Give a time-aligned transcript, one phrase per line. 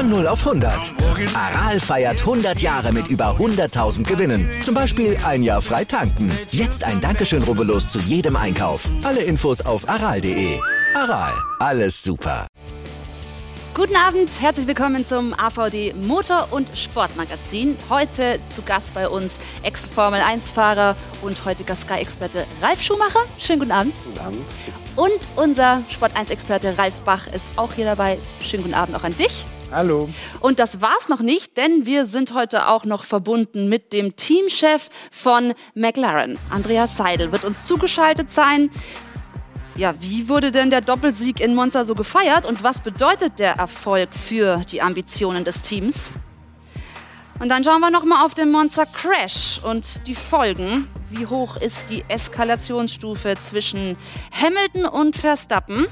[0.00, 0.94] Von 0 auf 100.
[1.34, 4.48] Aral feiert 100 Jahre mit über 100.000 Gewinnen.
[4.62, 6.32] Zum Beispiel ein Jahr frei tanken.
[6.50, 8.88] Jetzt ein Dankeschön, rubbellos zu jedem Einkauf.
[9.02, 10.58] Alle Infos auf aral.de.
[10.94, 12.46] Aral, alles super.
[13.74, 17.76] Guten Abend, herzlich willkommen zum AVD Motor- und Sportmagazin.
[17.90, 23.26] Heute zu Gast bei uns Ex-Formel-1-Fahrer und heutiger Sky-Experte Ralf Schumacher.
[23.36, 23.94] Schönen guten Abend.
[24.06, 24.48] Guten Abend.
[24.96, 28.16] Und unser Sport1-Experte Ralf Bach ist auch hier dabei.
[28.42, 29.44] Schönen guten Abend auch an dich.
[29.72, 30.08] Hallo.
[30.40, 34.88] Und das war's noch nicht, denn wir sind heute auch noch verbunden mit dem Teamchef
[35.12, 36.38] von McLaren.
[36.50, 38.70] Andreas Seidel wird uns zugeschaltet sein.
[39.76, 44.08] Ja, wie wurde denn der Doppelsieg in Monza so gefeiert und was bedeutet der Erfolg
[44.12, 46.12] für die Ambitionen des Teams?
[47.38, 50.88] Und dann schauen wir noch mal auf den Monza Crash und die Folgen.
[51.10, 53.96] Wie hoch ist die Eskalationsstufe zwischen
[54.32, 55.86] Hamilton und Verstappen?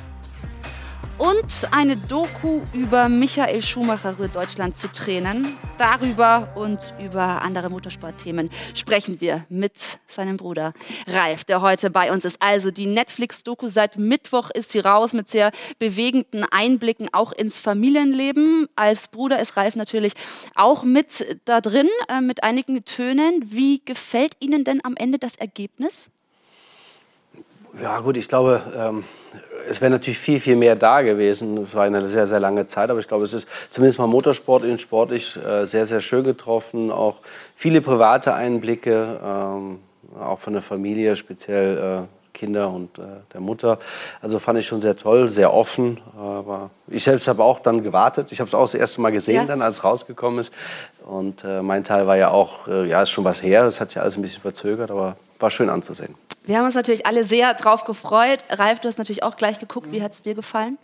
[1.19, 5.57] Und eine Doku über Michael Schumacher rührt Deutschland zu Tränen.
[5.77, 10.73] Darüber und über andere Motorsportthemen sprechen wir mit seinem Bruder
[11.07, 12.41] Ralf, der heute bei uns ist.
[12.41, 18.69] Also die Netflix-Doku seit Mittwoch ist sie raus mit sehr bewegenden Einblicken auch ins Familienleben.
[18.77, 20.13] Als Bruder ist Ralf natürlich
[20.55, 23.43] auch mit da drin, äh, mit einigen Tönen.
[23.45, 26.09] Wie gefällt Ihnen denn am Ende das Ergebnis?
[27.83, 29.05] Ja gut, ich glaube, ähm,
[29.69, 31.65] es wäre natürlich viel, viel mehr da gewesen.
[31.65, 34.65] Es war eine sehr, sehr lange Zeit, aber ich glaube, es ist zumindest mal Motorsport
[34.65, 36.91] in sportlich äh, sehr, sehr schön getroffen.
[36.91, 37.17] Auch
[37.55, 39.81] viele private Einblicke, ähm,
[40.19, 43.79] auch von der Familie, speziell äh, Kinder und äh, der Mutter.
[44.23, 46.01] Also fand ich schon sehr toll, sehr offen.
[46.17, 48.31] Aber ich selbst habe auch dann gewartet.
[48.31, 49.45] Ich habe es auch das erste Mal gesehen, ja.
[49.45, 50.53] dann als es rausgekommen ist.
[51.05, 53.65] Und äh, mein Teil war ja auch, äh, ja, ist schon was her.
[53.65, 56.15] Das hat sich alles ein bisschen verzögert, aber war schön anzusehen.
[56.45, 58.45] Wir haben uns natürlich alle sehr drauf gefreut.
[58.51, 59.93] Ralf, du hast natürlich auch gleich geguckt.
[59.93, 60.79] Wie hat es dir gefallen?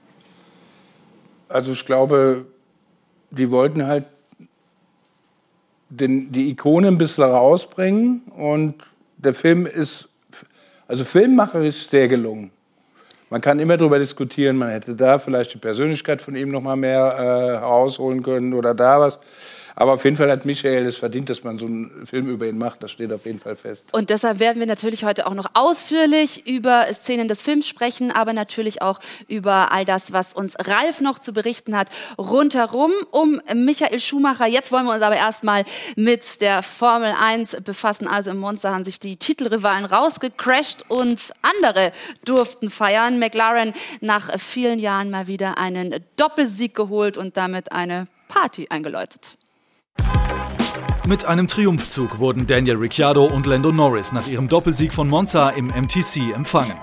[1.49, 2.47] Also ich glaube,
[3.31, 4.05] die wollten halt
[5.89, 8.75] den, die Ikone ein bisschen rausbringen und
[9.17, 10.09] der Film ist
[10.89, 12.51] also filmmacherisch sehr gelungen.
[13.31, 16.77] Man kann immer darüber diskutieren, man hätte da vielleicht die Persönlichkeit von ihm noch mal
[16.77, 17.23] mehr äh,
[17.59, 19.19] herausholen können oder da was.
[19.77, 22.59] Aber auf jeden Fall hat Michael es verdient, dass man so einen Film über ihn
[22.59, 22.83] macht.
[22.83, 23.87] Das steht auf jeden Fall fest.
[23.93, 28.33] Und deshalb werden wir natürlich heute auch noch ausführlich über Szenen des Films sprechen, aber
[28.33, 33.99] natürlich auch über all das, was uns Ralf noch zu berichten hat, rundherum um Michael
[33.99, 34.47] Schumacher.
[34.47, 35.65] Jetzt wollen wir uns aber erstmal
[35.97, 38.07] mit der Formel 1 befassen.
[38.07, 41.93] Also im Monster haben sich die Titelrivalen rausgecrashed und andere
[42.25, 43.19] durften feiern.
[43.19, 49.37] McLaren nach vielen Jahren mal wieder einen Doppelsieg geholt und damit eine Party eingeläutet.
[51.07, 55.67] Mit einem Triumphzug wurden Daniel Ricciardo und Lando Norris nach ihrem Doppelsieg von Monza im
[55.67, 56.79] MTC empfangen.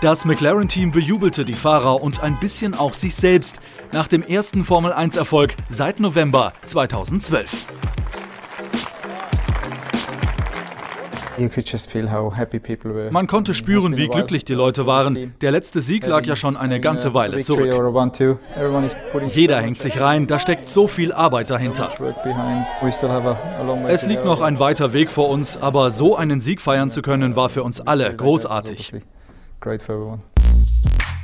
[0.00, 3.56] Das McLaren-Team bejubelte die Fahrer und ein bisschen auch sich selbst
[3.92, 7.66] nach dem ersten Formel-1-Erfolg seit November 2012.
[13.10, 15.34] Man konnte spüren, wie glücklich die Leute waren.
[15.40, 17.68] Der letzte Sieg lag ja schon eine ganze Weile zurück.
[19.28, 21.90] Jeder hängt sich rein, da steckt so viel Arbeit dahinter.
[23.88, 27.36] Es liegt noch ein weiter Weg vor uns, aber so einen Sieg feiern zu können,
[27.36, 28.92] war für uns alle großartig.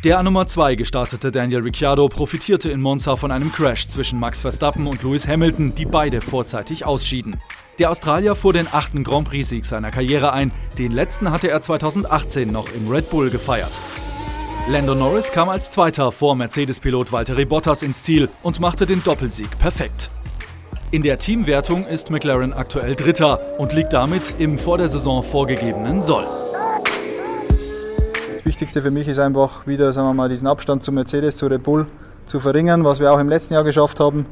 [0.05, 4.43] Der an Nummer 2 gestartete Daniel Ricciardo profitierte in Monza von einem Crash zwischen Max
[4.43, 7.37] Verstappen und Lewis Hamilton, die beide vorzeitig ausschieden.
[7.81, 10.53] Der Australier fuhr den achten Grand Prix-Sieg seiner Karriere ein.
[10.79, 13.73] Den letzten hatte er 2018 noch im Red Bull gefeiert.
[14.69, 19.59] Lando Norris kam als Zweiter vor Mercedes-Pilot Valtteri Bottas ins Ziel und machte den Doppelsieg
[19.59, 20.11] perfekt.
[20.93, 26.01] In der Teamwertung ist McLaren aktuell Dritter und liegt damit im vor der Saison vorgegebenen
[26.01, 26.25] Soll.
[27.49, 31.47] Das Wichtigste für mich ist einfach wieder sagen wir mal, diesen Abstand zu Mercedes, zu
[31.47, 31.89] Red Bull
[32.25, 34.27] zu verringern, was wir auch im letzten Jahr geschafft haben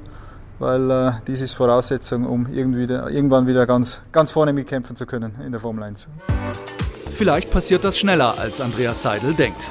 [0.62, 5.34] weil äh, dies ist Voraussetzung, um wieder, irgendwann wieder ganz, ganz vorne mitkämpfen zu können
[5.44, 6.08] in der Formel 1.
[7.12, 9.66] Vielleicht passiert das schneller, als Andreas Seidel denkt.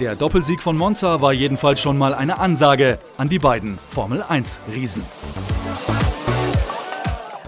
[0.00, 5.02] Der Doppelsieg von Monza war jedenfalls schon mal eine Ansage an die beiden Formel 1-Riesen.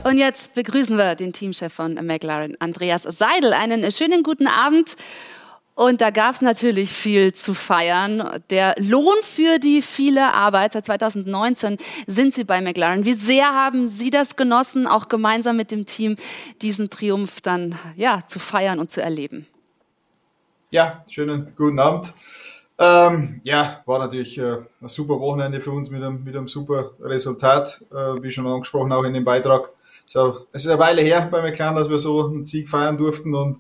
[0.05, 3.53] Und jetzt begrüßen wir den Teamchef von McLaren, Andreas Seidel.
[3.53, 4.97] Einen schönen guten Abend.
[5.77, 8.41] Und da gab es natürlich viel zu feiern.
[8.49, 11.77] Der Lohn für die viele Arbeit seit 2019
[12.07, 13.05] sind Sie bei McLaren.
[13.05, 16.17] Wie sehr haben Sie das genossen, auch gemeinsam mit dem Team
[16.63, 19.47] diesen Triumph dann ja, zu feiern und zu erleben?
[20.71, 22.15] Ja, schönen guten Abend.
[22.79, 26.93] Ähm, ja, war natürlich äh, ein super Wochenende für uns mit einem, mit einem super
[27.01, 29.69] Resultat, äh, wie schon angesprochen, auch in dem Beitrag.
[30.07, 33.35] So, es ist eine Weile her bei McLaren, dass wir so einen Sieg feiern durften
[33.35, 33.59] und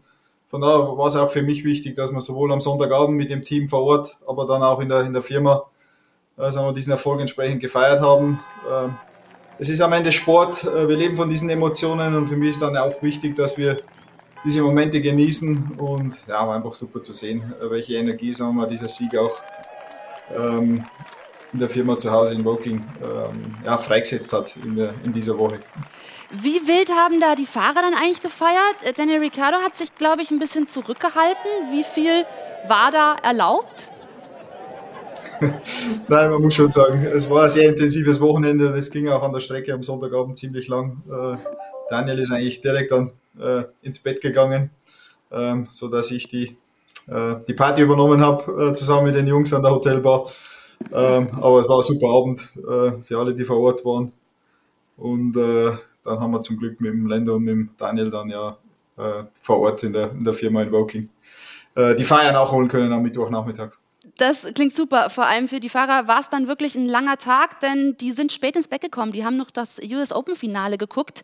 [0.48, 3.42] von daher war es auch für mich wichtig, dass wir sowohl am Sonntagabend mit dem
[3.42, 5.64] Team vor Ort, aber dann auch in der, in der Firma
[6.38, 8.40] äh, sagen wir, diesen Erfolg entsprechend gefeiert haben.
[8.68, 8.88] Äh,
[9.58, 12.62] es ist am Ende Sport, äh, wir leben von diesen Emotionen und für mich ist
[12.62, 13.78] dann auch wichtig, dass wir
[14.44, 18.66] diese Momente genießen und ja, war einfach super zu sehen, äh, welche Energie sagen wir,
[18.66, 19.40] dieser Sieg auch
[20.36, 20.84] ähm,
[21.52, 25.36] in der Firma zu Hause in Woking ähm, ja, freigesetzt hat in, der, in dieser
[25.38, 25.58] Woche.
[26.32, 28.76] Wie wild haben da die Fahrer dann eigentlich gefeiert?
[28.84, 31.50] Äh, Daniel Ricciardo hat sich, glaube ich, ein bisschen zurückgehalten.
[31.70, 32.24] Wie viel
[32.66, 33.92] war da erlaubt?
[36.08, 38.74] Nein, man muss schon sagen, es war ein sehr intensives Wochenende.
[38.76, 41.02] Es ging auch an der Strecke am Sonntagabend ziemlich lang.
[41.08, 41.36] Äh,
[41.90, 44.70] Daniel ist eigentlich direkt dann äh, ins Bett gegangen,
[45.30, 46.56] ähm, sodass ich die,
[47.08, 50.26] die Party übernommen habe, zusammen mit den Jungs an der Hotelbar.
[50.92, 54.10] Ähm, aber es war ein super Abend für alle, die vor Ort waren.
[54.96, 55.36] Und
[56.06, 58.56] dann haben wir zum Glück mit dem Lando und mit dem Daniel dann ja
[58.96, 61.08] äh, vor Ort in der, in der Firma in Woking
[61.74, 63.72] äh, die Feier nachholen können am Mittwochnachmittag.
[64.18, 65.10] Das klingt super.
[65.10, 68.32] Vor allem für die Fahrer war es dann wirklich ein langer Tag, denn die sind
[68.32, 69.12] spät ins Bett gekommen.
[69.12, 71.22] Die haben noch das US Open Finale geguckt.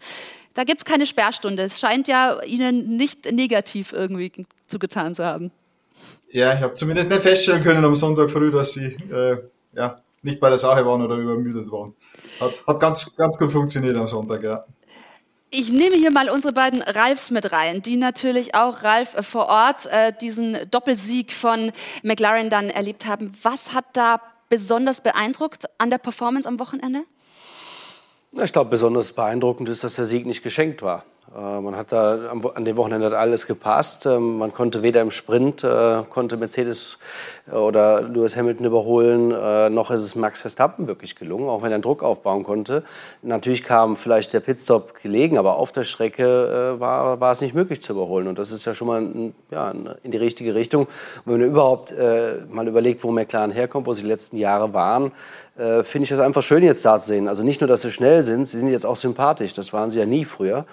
[0.55, 1.63] Da gibt es keine Sperrstunde.
[1.63, 4.31] Es scheint ja ihnen nicht negativ irgendwie
[4.67, 5.51] zugetan zu haben.
[6.31, 9.39] Ja, ich habe zumindest nicht feststellen können am Sonntag früh, dass sie äh,
[9.75, 11.95] ja, nicht bei der Sache waren oder übermüdet waren.
[12.41, 14.65] Hat, hat ganz, ganz gut funktioniert am Sonntag, ja.
[15.55, 19.49] Ich nehme hier mal unsere beiden Ralfs mit rein, die natürlich auch Ralf äh, vor
[19.49, 23.31] Ort äh, diesen Doppelsieg von McLaren dann erlebt haben.
[23.43, 27.05] Was hat da besonders beeindruckt an der Performance am Wochenende?
[28.41, 31.05] Ich glaube, besonders beeindruckend ist, dass der Sieg nicht geschenkt war.
[31.35, 34.07] Äh, man hat da an dem Wochenende alles gepasst.
[34.07, 36.99] Ähm, man konnte weder im Sprint, äh, konnte Mercedes
[37.51, 39.29] äh, oder Lewis Hamilton überholen,
[39.75, 42.85] noch ist es Max Verstappen wirklich gelungen, auch wenn er Druck aufbauen konnte.
[43.23, 47.83] Natürlich kam vielleicht der Pitstop gelegen, aber auf der Strecke war, war es nicht möglich
[47.83, 48.29] zu überholen.
[48.29, 50.83] Und das ist ja schon mal ja, in die richtige Richtung.
[50.85, 51.95] Und wenn man überhaupt
[52.51, 55.13] mal überlegt, wo McLaren herkommt, wo sie die letzten Jahre waren,
[55.57, 57.29] äh, finde ich das einfach schön jetzt da zu sehen.
[57.29, 59.53] Also nicht nur, dass sie schnell sind, sie sind jetzt auch sympathisch.
[59.53, 60.65] Das waren sie ja nie früher.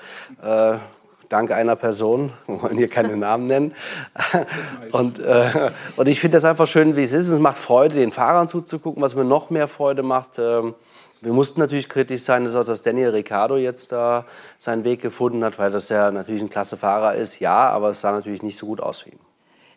[0.42, 0.76] Äh,
[1.30, 3.76] dank einer Person, wir wollen hier keine Namen nennen.
[4.92, 7.28] und, äh, und ich finde das einfach schön, wie es ist.
[7.28, 9.02] Es macht Freude, den Fahrern zuzugucken.
[9.02, 10.76] Was mir noch mehr Freude macht, ähm,
[11.22, 14.26] wir mussten natürlich kritisch sein, dass Daniel Ricciardo jetzt da
[14.58, 18.00] seinen Weg gefunden hat, weil das ja natürlich ein klasse Fahrer ist, ja, aber es
[18.00, 19.20] sah natürlich nicht so gut aus für ihn.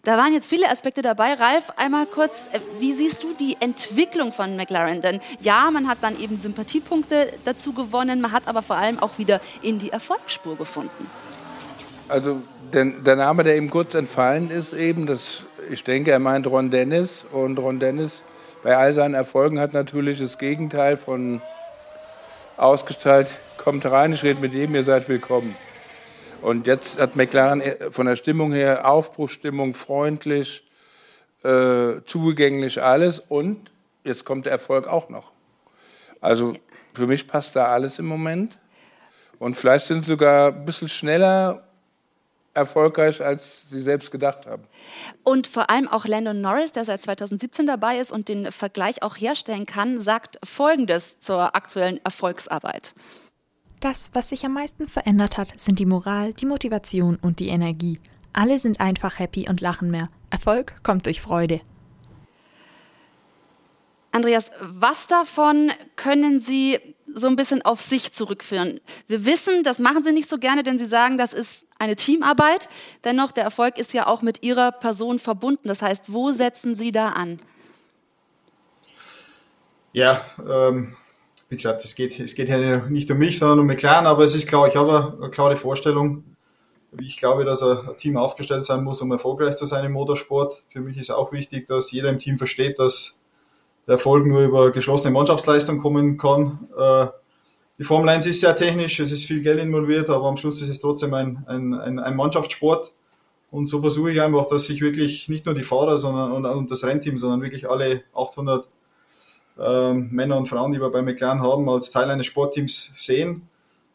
[0.04, 1.34] Da waren jetzt viele Aspekte dabei.
[1.34, 5.00] Ralf, einmal kurz, äh, wie siehst du die Entwicklung von McLaren?
[5.00, 9.18] Denn ja, man hat dann eben Sympathiepunkte dazu gewonnen, man hat aber vor allem auch
[9.18, 11.08] wieder in die Erfolgsspur gefunden.
[12.08, 16.48] Also der, der Name, der ihm kurz entfallen ist, eben, das, ich denke, er meint
[16.48, 17.24] Ron Dennis.
[17.30, 18.24] Und Ron Dennis
[18.64, 21.40] bei all seinen Erfolgen hat natürlich das Gegenteil von
[22.56, 25.54] ausgestrahlt, kommt rein, ich rede mit jedem, ihr seid willkommen.
[26.42, 30.64] Und jetzt hat McLaren äh, von der Stimmung her Aufbruchsstimmung, freundlich,
[31.44, 33.70] äh, zugänglich alles und
[34.04, 35.30] jetzt kommt der Erfolg auch noch.
[36.20, 36.54] Also
[36.94, 38.58] für mich passt da alles im Moment.
[39.38, 41.64] Und vielleicht sind sie sogar ein bisschen schneller
[42.54, 44.64] erfolgreich, als sie selbst gedacht haben.
[45.24, 49.16] Und vor allem auch Landon Norris, der seit 2017 dabei ist und den Vergleich auch
[49.16, 52.94] herstellen kann, sagt Folgendes zur aktuellen Erfolgsarbeit.
[53.82, 57.98] Das, was sich am meisten verändert hat, sind die Moral, die Motivation und die Energie.
[58.32, 60.08] Alle sind einfach happy und lachen mehr.
[60.30, 61.60] Erfolg kommt durch Freude.
[64.12, 66.78] Andreas, was davon können Sie
[67.12, 68.80] so ein bisschen auf sich zurückführen?
[69.08, 72.68] Wir wissen, das machen Sie nicht so gerne, denn Sie sagen, das ist eine Teamarbeit.
[73.02, 75.66] Dennoch, der Erfolg ist ja auch mit Ihrer Person verbunden.
[75.66, 77.40] Das heißt, wo setzen Sie da an?
[79.92, 80.96] Ja, ähm,
[81.52, 84.34] wie gesagt, es geht, es geht ja nicht um mich, sondern um McLaren, aber es
[84.34, 86.24] ist klar, ich habe eine klare Vorstellung,
[86.92, 90.62] wie ich glaube, dass ein Team aufgestellt sein muss, um erfolgreich zu sein im Motorsport.
[90.70, 93.20] Für mich ist auch wichtig, dass jeder im Team versteht, dass
[93.86, 96.68] der Erfolg nur über geschlossene Mannschaftsleistung kommen kann.
[96.74, 97.08] Äh,
[97.78, 100.70] die Formel 1 ist sehr technisch, es ist viel Geld involviert, aber am Schluss ist
[100.70, 102.94] es trotzdem ein, ein, ein, ein Mannschaftssport.
[103.50, 106.70] Und so versuche ich einfach, dass sich wirklich nicht nur die Fahrer sondern, und, und
[106.70, 108.66] das Rennteam, sondern wirklich alle 800
[109.60, 113.48] ähm, Männer und Frauen, die wir bei McLaren haben, als Teil eines Sportteams sehen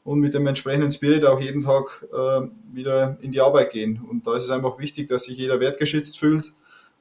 [0.03, 4.01] und mit dem entsprechenden Spirit auch jeden Tag äh, wieder in die Arbeit gehen.
[4.09, 6.53] Und da ist es einfach wichtig, dass sich jeder wertgeschätzt fühlt,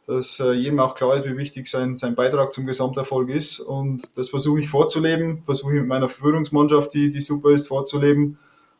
[0.06, 3.60] dass äh, jedem auch klar ist, wie wichtig sein, sein Beitrag zum Gesamterfolg ist.
[3.60, 8.38] Und das versuche ich vorzuleben, versuche ich mit meiner Führungsmannschaft, die, die super ist, vorzuleben.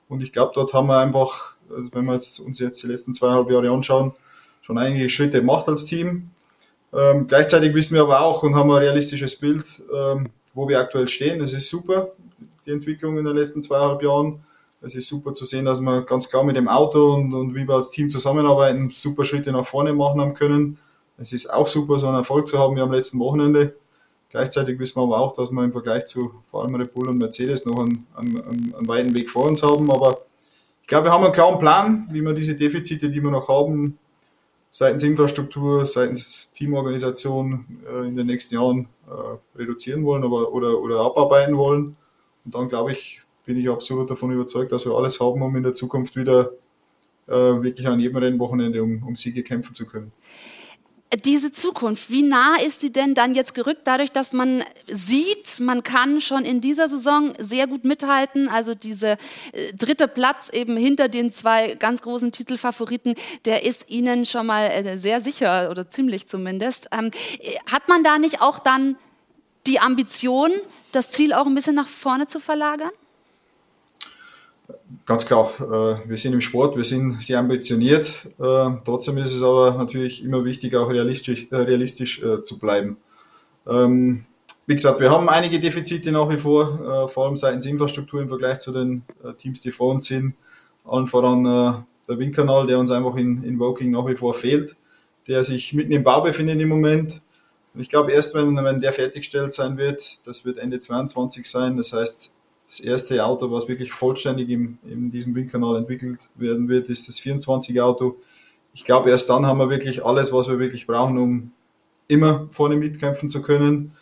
[0.09, 3.15] Und ich glaube, dort haben wir einfach, also wenn wir jetzt, uns jetzt die letzten
[3.15, 4.13] zweieinhalb Jahre anschauen,
[4.63, 6.31] schon einige Schritte gemacht als Team.
[6.93, 9.65] Ähm, gleichzeitig wissen wir aber auch und haben ein realistisches Bild,
[9.95, 11.41] ähm, wo wir aktuell stehen.
[11.41, 12.11] Das ist super
[12.67, 14.41] die Entwicklung in den letzten zweieinhalb Jahren.
[14.83, 17.67] Es ist super zu sehen, dass wir ganz klar mit dem Auto und, und wie
[17.67, 20.79] wir als Team zusammenarbeiten, super Schritte nach vorne machen haben können.
[21.19, 23.75] Es ist auch super, so einen Erfolg zu haben wie am letzten Wochenende.
[24.31, 27.19] Gleichzeitig wissen wir aber auch, dass wir im Vergleich zu vor allem Red Bull und
[27.19, 29.91] Mercedes noch einen, einen, einen weiten Weg vor uns haben.
[29.91, 30.19] Aber
[30.83, 33.99] ich glaube, wir haben einen klaren Plan, wie wir diese Defizite, die wir noch haben,
[34.77, 41.01] seitens Infrastruktur, seitens Teamorganisation äh, in den nächsten Jahren äh, reduzieren wollen aber, oder, oder
[41.01, 41.97] abarbeiten wollen.
[42.45, 45.63] Und dann glaube ich, bin ich absolut davon überzeugt, dass wir alles haben, um in
[45.63, 46.51] der Zukunft wieder
[47.27, 50.13] äh, wirklich an jedem Rennwochenende um, um Siege kämpfen zu können
[51.15, 55.83] diese Zukunft, wie nah ist sie denn dann jetzt gerückt, dadurch, dass man sieht, man
[55.83, 58.49] kann schon in dieser Saison sehr gut mithalten.
[58.49, 64.27] Also dieser äh, dritte Platz eben hinter den zwei ganz großen Titelfavoriten, der ist Ihnen
[64.27, 66.89] schon mal äh, sehr sicher oder ziemlich zumindest.
[66.93, 67.11] Ähm,
[67.71, 68.97] hat man da nicht auch dann
[69.67, 70.51] die Ambition,
[70.93, 72.91] das Ziel auch ein bisschen nach vorne zu verlagern?
[75.05, 78.27] Ganz klar, äh, wir sind im Sport, wir sind sehr ambitioniert.
[78.39, 82.97] Äh, trotzdem ist es aber natürlich immer wichtig, auch realistisch, äh, realistisch zu bleiben.
[83.69, 84.25] Ähm,
[84.67, 88.59] wie gesagt, wir haben einige Defizite nach wie vor, vor allem seitens Infrastruktur im Vergleich
[88.59, 89.05] zu den
[89.41, 90.35] Teams, die vor uns sind.
[90.85, 91.45] Allen voran
[92.09, 94.75] der Windkanal, der uns einfach in, in Woking nach wie vor fehlt,
[95.29, 97.21] der sich mitten im Bau befindet im Moment.
[97.75, 101.77] Und ich glaube, erst wenn, wenn der fertiggestellt sein wird, das wird Ende 22 sein,
[101.77, 102.33] das heißt,
[102.67, 107.21] das erste Auto, was wirklich vollständig im, in diesem Windkanal entwickelt werden wird, ist das
[107.21, 108.17] 24 Auto.
[108.75, 111.53] Ich glaube, erst dann haben wir wirklich alles, was wir wirklich brauchen, um
[112.09, 113.93] immer vorne mitkämpfen zu können.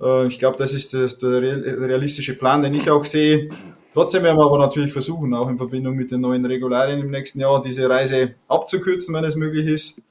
[0.00, 3.50] Äh, ich glaube, das ist der, der, realistische Plan, den ich auch sehe.
[3.94, 7.40] Trotzdem werden wir aber natürlich versuchen, auch in Verbindung mit den neuen Regularien im nächsten
[7.40, 10.02] Jahr, diese Reise abzukürzen, wenn es möglich ist.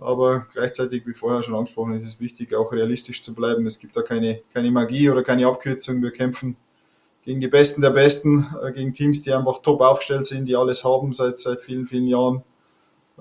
[0.00, 3.66] Aber gleichzeitig, wie vorher schon angesprochen, ist es wichtig, auch realistisch zu bleiben.
[3.66, 6.02] Es gibt da keine, keine Magie oder keine Abkürzung.
[6.02, 6.56] Wir kämpfen
[7.24, 10.84] gegen die Besten der Besten, äh, gegen Teams, die einfach top aufgestellt sind, die alles
[10.84, 12.42] haben seit, seit vielen, vielen Jahren.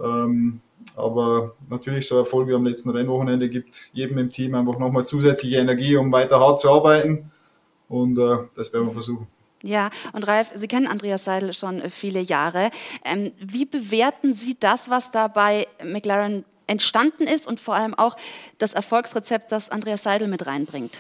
[0.02, 0.62] Ähm,
[0.96, 5.58] aber natürlich so Erfolg wie am letzten Rennwochenende gibt jedem im Team einfach nochmal zusätzliche
[5.58, 7.32] Energie, um weiter hart zu arbeiten.
[7.88, 9.28] Und äh, das werden wir versuchen.
[9.64, 12.72] Ja, und Ralf, Sie kennen Andreas Seidel schon viele Jahre.
[13.06, 18.16] Ähm, wie bewerten Sie das, was da bei McLaren entstanden ist und vor allem auch
[18.58, 21.00] das Erfolgsrezept, das Andreas Seidel mit reinbringt?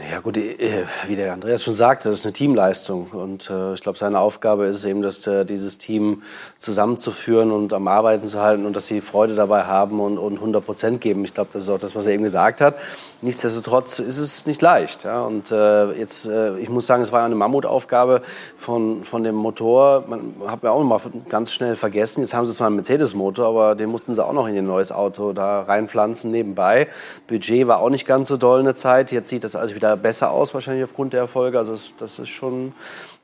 [0.00, 3.80] Ja gut, äh, wie der Andreas schon sagte, das ist eine Teamleistung und äh, ich
[3.80, 6.22] glaube, seine Aufgabe ist eben, dass äh, dieses Team
[6.58, 10.64] zusammenzuführen und am Arbeiten zu halten und dass sie Freude dabei haben und, und 100
[10.64, 11.24] Prozent geben.
[11.24, 12.76] Ich glaube, das ist auch das, was er eben gesagt hat.
[13.22, 15.02] Nichtsdestotrotz ist es nicht leicht.
[15.02, 15.22] Ja?
[15.22, 18.22] Und äh, jetzt, äh, ich muss sagen, es war eine Mammutaufgabe
[18.56, 20.04] von, von dem Motor.
[20.06, 22.20] Man hat mir auch mal ganz schnell vergessen.
[22.20, 24.92] Jetzt haben sie zwar einen Mercedes-Motor, aber den mussten sie auch noch in ihr neues
[24.92, 26.86] Auto da reinpflanzen nebenbei.
[27.26, 29.10] Budget war auch nicht ganz so doll eine Zeit.
[29.10, 31.58] Jetzt sieht das alles wieder besser aus, wahrscheinlich aufgrund der Erfolge.
[31.58, 32.72] Also das, das ist schon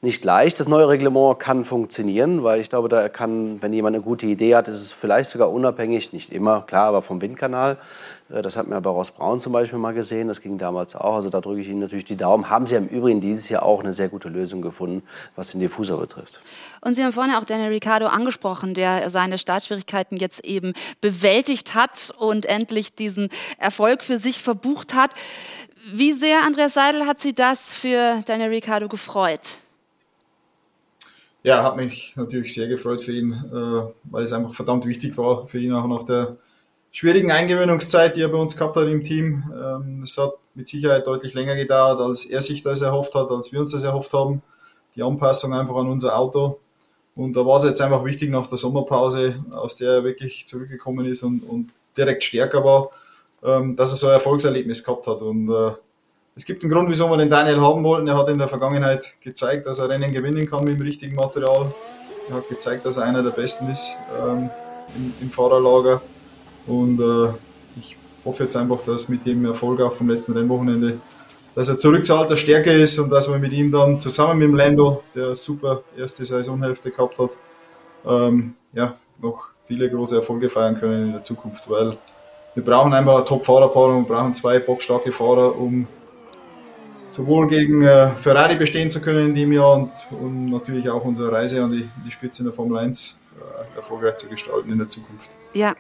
[0.05, 0.61] nicht leicht.
[0.61, 4.55] Das neue Reglement kann funktionieren, weil ich glaube, da kann, wenn jemand eine gute Idee
[4.55, 7.79] hat, ist es vielleicht sogar unabhängig, nicht immer, klar, aber vom Windkanal.
[8.31, 11.15] Äh, das hat mir bei Ross Braun zum Beispiel mal gesehen, das ging damals auch.
[11.15, 12.51] Also da drücke ich Ihnen natürlich die Daumen.
[12.51, 15.03] Haben Sie im Übrigen dieses Jahr auch eine sehr gute Lösung gefunden,
[15.37, 16.41] was den Diffuser betrifft.
[16.81, 22.13] Und Sie haben vorhin auch Daniel Ricciardo angesprochen, der seine Startschwierigkeiten jetzt eben bewältigt hat
[22.19, 25.11] und endlich diesen Erfolg für sich verbucht hat.
[25.93, 29.59] Wie sehr, Andreas Seidel, hat Sie das für Daniel Ricciardo gefreut?
[31.43, 35.47] Ja, hat mich natürlich sehr gefreut für ihn, äh, weil es einfach verdammt wichtig war
[35.47, 36.39] für ihn auch nach der
[36.91, 39.45] schwierigen Eingewöhnungszeit, die er bei uns gehabt hat im Team.
[39.55, 43.53] Ähm, es hat mit Sicherheit deutlich länger gedauert, als er sich das erhofft hat, als
[43.53, 44.41] wir uns das erhofft haben.
[44.97, 46.61] Die Anpassung einfach an unser Auto.
[47.15, 51.05] Und da war es jetzt einfach wichtig nach der Sommerpause, aus der er wirklich zurückgekommen
[51.05, 52.91] ist und, und direkt stärker war,
[53.45, 55.21] ähm, dass er so ein Erfolgserlebnis gehabt hat.
[55.21, 55.73] Und äh,
[56.37, 58.09] es gibt einen Grund, wieso wir den Daniel haben wollten.
[58.09, 61.73] Er hat in der Vergangenheit gezeigt, dass er Rennen gewinnen kann mit dem richtigen Material.
[62.29, 64.51] Er hat gezeigt, dass er einer der Besten ist ähm,
[64.97, 66.01] im, im, Fahrerlager.
[66.67, 67.35] Und äh,
[67.79, 70.99] ich hoffe jetzt einfach, dass mit dem Erfolg auch vom letzten Rennwochenende,
[71.55, 74.49] dass er zurück zur alter Stärke ist und dass wir mit ihm dann zusammen mit
[74.49, 77.31] dem Lando, der super erste Saisonhälfte gehabt hat,
[78.07, 81.97] ähm, ja, noch viele große Erfolge feiern können in der Zukunft, weil
[82.55, 85.87] wir brauchen einfach eine Top-Fahrerpaarung, wir brauchen zwei bockstarke Fahrer, um
[87.11, 91.31] sowohl gegen äh, Ferrari bestehen zu können in dem Jahr und, und natürlich auch unsere
[91.31, 94.89] Reise an die, die Spitze in der Formel 1 äh, erfolgreich zu gestalten in der
[94.89, 95.29] Zukunft.
[95.53, 95.75] Ja,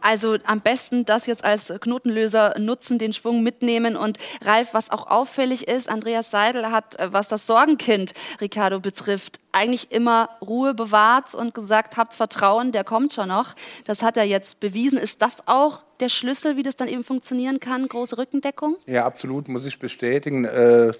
[0.00, 3.96] also am besten das jetzt als Knotenlöser nutzen, den Schwung mitnehmen.
[3.96, 9.38] Und Ralf, was auch auffällig ist, Andreas Seidel hat, äh, was das Sorgenkind Ricardo betrifft,
[9.52, 13.54] eigentlich immer Ruhe bewahrt und gesagt, habt Vertrauen, der kommt schon noch.
[13.84, 14.98] Das hat er jetzt bewiesen.
[14.98, 17.86] Ist das auch der Schlüssel, wie das dann eben funktionieren kann?
[17.86, 18.76] Große Rückendeckung?
[18.86, 20.44] Ja, absolut, muss ich bestätigen.
[20.44, 20.92] Äh,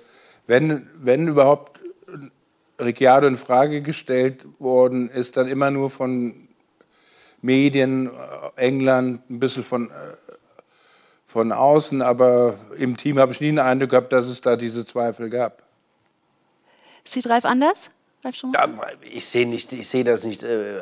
[0.46, 1.80] wenn, wenn überhaupt
[2.80, 6.48] Ricciardo in Frage gestellt worden ist, dann immer nur von
[7.42, 8.10] Medien, äh,
[8.56, 9.92] England, ein bisschen von, äh,
[11.26, 14.84] von außen, aber im Team habe ich nie den Eindruck gehabt, dass es da diese
[14.84, 15.62] Zweifel gab.
[17.04, 17.90] Sieht Ralf anders?
[18.52, 18.68] Ja,
[19.14, 20.80] ich sehe nicht, ich sehe das nicht äh,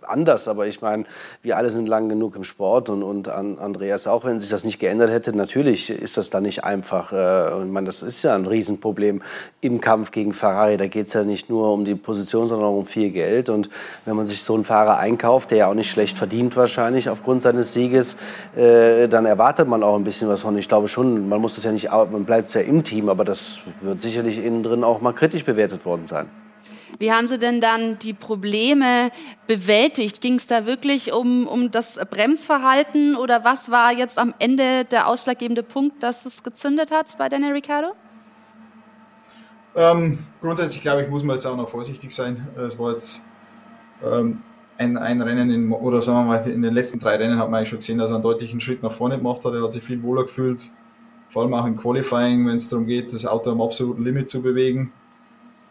[0.00, 1.04] anders, aber ich meine,
[1.42, 4.64] wir alle sind lang genug im Sport und, und an Andreas, auch wenn sich das
[4.64, 7.12] nicht geändert hätte, natürlich ist das dann nicht einfach.
[7.12, 9.20] Äh, und man, das ist ja ein Riesenproblem
[9.60, 10.78] im Kampf gegen Ferrari.
[10.78, 13.50] Da geht es ja nicht nur um die Position, sondern auch um viel Geld.
[13.50, 13.68] Und
[14.06, 17.42] wenn man sich so einen Fahrer einkauft, der ja auch nicht schlecht verdient wahrscheinlich aufgrund
[17.42, 18.16] seines Sieges,
[18.56, 20.56] äh, dann erwartet man auch ein bisschen was von.
[20.56, 23.60] Ich glaube schon, man muss es ja nicht, man bleibt ja im Team, aber das
[23.82, 26.30] wird sicherlich innen drin auch mal kritisch bewertet worden sein.
[27.00, 29.10] Wie haben Sie denn dann die Probleme
[29.46, 30.20] bewältigt?
[30.20, 35.08] Ging es da wirklich um, um das Bremsverhalten oder was war jetzt am Ende der
[35.08, 37.92] ausschlaggebende Punkt, dass es gezündet hat bei Daniel Ricciardo?
[39.74, 42.46] Ähm, grundsätzlich glaube ich, muss man jetzt auch noch vorsichtig sein.
[42.58, 43.22] Es war jetzt
[44.04, 44.42] ähm,
[44.76, 47.60] ein, ein, Rennen, in, oder sagen wir mal, in den letzten drei Rennen hat man
[47.60, 49.54] eigentlich schon gesehen, dass er einen deutlichen Schritt nach vorne gemacht hat.
[49.54, 50.60] Er hat sich viel wohler gefühlt,
[51.30, 54.42] vor allem auch im Qualifying, wenn es darum geht, das Auto am absoluten Limit zu
[54.42, 54.92] bewegen.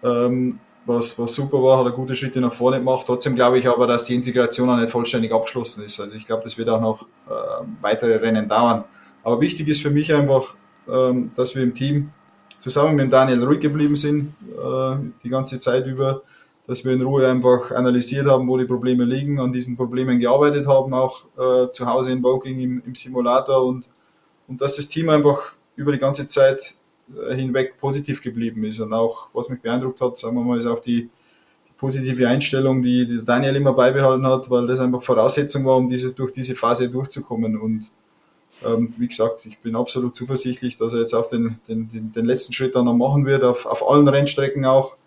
[0.02, 0.58] Ähm,
[0.90, 3.06] was, was super war, hat er gute Schritte nach vorne gemacht.
[3.06, 6.00] Trotzdem glaube ich aber, dass die Integration auch nicht vollständig abgeschlossen ist.
[6.00, 8.84] Also ich glaube, das wird auch noch äh, weitere Rennen dauern.
[9.24, 10.56] Aber wichtig ist für mich einfach,
[10.92, 12.12] ähm, dass wir im Team
[12.58, 16.24] zusammen mit Daniel ruhig geblieben sind, äh, die ganze Zeit über,
[16.68, 20.68] dass wir in Ruhe einfach analysiert haben, wo die Probleme liegen, an diesen Problemen gearbeitet
[20.68, 23.86] haben, auch äh, zu Hause in Woking im, im Simulator und,
[24.48, 26.74] und dass das Team einfach über die ganze Zeit
[27.32, 28.80] hinweg positiv geblieben ist.
[28.80, 31.10] Und auch, was mich beeindruckt hat, sagen wir mal, ist auch die,
[31.80, 36.12] positive Einstellung, die, die Daniel immer beibehalten hat, weil das einfach Voraussetzung war, um diese,
[36.12, 37.58] durch diese Phase durchzukommen.
[37.58, 37.90] Und
[38.66, 42.26] ähm, wie gesagt, ich bin absolut zuversichtlich, dass er jetzt auch den, den, den, den
[42.26, 44.98] letzten Schritt dann noch machen wird, auf, auf allen Rennstrecken auch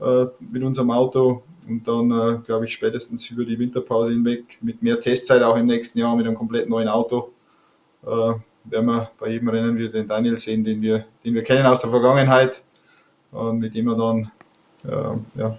[0.00, 1.42] äh, mit unserem Auto.
[1.68, 5.66] Und dann, äh, glaube ich, spätestens über die Winterpause hinweg mit mehr Testzeit auch im
[5.66, 7.30] nächsten Jahr mit einem komplett neuen Auto
[8.04, 8.32] äh,
[8.70, 11.80] werden wir bei jedem Rennen wieder den Daniel sehen, den wir, den wir kennen aus
[11.80, 12.62] der Vergangenheit
[13.30, 14.30] und mit dem wir dann
[14.84, 15.58] äh, ja,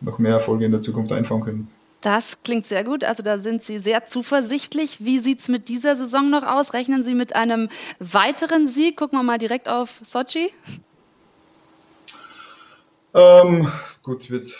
[0.00, 1.70] noch mehr Erfolge in der Zukunft einfahren können.
[2.00, 3.02] Das klingt sehr gut.
[3.02, 5.06] Also da sind Sie sehr zuversichtlich.
[5.06, 6.74] Wie sieht es mit dieser Saison noch aus?
[6.74, 8.98] Rechnen Sie mit einem weiteren Sieg?
[8.98, 10.52] Gucken wir mal direkt auf Sochi.
[13.14, 14.50] Ähm, gut, wird,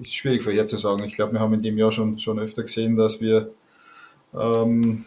[0.00, 1.06] ist schwierig vorherzusagen.
[1.06, 3.52] Ich glaube, wir haben in dem Jahr schon, schon öfter gesehen, dass wir
[4.34, 5.04] ähm,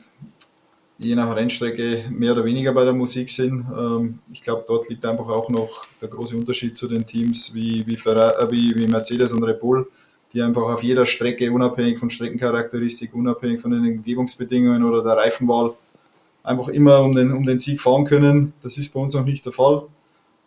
[0.97, 3.65] je nach Rennstrecke mehr oder weniger bei der Musik sind.
[3.77, 7.85] Ähm, ich glaube, dort liegt einfach auch noch der große Unterschied zu den Teams wie,
[7.85, 9.87] wie, Ferrari, äh, wie, Mercedes und Red Bull,
[10.33, 15.73] die einfach auf jeder Strecke, unabhängig von Streckencharakteristik, unabhängig von den Umgebungsbedingungen oder der Reifenwahl,
[16.43, 18.53] einfach immer um den, um den Sieg fahren können.
[18.63, 19.83] Das ist bei uns noch nicht der Fall,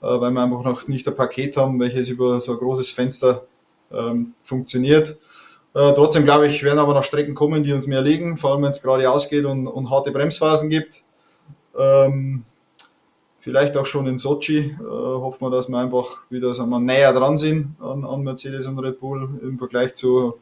[0.01, 3.45] äh, weil wir einfach noch nicht ein Paket haben, welches über so ein großes Fenster
[3.93, 5.19] ähm, funktioniert.
[5.75, 8.63] Äh, trotzdem glaube ich, werden aber noch Strecken kommen, die uns mehr liegen, vor allem
[8.63, 11.03] wenn es gerade ausgeht und, und, harte Bremsphasen gibt.
[11.79, 12.45] Ähm,
[13.41, 14.59] vielleicht auch schon in Sochi.
[14.59, 18.67] Äh, hoffen wir, dass wir einfach wieder sagen wir, näher dran sind an, an, Mercedes
[18.67, 20.35] und Red Bull im Vergleich zu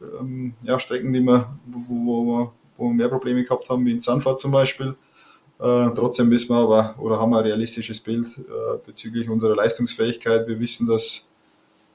[0.00, 4.00] ähm, ja, Strecken, die wir, wo, wo, wo, wir mehr Probleme gehabt haben, wie in
[4.00, 4.94] Sanford zum Beispiel.
[5.58, 10.48] Äh, trotzdem wissen wir aber oder haben wir ein realistisches Bild äh, bezüglich unserer Leistungsfähigkeit.
[10.48, 11.26] Wir wissen, dass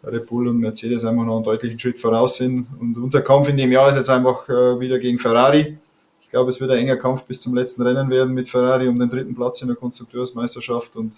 [0.03, 2.67] Red Bull und Mercedes einfach noch einen deutlichen Schritt voraus sind.
[2.79, 5.77] Und unser Kampf in dem Jahr ist jetzt einfach äh, wieder gegen Ferrari.
[6.21, 8.99] Ich glaube, es wird ein enger Kampf bis zum letzten Rennen werden mit Ferrari um
[8.99, 10.95] den dritten Platz in der Konstrukteursmeisterschaft.
[10.95, 11.13] Und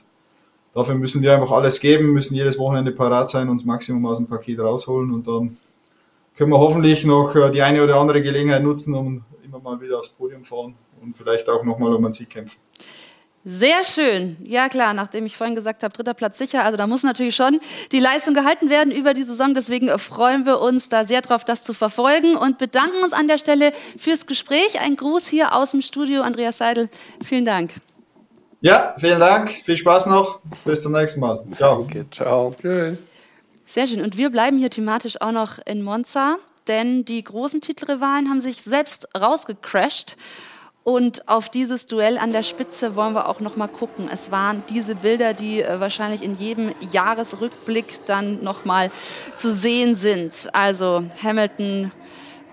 [0.73, 4.27] dafür müssen wir einfach alles geben, müssen jedes Wochenende parat sein, uns Maximum aus dem
[4.27, 5.57] Paket rausholen und dann
[6.39, 9.99] können wir hoffentlich noch äh, die eine oder andere Gelegenheit nutzen, um immer mal wieder
[9.99, 12.57] aufs Podium fahren und vielleicht auch nochmal um einen Sieg kämpfen.
[13.45, 14.35] Sehr schön.
[14.41, 16.63] Ja klar, nachdem ich vorhin gesagt habe, dritter Platz sicher.
[16.63, 17.59] Also da muss natürlich schon
[17.91, 19.55] die Leistung gehalten werden über die Saison.
[19.55, 23.37] Deswegen freuen wir uns da sehr drauf, das zu verfolgen und bedanken uns an der
[23.37, 24.81] Stelle fürs Gespräch.
[24.81, 26.89] Ein Gruß hier aus dem Studio, Andreas Seidel.
[27.23, 27.71] Vielen Dank.
[28.61, 29.51] Ja, vielen Dank.
[29.51, 30.41] Viel Spaß noch.
[30.65, 31.41] Bis zum nächsten Mal.
[31.53, 31.83] Ciao.
[31.83, 32.53] Danke, ciao.
[32.59, 32.97] Tschüss.
[33.65, 34.01] Sehr schön.
[34.01, 36.35] Und wir bleiben hier thematisch auch noch in Monza,
[36.67, 40.17] denn die großen Titelrivalen haben sich selbst rausgecrashed.
[40.83, 44.09] Und auf dieses Duell an der Spitze wollen wir auch noch mal gucken.
[44.11, 48.89] Es waren diese Bilder, die äh, wahrscheinlich in jedem Jahresrückblick dann noch mal
[49.35, 50.47] zu sehen sind.
[50.53, 51.91] Also Hamilton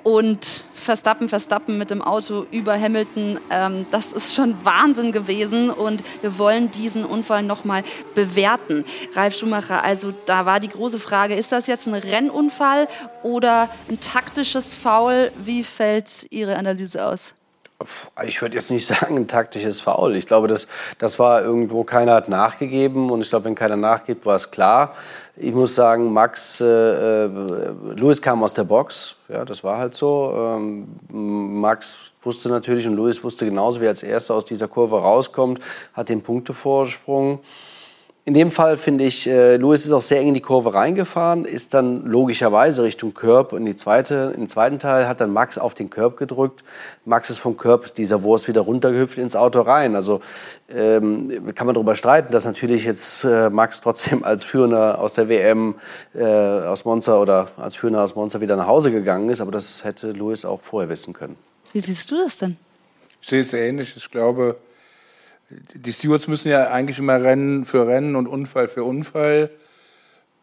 [0.03, 3.41] und Verstappen, Verstappen mit dem Auto über Hamilton.
[3.51, 7.83] Ähm, das ist schon Wahnsinn gewesen und wir wollen diesen Unfall nochmal
[8.15, 8.85] bewerten.
[9.15, 12.87] Ralf Schumacher, also da war die große Frage, ist das jetzt ein Rennunfall
[13.25, 15.33] oder ein taktisches Foul?
[15.39, 17.35] Wie fällt Ihre Analyse aus?
[18.25, 20.17] Ich würde jetzt nicht sagen, ein taktisches Foul.
[20.17, 23.11] Ich glaube, das, das war irgendwo, keiner hat nachgegeben.
[23.11, 24.95] Und ich glaube, wenn keiner nachgibt, war es klar.
[25.37, 27.31] Ich muss sagen, Max, äh, äh,
[27.97, 29.17] Louis kam aus der Box.
[29.29, 30.33] Ja, das war halt so.
[30.35, 35.61] Ähm, Max wusste natürlich und Louis wusste genauso, wie als Erster aus dieser Kurve rauskommt,
[35.93, 37.41] hat den Punktevorsprung.
[38.29, 41.45] In dem Fall finde ich, äh, Lewis ist auch sehr eng in die Kurve reingefahren,
[41.45, 45.75] ist dann logischerweise Richtung Körb in, die zweite, den zweiten Teil, hat dann Max auf
[45.75, 46.65] den Körb gedrückt.
[47.05, 49.95] Max ist vom Körb dieser Wurst wieder runtergehüpft ins Auto rein.
[49.95, 50.23] Also
[50.69, 55.29] ähm, kann man darüber streiten, dass natürlich jetzt äh, Max trotzdem als Führender aus der
[55.29, 55.77] WM
[56.13, 59.85] äh, aus Monza oder als Führender aus Monza wieder nach Hause gegangen ist, aber das
[59.85, 61.37] hätte Lewis auch vorher wissen können.
[61.73, 62.57] Wie siehst du das denn?
[63.23, 63.97] Ich sehe es ähnlich.
[63.97, 64.57] Ich glaube,
[65.51, 69.51] die Stewards müssen ja eigentlich immer Rennen für Rennen und Unfall für Unfall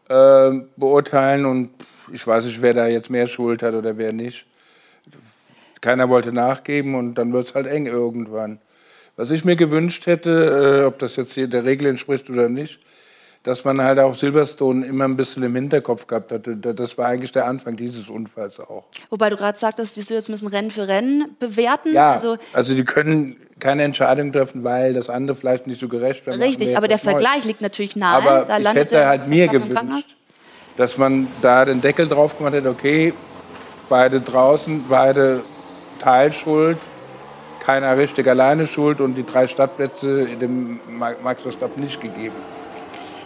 [0.08, 1.70] äh, beurteilen und
[2.12, 4.46] ich weiß nicht, wer da jetzt mehr Schuld hat oder wer nicht.
[5.80, 8.58] Keiner wollte nachgeben und dann wird es halt eng irgendwann.
[9.16, 12.80] Was ich mir gewünscht hätte, äh, ob das jetzt hier der Regel entspricht oder nicht,
[13.42, 16.56] dass man halt auch Silverstone immer ein bisschen im Hinterkopf gehabt hatte.
[16.56, 18.84] Das war eigentlich der Anfang dieses Unfalls auch.
[19.10, 21.92] Wobei du gerade sagtest, die Stewards müssen Rennen für Rennen bewerten.
[21.92, 26.26] Ja, also, also die können keine Entscheidung treffen, weil das andere vielleicht nicht so gerecht
[26.26, 26.38] wäre.
[26.38, 27.48] Richtig, aber der Vergleich neu.
[27.48, 28.16] liegt natürlich nahe.
[28.18, 30.16] Aber da ich hätte halt mir gewünscht,
[30.76, 33.14] dass man da den Deckel drauf gemacht hätte, okay,
[33.88, 35.44] beide draußen, beide
[35.98, 36.76] Teilschuld,
[37.60, 40.80] keiner richtig alleine schuld und die drei Stadtplätze dem
[41.22, 42.36] Max Verstappen nicht gegeben.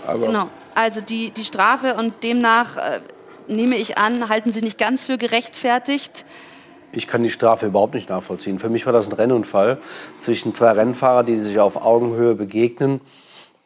[0.07, 0.49] Aber genau.
[0.77, 3.01] Also die, die Strafe und demnach äh,
[3.49, 6.25] nehme ich an, halten Sie nicht ganz für gerechtfertigt.
[6.93, 8.59] Ich kann die Strafe überhaupt nicht nachvollziehen.
[8.59, 9.79] Für mich war das ein Rennunfall
[10.19, 13.01] zwischen zwei Rennfahrern, die sich auf Augenhöhe begegnen.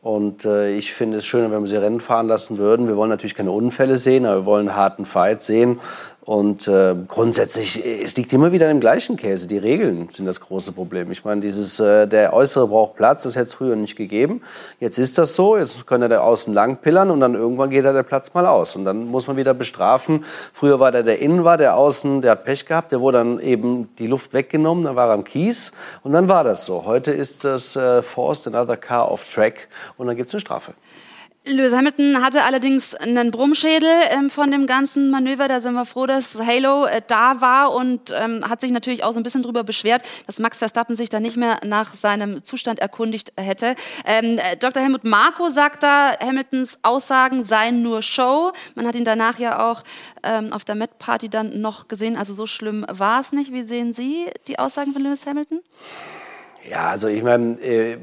[0.03, 2.89] Und äh, ich finde es schöner, wenn wir sie Rennen fahren lassen würden.
[2.89, 5.79] Wir wollen natürlich keine Unfälle sehen, aber wir wollen einen harten Fight sehen.
[6.25, 9.49] Und äh, grundsätzlich, es liegt immer wieder im gleichen Käse.
[9.49, 11.11] Die Regeln sind das große Problem.
[11.11, 14.41] Ich meine, dieses, äh, der Äußere braucht Platz, das hätte es früher nicht gegeben.
[14.79, 17.85] Jetzt ist das so, jetzt kann er der Außen lang pillern und dann irgendwann geht
[17.85, 18.77] er der Platz mal aus.
[18.77, 20.25] Und dann muss man wieder bestrafen.
[20.53, 23.41] Früher war der, der innen war, der außen, der hat Pech gehabt, der wurde dann
[23.41, 25.73] eben die Luft weggenommen, dann war er am Kies
[26.05, 26.85] und dann war das so.
[26.85, 30.75] Heute ist das äh, Forced Another Car off Track und dann gibt es eine Strafe.
[31.45, 35.49] Lewis Hamilton hatte allerdings einen Brummschädel ähm, von dem ganzen Manöver.
[35.49, 39.13] Da sind wir froh, dass Halo äh, da war und ähm, hat sich natürlich auch
[39.13, 42.79] so ein bisschen darüber beschwert, dass Max Verstappen sich da nicht mehr nach seinem Zustand
[42.79, 43.75] erkundigt hätte.
[44.07, 44.81] Ähm, äh, Dr.
[44.85, 48.53] Helmut Marko sagt da, Hamiltons Aussagen seien nur Show.
[48.77, 49.83] Man hat ihn danach ja auch
[50.23, 52.17] ähm, auf der Met Party dann noch gesehen.
[52.17, 53.53] Also so schlimm war es nicht.
[53.53, 55.61] Wie sehen Sie die Aussagen von Lewis Hamilton?
[56.71, 57.99] Ja, also ich meine, äh,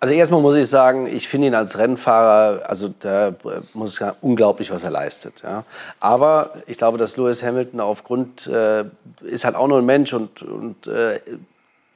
[0.00, 3.34] also erstmal muss ich sagen, ich finde ihn als Rennfahrer, also da
[3.74, 5.42] muss ich sagen, unglaublich, was er leistet.
[5.42, 5.64] Ja.
[6.00, 8.84] Aber ich glaube, dass Lewis Hamilton aufgrund, äh,
[9.20, 11.20] ist halt auch nur ein Mensch und, und äh,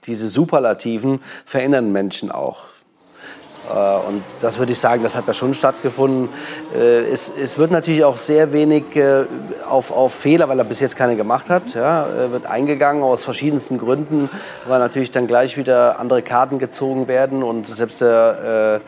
[0.04, 2.64] diese Superlativen verändern Menschen auch.
[3.68, 6.28] Äh, und das würde ich sagen, das hat da schon stattgefunden.
[6.74, 9.24] Äh, es, es wird natürlich auch sehr wenig äh,
[9.68, 13.78] auf, auf Fehler, weil er bis jetzt keine gemacht hat, ja, wird eingegangen aus verschiedensten
[13.78, 14.28] Gründen,
[14.66, 18.80] weil natürlich dann gleich wieder andere Karten gezogen werden und selbst der,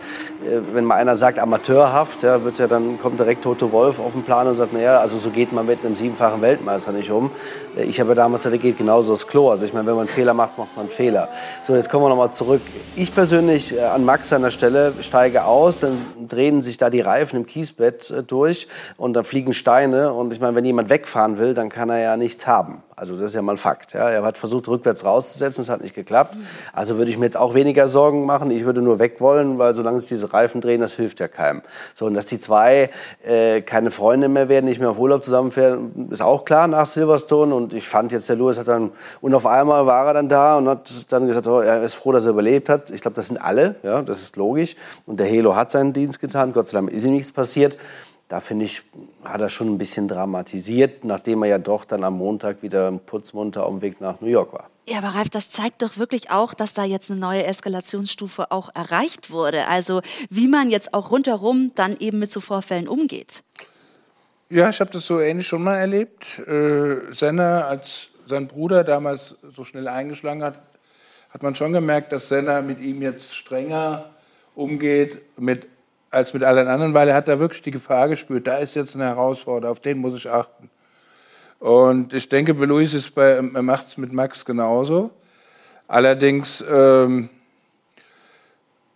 [0.73, 4.23] wenn mal einer sagt amateurhaft, ja, wird ja dann kommt direkt Toto Wolf auf den
[4.23, 7.31] Plan und sagt, naja, also so geht man mit einem siebenfachen Weltmeister nicht um.
[7.77, 9.51] Ich habe damals gesagt, der geht genauso das Klo.
[9.51, 11.29] Also ich meine, wenn man einen Fehler macht, macht man einen Fehler.
[11.65, 12.63] So, jetzt kommen wir nochmal zurück.
[12.95, 15.97] Ich persönlich an Max seiner Stelle Stelle, steige aus, dann
[16.29, 20.13] drehen sich da die Reifen im Kiesbett äh, durch und da fliegen Steine.
[20.13, 22.83] Und ich meine, wenn jemand wegfahren will, dann kann er ja nichts haben.
[22.99, 23.93] Also das ist ja mal Fakt.
[23.93, 24.09] Ja.
[24.09, 26.35] Er hat versucht, rückwärts rauszusetzen, es hat nicht geklappt.
[26.73, 28.51] Also würde ich mir jetzt auch weniger Sorgen machen.
[28.51, 31.61] Ich würde nur weg wollen, weil solange sich diese Reifen drehen, das hilft ja keinem.
[31.93, 32.89] So, und dass die zwei
[33.23, 37.55] äh, keine Freunde mehr werden, nicht mehr auf Urlaub zusammenfahren, ist auch klar nach Silverstone.
[37.55, 40.57] Und ich fand jetzt, der Lewis hat dann, und auf einmal war er dann da
[40.57, 42.91] und hat dann gesagt, oh, er ist froh, dass er überlebt hat.
[42.91, 44.75] Ich glaube, das sind alle, ja, das ist logisch.
[45.05, 47.77] Und der Halo hat seinen Dienst getan, Gott sei Dank ist ihm nichts passiert
[48.29, 48.83] da finde ich,
[49.25, 53.65] hat er schon ein bisschen dramatisiert, nachdem er ja doch dann am Montag wieder putzmunter
[53.65, 54.69] auf dem Weg nach New York war.
[54.89, 58.73] Ja, aber Ralf, das zeigt doch wirklich auch, dass da jetzt eine neue Eskalationsstufe auch
[58.75, 59.67] erreicht wurde.
[59.67, 63.43] Also wie man jetzt auch rundherum dann eben mit so Vorfällen umgeht.
[64.49, 66.39] Ja, ich habe das so ähnlich schon mal erlebt.
[66.47, 70.61] Äh, Senna, als sein Bruder damals so schnell eingeschlagen hat,
[71.31, 74.11] hat man schon gemerkt, dass Senna mit ihm jetzt strenger
[74.55, 75.67] umgeht mit,
[76.11, 78.47] als mit allen anderen, weil er hat da wirklich die Gefahr gespürt.
[78.47, 80.71] Da ist jetzt eine Herausforderung, auf den muss ich achten.
[81.59, 85.11] Und ich denke, bei Luis ist bei, er macht es mit Max genauso.
[85.89, 87.29] Allerdings, ähm,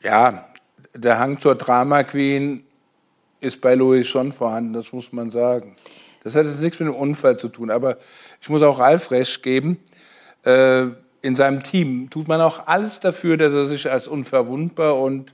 [0.03, 0.47] ja,
[0.95, 2.65] der Hang zur Drama Queen
[3.41, 5.77] ist bei Louis schon vorhanden, das muss man sagen.
[6.23, 7.97] Das hat jetzt nichts mit einem Unfall zu tun, aber
[8.41, 9.79] ich muss auch Ralf recht geben.
[10.45, 10.89] Äh,
[11.23, 15.33] in seinem Team tut man auch alles dafür, dass er sich als unverwundbar und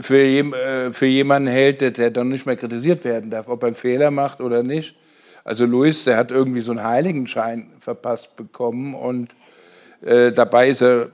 [0.00, 3.68] für, äh, für jemanden hält, der, der dann nicht mehr kritisiert werden darf, ob er
[3.68, 4.96] einen Fehler macht oder nicht.
[5.44, 9.34] Also Luis, der hat irgendwie so einen Heiligenschein verpasst bekommen und
[10.02, 11.10] äh, dabei ist er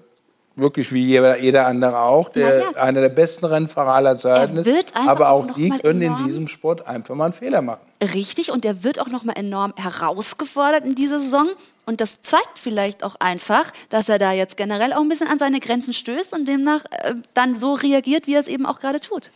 [0.59, 2.71] wirklich wie jeder, jeder andere auch, der ja.
[2.73, 4.95] einer der besten Rennfahrer aller Zeiten ist.
[4.95, 7.81] Aber auch, auch die können in diesem Sport einfach mal einen Fehler machen.
[8.03, 11.49] Richtig, und der wird auch noch mal enorm herausgefordert in dieser Saison.
[11.87, 15.39] Und das zeigt vielleicht auch einfach, dass er da jetzt generell auch ein bisschen an
[15.39, 19.01] seine Grenzen stößt und demnach äh, dann so reagiert, wie er es eben auch gerade
[19.01, 19.31] tut.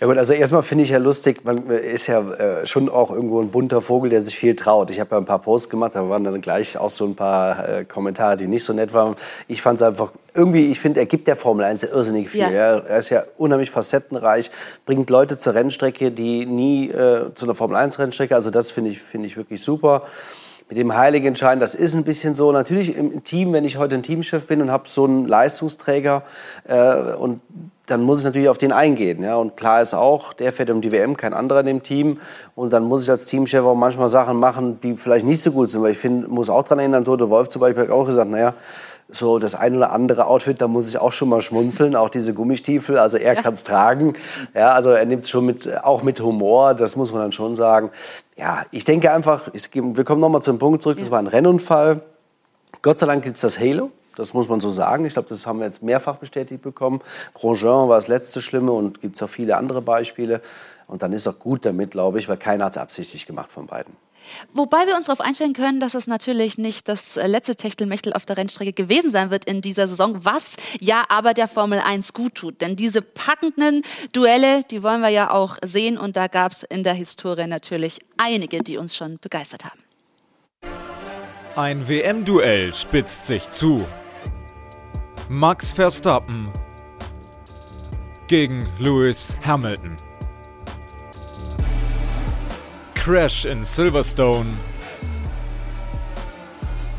[0.00, 3.40] Ja gut, also erstmal finde ich ja lustig, man ist ja äh, schon auch irgendwo
[3.40, 4.90] ein bunter Vogel, der sich viel traut.
[4.90, 7.68] Ich habe ja ein paar Posts gemacht, da waren dann gleich auch so ein paar
[7.68, 9.16] äh, Kommentare, die nicht so nett waren.
[9.48, 12.42] Ich fand es einfach irgendwie, ich finde, er gibt der Formel 1 ja irrsinnig viel.
[12.42, 12.78] Ja.
[12.78, 14.52] Er ist ja unheimlich facettenreich,
[14.86, 18.90] bringt Leute zur Rennstrecke, die nie äh, zu einer Formel 1 Rennstrecke, also das finde
[18.90, 20.04] ich, finde ich wirklich super
[20.68, 22.52] mit dem Heiligenschein, das ist ein bisschen so.
[22.52, 26.22] Natürlich im Team, wenn ich heute ein Teamchef bin und habe so einen Leistungsträger
[26.66, 27.40] äh, und
[27.86, 29.22] dann muss ich natürlich auf den eingehen.
[29.22, 29.36] Ja?
[29.36, 32.20] Und klar ist auch, der fährt um die WM, kein anderer in dem Team.
[32.54, 35.70] Und dann muss ich als Teamchef auch manchmal Sachen machen, die vielleicht nicht so gut
[35.70, 35.82] sind.
[35.82, 38.52] Weil ich find, muss auch daran erinnern, Tote Wolf zum Beispiel hat auch gesagt, naja,
[39.10, 42.34] so das ein oder andere Outfit, da muss ich auch schon mal schmunzeln, auch diese
[42.34, 42.98] Gummistiefel.
[42.98, 43.42] Also er ja.
[43.42, 44.14] kann es tragen.
[44.54, 47.56] Ja, also er nimmt es schon mit, auch mit Humor, das muss man dann schon
[47.56, 47.90] sagen.
[48.38, 52.02] Ja, ich denke einfach, ich, wir kommen nochmal zum Punkt zurück, das war ein Rennunfall.
[52.82, 53.90] Gott sei Dank gibt es das Halo.
[54.14, 55.04] Das muss man so sagen.
[55.04, 57.00] Ich glaube, das haben wir jetzt mehrfach bestätigt bekommen.
[57.34, 60.40] Grosjean war das letzte Schlimme und gibt es auch viele andere Beispiele.
[60.86, 63.66] Und dann ist auch gut damit, glaube ich, weil keiner hat es absichtlich gemacht von
[63.66, 63.94] beiden.
[64.52, 68.36] Wobei wir uns darauf einstellen können, dass es natürlich nicht das letzte Techtelmechtel auf der
[68.36, 72.60] Rennstrecke gewesen sein wird in dieser Saison, was ja aber der Formel 1 gut tut.
[72.60, 76.84] Denn diese packenden Duelle, die wollen wir ja auch sehen und da gab es in
[76.84, 79.80] der Historie natürlich einige, die uns schon begeistert haben.
[81.56, 83.84] Ein WM-Duell spitzt sich zu.
[85.28, 86.52] Max Verstappen
[88.28, 90.07] gegen Lewis Hamilton.
[92.98, 94.50] Crash in Silverstone.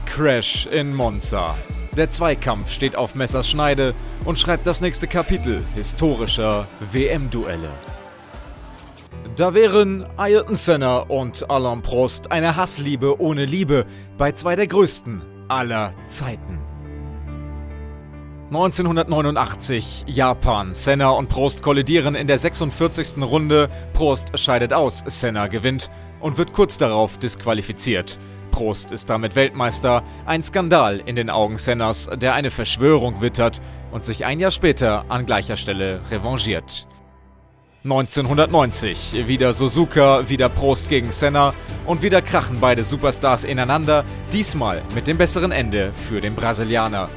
[0.06, 1.56] Crash in Monza.
[1.96, 3.94] Der Zweikampf steht auf Messers Schneide
[4.26, 7.70] und schreibt das nächste Kapitel historischer WM-Duelle.
[9.36, 13.86] Da wären Ayrton Senna und Alain Prost eine Hassliebe ohne Liebe
[14.18, 16.69] bei zwei der größten aller Zeiten.
[18.50, 20.74] 1989, Japan.
[20.74, 23.22] Senna und Prost kollidieren in der 46.
[23.22, 23.70] Runde.
[23.94, 28.18] Prost scheidet aus, Senna gewinnt und wird kurz darauf disqualifiziert.
[28.50, 34.04] Prost ist damit Weltmeister, ein Skandal in den Augen Sennas, der eine Verschwörung wittert und
[34.04, 36.88] sich ein Jahr später an gleicher Stelle revanchiert.
[37.84, 41.54] 1990, wieder Suzuka, wieder Prost gegen Senna
[41.86, 47.10] und wieder krachen beide Superstars ineinander, diesmal mit dem besseren Ende für den Brasilianer.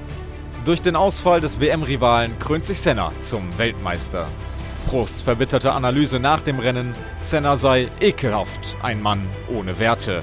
[0.64, 4.26] Durch den Ausfall des WM-Rivalen krönt sich Senna zum Weltmeister.
[4.86, 10.22] Prosts verbitterte Analyse nach dem Rennen, Senna sei ekelhaft, ein Mann ohne Werte.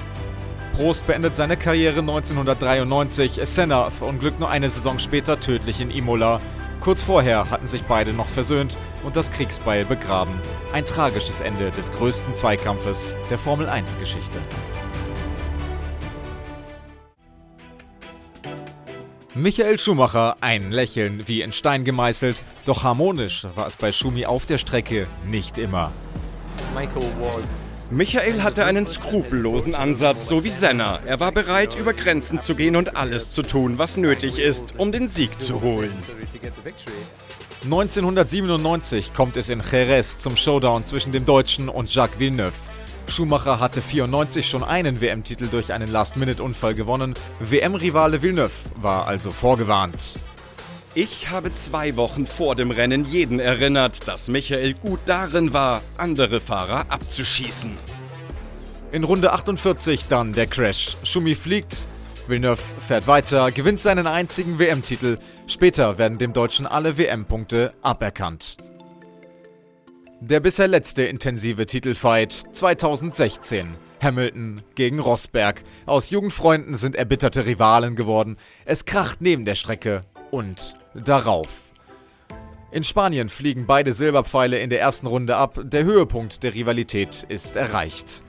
[0.72, 6.40] Prost beendet seine Karriere 1993, Senna verunglückt nur eine Saison später tödlich in Imola.
[6.80, 10.32] Kurz vorher hatten sich beide noch versöhnt und das Kriegsbeil begraben.
[10.72, 14.38] Ein tragisches Ende des größten Zweikampfes der Formel 1-Geschichte.
[19.40, 24.44] Michael Schumacher, ein Lächeln wie in Stein gemeißelt, doch harmonisch war es bei Schumi auf
[24.44, 25.92] der Strecke nicht immer.
[27.90, 30.98] Michael hatte einen skrupellosen Ansatz, so wie Senna.
[31.06, 34.92] Er war bereit, über Grenzen zu gehen und alles zu tun, was nötig ist, um
[34.92, 35.90] den Sieg zu holen.
[37.64, 42.52] 1997 kommt es in Jerez zum Showdown zwischen dem Deutschen und Jacques Villeneuve.
[43.10, 47.14] Schumacher hatte 94 schon einen WM-Titel durch einen Last-Minute-Unfall gewonnen.
[47.40, 50.18] WM-Rivale Villeneuve war also vorgewarnt.
[50.94, 56.40] Ich habe zwei Wochen vor dem Rennen jeden erinnert, dass Michael gut darin war, andere
[56.40, 57.76] Fahrer abzuschießen.
[58.92, 60.96] In Runde 48 dann der Crash.
[61.04, 61.88] Schumi fliegt,
[62.26, 65.18] Villeneuve fährt weiter, gewinnt seinen einzigen WM-Titel.
[65.46, 68.56] Später werden dem Deutschen alle WM-Punkte aberkannt.
[70.22, 73.68] Der bisher letzte intensive Titelfight 2016.
[74.02, 75.62] Hamilton gegen Rosberg.
[75.86, 78.36] Aus Jugendfreunden sind erbitterte Rivalen geworden.
[78.66, 81.72] Es kracht neben der Strecke und darauf.
[82.70, 85.58] In Spanien fliegen beide Silberpfeile in der ersten Runde ab.
[85.64, 88.22] Der Höhepunkt der Rivalität ist erreicht.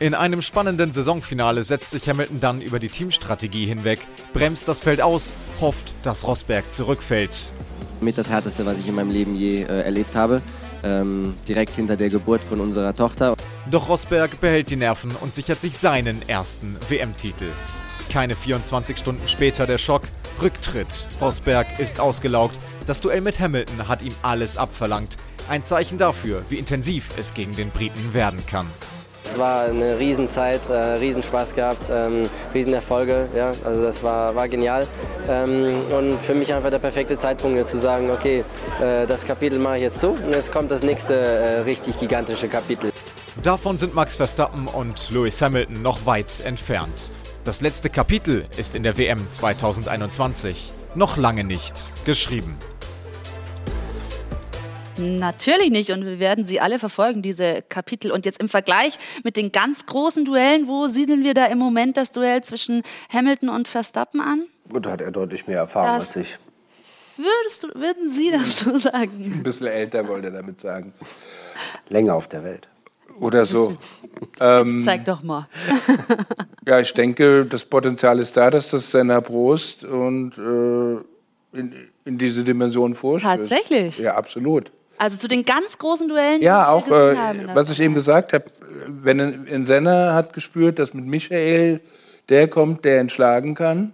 [0.00, 4.00] In einem spannenden Saisonfinale setzt sich Hamilton dann über die Teamstrategie hinweg,
[4.32, 7.52] bremst das Feld aus, hofft, dass Rosberg zurückfällt.
[8.00, 10.42] Mit das Härteste, was ich in meinem Leben je äh, erlebt habe.
[10.82, 13.34] Ähm, direkt hinter der Geburt von unserer Tochter.
[13.70, 17.46] Doch Rosberg behält die Nerven und sichert sich seinen ersten WM-Titel.
[18.10, 20.02] Keine 24 Stunden später der Schock.
[20.40, 21.06] Rücktritt.
[21.20, 22.58] Rosberg ist ausgelaugt.
[22.86, 25.16] Das Duell mit Hamilton hat ihm alles abverlangt.
[25.48, 28.66] Ein Zeichen dafür, wie intensiv es gegen den Briten werden kann.
[29.26, 33.28] Es war eine Riesenzeit, äh, Riesenspaß gehabt, ähm, Riesenerfolge.
[33.36, 33.52] Ja?
[33.64, 34.86] Also das war, war genial.
[35.28, 38.44] Ähm, und für mich einfach der perfekte Zeitpunkt, zu sagen, okay,
[38.80, 42.48] äh, das Kapitel mache ich jetzt zu und jetzt kommt das nächste äh, richtig gigantische
[42.48, 42.92] Kapitel.
[43.42, 47.10] Davon sind Max Verstappen und Lewis Hamilton noch weit entfernt.
[47.44, 52.56] Das letzte Kapitel ist in der WM 2021 noch lange nicht geschrieben.
[54.98, 55.90] Natürlich nicht.
[55.90, 58.10] Und wir werden sie alle verfolgen, diese Kapitel.
[58.10, 61.96] Und jetzt im Vergleich mit den ganz großen Duellen, wo siedeln wir da im Moment
[61.96, 62.82] das Duell zwischen
[63.12, 64.44] Hamilton und Verstappen an?
[64.70, 66.38] Gut, da hat er deutlich mehr Erfahrung das als ich.
[67.16, 69.32] Würdest du, würden Sie das so sagen?
[69.36, 70.92] Ein bisschen älter wollte er damit sagen.
[71.88, 72.68] Länger auf der Welt.
[73.18, 73.76] Oder so.
[74.40, 75.46] ähm, zeig doch mal.
[76.66, 81.72] ja, ich denke, das Potenzial ist da, dass das Senna Prost und äh, in,
[82.04, 83.36] in diese Dimension vorstößt.
[83.38, 83.98] Tatsächlich?
[83.98, 84.70] Ja, absolut.
[84.98, 86.42] Also zu den ganz großen Duellen?
[86.42, 87.14] Ja, auch, äh,
[87.54, 88.44] was ich eben gesagt habe,
[88.88, 91.80] wenn ein Senna hat gespürt, dass mit Michael
[92.28, 93.92] der kommt, der ihn schlagen kann.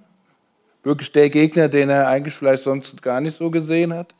[0.83, 4.15] Wirklich der Gegner, den er eigentlich vielleicht sonst gar nicht so gesehen hat.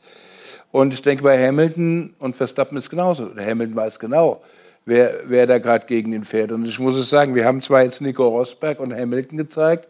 [0.71, 3.25] Und ich denke, bei Hamilton und Verstappen ist genauso.
[3.25, 4.41] Der Hamilton weiß genau,
[4.85, 6.51] wer, wer da gerade gegen ihn fährt.
[6.51, 9.87] Und ich muss es sagen, wir haben zwar jetzt Nico Rosberg und Hamilton gezeigt,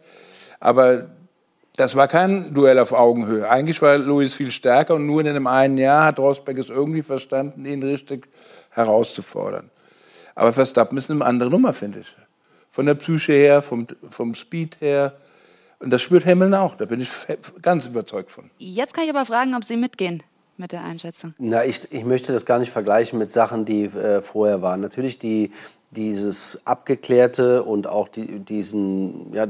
[0.60, 1.06] aber
[1.76, 3.48] das war kein Duell auf Augenhöhe.
[3.48, 7.02] Eigentlich war Louis viel stärker und nur in einem einen Jahr hat Rosberg es irgendwie
[7.02, 8.28] verstanden, ihn richtig
[8.70, 9.70] herauszufordern.
[10.36, 12.16] Aber Verstappen ist eine andere Nummer, finde ich.
[12.70, 15.14] Von der Psyche her, vom, vom Speed her.
[15.80, 16.76] Und das spürt Hamilton auch.
[16.76, 17.10] Da bin ich
[17.62, 18.50] ganz überzeugt von.
[18.58, 20.22] Jetzt kann ich aber fragen, ob Sie mitgehen
[20.56, 21.34] mit der Einschätzung.
[21.38, 24.80] Na, ich, ich möchte das gar nicht vergleichen mit Sachen, die äh, vorher waren.
[24.80, 25.52] Natürlich die,
[25.90, 29.48] dieses Abgeklärte und auch die, diesen, ja,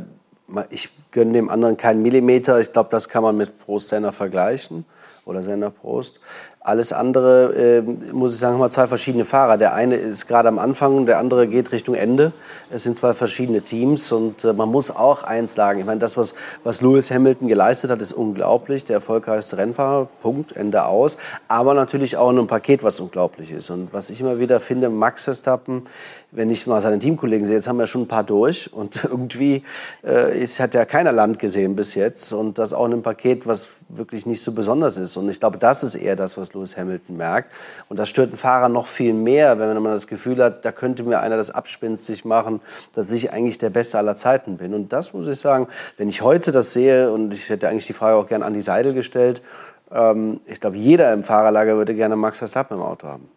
[0.71, 2.61] ich gönne dem anderen keinen Millimeter.
[2.61, 4.85] Ich glaube, das kann man mit Prost Senna vergleichen
[5.25, 6.21] oder Senna Prost.
[6.67, 9.59] Alles andere, äh, muss ich sagen, haben wir zwei verschiedene Fahrer.
[9.59, 12.33] Der eine ist gerade am Anfang, der andere geht Richtung Ende.
[12.71, 15.81] Es sind zwei verschiedene Teams und äh, man muss auch eins sagen.
[15.81, 18.87] Ich meine, das, was, was Lewis Hamilton geleistet hat, ist unglaublich.
[18.87, 21.19] Der erfolgreichste Rennfahrer, Punkt, Ende aus.
[21.49, 23.69] Aber natürlich auch in einem Paket, was unglaublich ist.
[23.69, 25.83] Und was ich immer wieder finde, Max Verstappen,
[26.31, 29.65] wenn ich mal seine Teamkollegen sehe, jetzt haben wir schon ein paar durch und irgendwie
[30.03, 33.47] äh, ist, hat ja keiner Land gesehen bis jetzt und das auch in einem Paket,
[33.47, 35.17] was wirklich nicht so besonders ist.
[35.17, 37.53] Und ich glaube, das ist eher das, was Lewis Hamilton merkt.
[37.89, 41.03] Und das stört einen Fahrer noch viel mehr, wenn man das Gefühl hat, da könnte
[41.03, 42.61] mir einer das abspenstig machen,
[42.95, 44.75] dass ich eigentlich der Beste aller Zeiten bin.
[44.75, 47.93] Und das muss ich sagen, wenn ich heute das sehe, und ich hätte eigentlich die
[47.93, 49.43] Frage auch gerne an die Seidel gestellt,
[49.91, 53.29] ähm, ich glaube, jeder im Fahrerlager würde gerne Max Verstappen im Auto haben.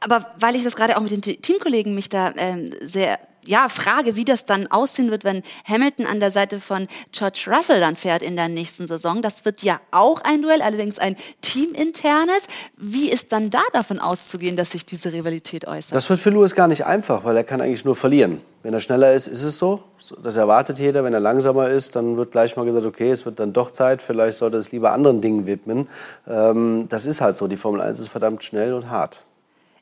[0.00, 4.16] Aber weil ich das gerade auch mit den Teamkollegen mich da ähm, sehr ja, frage,
[4.16, 8.22] wie das dann aussehen wird, wenn Hamilton an der Seite von George Russell dann fährt
[8.22, 9.22] in der nächsten Saison.
[9.22, 12.46] Das wird ja auch ein Duell, allerdings ein teaminternes.
[12.76, 15.94] Wie ist dann da davon auszugehen, dass sich diese Rivalität äußert?
[15.94, 18.40] Das wird für Lewis gar nicht einfach, weil er kann eigentlich nur verlieren.
[18.62, 19.82] Wenn er schneller ist, ist es so.
[20.22, 21.02] Das erwartet jeder.
[21.02, 24.02] Wenn er langsamer ist, dann wird gleich mal gesagt, okay, es wird dann doch Zeit.
[24.02, 25.88] Vielleicht sollte es lieber anderen Dingen widmen.
[26.28, 27.48] Ähm, das ist halt so.
[27.48, 29.20] Die Formel 1 ist verdammt schnell und hart.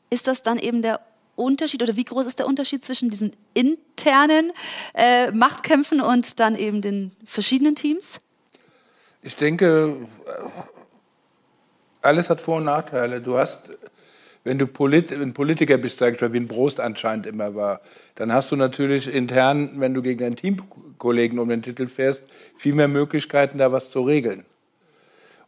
[0.09, 0.99] Ist das dann eben der
[1.41, 4.51] Unterschied oder wie groß ist der Unterschied zwischen diesen internen
[4.93, 8.21] äh, Machtkämpfen und dann eben den verschiedenen Teams?
[9.23, 9.97] Ich denke,
[12.01, 13.21] alles hat Vor- und Nachteile.
[13.21, 13.59] Du hast,
[14.43, 17.81] wenn du Polit ein Politiker bist, sag ich mal, wie ein Prost anscheinend immer war,
[18.15, 22.23] dann hast du natürlich intern, wenn du gegen deinen Teamkollegen um den Titel fährst,
[22.57, 24.45] viel mehr Möglichkeiten, da was zu regeln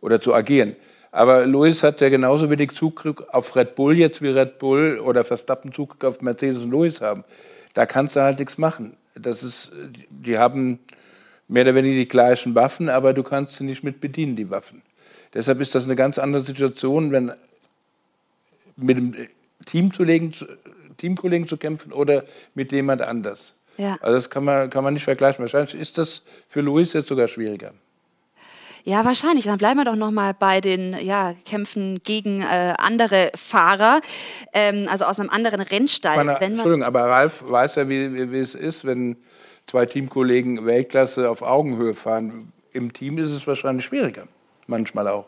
[0.02, 0.76] oder zu agieren.
[1.14, 5.24] Aber Lewis hat ja genauso wenig Zugriff auf Red Bull jetzt wie Red Bull oder
[5.24, 7.24] Verstappen Zugriff auf Mercedes und Lewis haben.
[7.76, 8.98] Da kannst du halt nichts machen.
[9.14, 9.72] Das ist,
[10.10, 10.80] die haben
[11.48, 14.82] mehr oder weniger die gleichen Waffen, aber du kannst sie nicht mit bedienen, die Waffen.
[15.36, 17.32] Deshalb ist das eine ganz andere Situation, wenn
[18.76, 19.16] mit einem
[19.68, 20.34] Teamkollegen,
[20.98, 22.24] Teamkollegen zu kämpfen oder
[22.56, 23.54] mit jemand anders.
[23.78, 24.00] Ja.
[24.02, 25.44] Also das kann man, kann man nicht vergleichen.
[25.44, 27.74] Wahrscheinlich ist das für Luis jetzt sogar schwieriger.
[28.86, 29.46] Ja, wahrscheinlich.
[29.46, 34.02] Dann bleiben wir doch noch mal bei den ja, Kämpfen gegen äh, andere Fahrer,
[34.52, 36.18] ähm, also aus einem anderen Rennstall.
[36.18, 39.16] Meine, Entschuldigung, aber Ralf weiß ja, wie, wie, wie es ist, wenn
[39.68, 42.52] zwei Teamkollegen Weltklasse auf Augenhöhe fahren.
[42.74, 44.24] im Team ist es wahrscheinlich schwieriger.
[44.68, 45.26] Manchmal auch.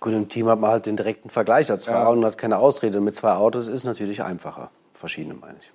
[0.00, 2.08] Gut, im Team hat man halt den direkten Vergleich als Fahrer ja.
[2.08, 3.00] und hat keine Ausrede.
[3.00, 4.70] Mit zwei Autos ist es natürlich einfacher.
[4.94, 5.70] Verschiedene, meine ich.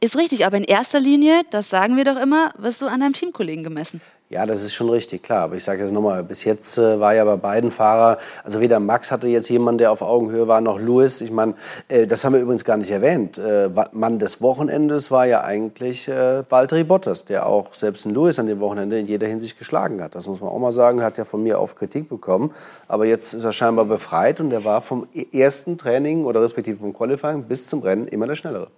[0.00, 3.14] Ist richtig, aber in erster Linie, das sagen wir doch immer, wirst du an deinem
[3.14, 4.02] Teamkollegen gemessen.
[4.30, 5.42] Ja, das ist schon richtig, klar.
[5.42, 8.80] Aber ich sage jetzt nochmal, bis jetzt äh, war ja bei beiden Fahrern, also weder
[8.80, 11.20] Max hatte jetzt jemanden, der auf Augenhöhe war, noch Lewis.
[11.20, 11.54] Ich meine,
[11.88, 13.36] äh, das haben wir übrigens gar nicht erwähnt.
[13.36, 18.38] Äh, Mann des Wochenendes war ja eigentlich äh, Valtteri Bottas, der auch selbst einen Lewis
[18.38, 20.14] an dem Wochenende in jeder Hinsicht geschlagen hat.
[20.14, 22.52] Das muss man auch mal sagen, hat ja von mir auf Kritik bekommen.
[22.88, 26.94] Aber jetzt ist er scheinbar befreit und er war vom ersten Training oder respektive vom
[26.94, 28.68] Qualifying bis zum Rennen immer der Schnellere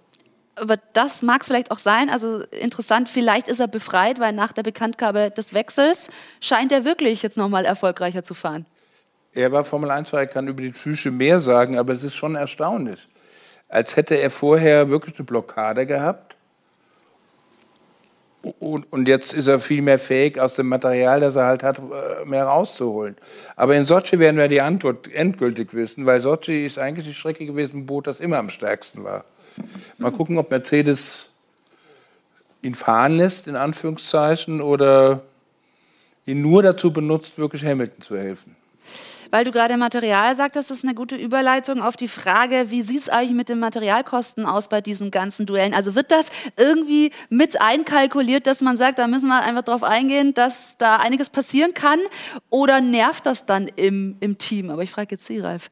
[0.59, 2.09] aber das mag vielleicht auch sein.
[2.09, 6.09] Also interessant, vielleicht ist er befreit, weil nach der Bekanntgabe des Wechsels
[6.41, 8.65] scheint er wirklich jetzt nochmal erfolgreicher zu fahren.
[9.33, 12.35] Er war Formel 1 er kann über die Psyche mehr sagen, aber es ist schon
[12.35, 13.07] erstaunlich.
[13.69, 16.35] Als hätte er vorher wirklich eine Blockade gehabt.
[18.59, 21.79] Und, und jetzt ist er viel mehr fähig, aus dem Material, das er halt hat,
[21.79, 23.17] äh, mehr rauszuholen.
[23.55, 27.45] Aber in Sochi werden wir die Antwort endgültig wissen, weil Sochi ist eigentlich die Strecke
[27.45, 29.25] gewesen, wo das immer am stärksten war.
[29.97, 31.29] Mal gucken, ob Mercedes
[32.61, 35.23] ihn fahren lässt, in Anführungszeichen, oder
[36.25, 38.55] ihn nur dazu benutzt, wirklich Hamilton zu helfen.
[39.31, 42.99] Weil du gerade Material sagtest, das ist eine gute Überleitung auf die Frage, wie sieht
[43.01, 45.73] es eigentlich mit den Materialkosten aus bei diesen ganzen Duellen?
[45.73, 50.33] Also wird das irgendwie mit einkalkuliert, dass man sagt, da müssen wir einfach drauf eingehen,
[50.33, 51.99] dass da einiges passieren kann?
[52.49, 54.69] Oder nervt das dann im, im Team?
[54.69, 55.69] Aber ich frage jetzt Sie, Ralf.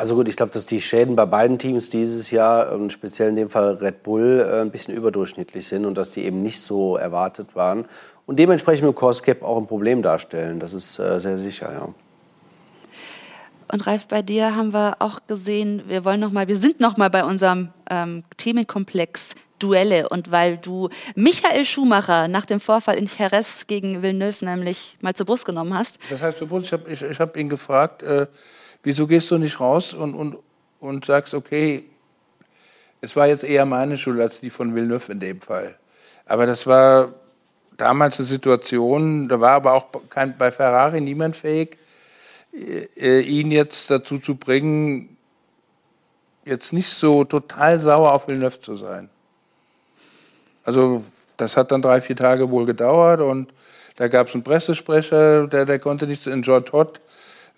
[0.00, 3.36] Also gut, ich glaube, dass die Schäden bei beiden Teams dieses Jahr, und speziell in
[3.36, 6.96] dem Fall Red Bull, äh, ein bisschen überdurchschnittlich sind und dass die eben nicht so
[6.96, 7.84] erwartet waren.
[8.24, 10.58] Und dementsprechend mit Course Cap auch ein Problem darstellen.
[10.58, 11.88] Das ist äh, sehr sicher, ja.
[13.70, 16.96] Und Ralf, bei dir haben wir auch gesehen, wir wollen noch mal, wir sind noch
[16.96, 23.06] mal bei unserem ähm, Themenkomplex Duelle und weil du Michael Schumacher nach dem Vorfall in
[23.18, 25.98] Jerez gegen Villeneuve nämlich mal zur Brust genommen hast.
[26.08, 28.26] Das heißt, zur Brust, ich habe ich, ich hab ihn gefragt, äh,
[28.82, 30.38] Wieso gehst du nicht raus und, und,
[30.78, 31.84] und sagst, okay,
[33.00, 35.76] es war jetzt eher meine Schuld als die von Villeneuve in dem Fall.
[36.26, 37.14] Aber das war
[37.76, 41.78] damals eine Situation, da war aber auch kein, bei Ferrari niemand fähig,
[42.52, 45.16] äh, ihn jetzt dazu zu bringen,
[46.44, 49.08] jetzt nicht so total sauer auf Villeneuve zu sein.
[50.64, 51.04] Also
[51.36, 53.52] das hat dann drei, vier Tage wohl gedauert und
[53.96, 57.00] da gab es einen Pressesprecher, der, der konnte nichts in George Todd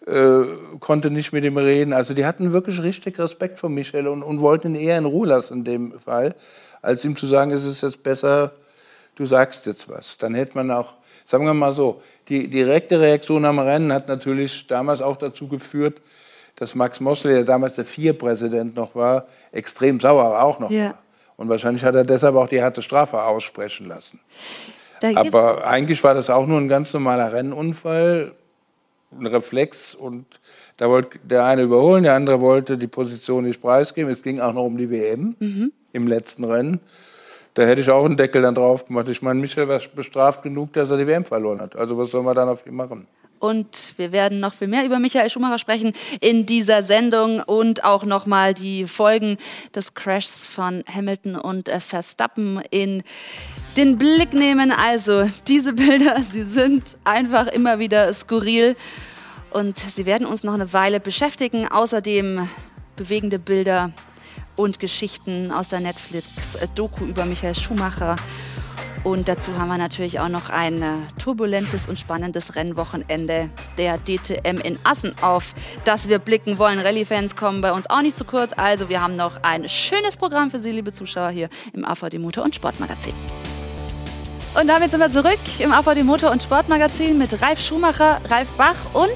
[0.07, 0.44] äh,
[0.80, 1.92] konnte nicht mit ihm reden.
[1.92, 5.28] Also die hatten wirklich richtig Respekt vor Michel und, und wollten ihn eher in Ruhe
[5.28, 6.34] lassen in dem Fall,
[6.80, 8.53] als ihm zu sagen, es ist jetzt besser,
[9.14, 10.16] du sagst jetzt was.
[10.18, 10.94] Dann hätte man auch,
[11.24, 16.00] sagen wir mal so, die direkte Reaktion am Rennen hat natürlich damals auch dazu geführt,
[16.57, 20.86] dass Max Mosley, der damals der Vier-Präsident noch war, extrem sauer auch noch ja.
[20.86, 20.98] war.
[21.36, 24.20] Und wahrscheinlich hat er deshalb auch die harte Strafe aussprechen lassen.
[25.14, 28.32] Aber eigentlich war das auch nur ein ganz normaler Rennunfall
[29.18, 30.26] ein Reflex und
[30.76, 34.10] da wollte der eine überholen, der andere wollte die Position nicht preisgeben.
[34.10, 35.72] Es ging auch noch um die WM mhm.
[35.92, 36.80] im letzten Rennen.
[37.54, 39.08] Da hätte ich auch einen Deckel dann drauf gemacht.
[39.08, 41.76] Ich meine, Michel war bestraft genug, dass er die WM verloren hat.
[41.76, 43.06] Also was soll man dann auf ihn machen?
[43.42, 48.04] Und wir werden noch viel mehr über Michael Schumacher sprechen in dieser Sendung und auch
[48.04, 49.36] nochmal die Folgen
[49.74, 53.02] des Crashs von Hamilton und Verstappen in
[53.77, 54.73] den Blick nehmen.
[54.73, 58.77] Also diese Bilder, sie sind einfach immer wieder skurril
[59.51, 61.68] und sie werden uns noch eine Weile beschäftigen.
[61.68, 62.49] Außerdem
[62.97, 63.93] bewegende Bilder
[64.57, 68.16] und Geschichten aus der Netflix-Doku über Michael Schumacher
[69.05, 70.87] und dazu haben wir natürlich auch noch ein äh,
[71.20, 75.55] turbulentes und spannendes Rennwochenende der DTM in Assen, auf
[75.85, 76.79] das wir blicken wollen.
[76.79, 78.53] Rallye-Fans kommen bei uns auch nicht zu kurz.
[78.57, 82.45] Also wir haben noch ein schönes Programm für Sie, liebe Zuschauer, hier im AVD Motor-
[82.45, 83.14] und Sportmagazin.
[84.55, 88.76] Und damit sind wir zurück im AVD Motor- und Sportmagazin mit Ralf Schumacher, Ralf Bach
[88.92, 89.09] und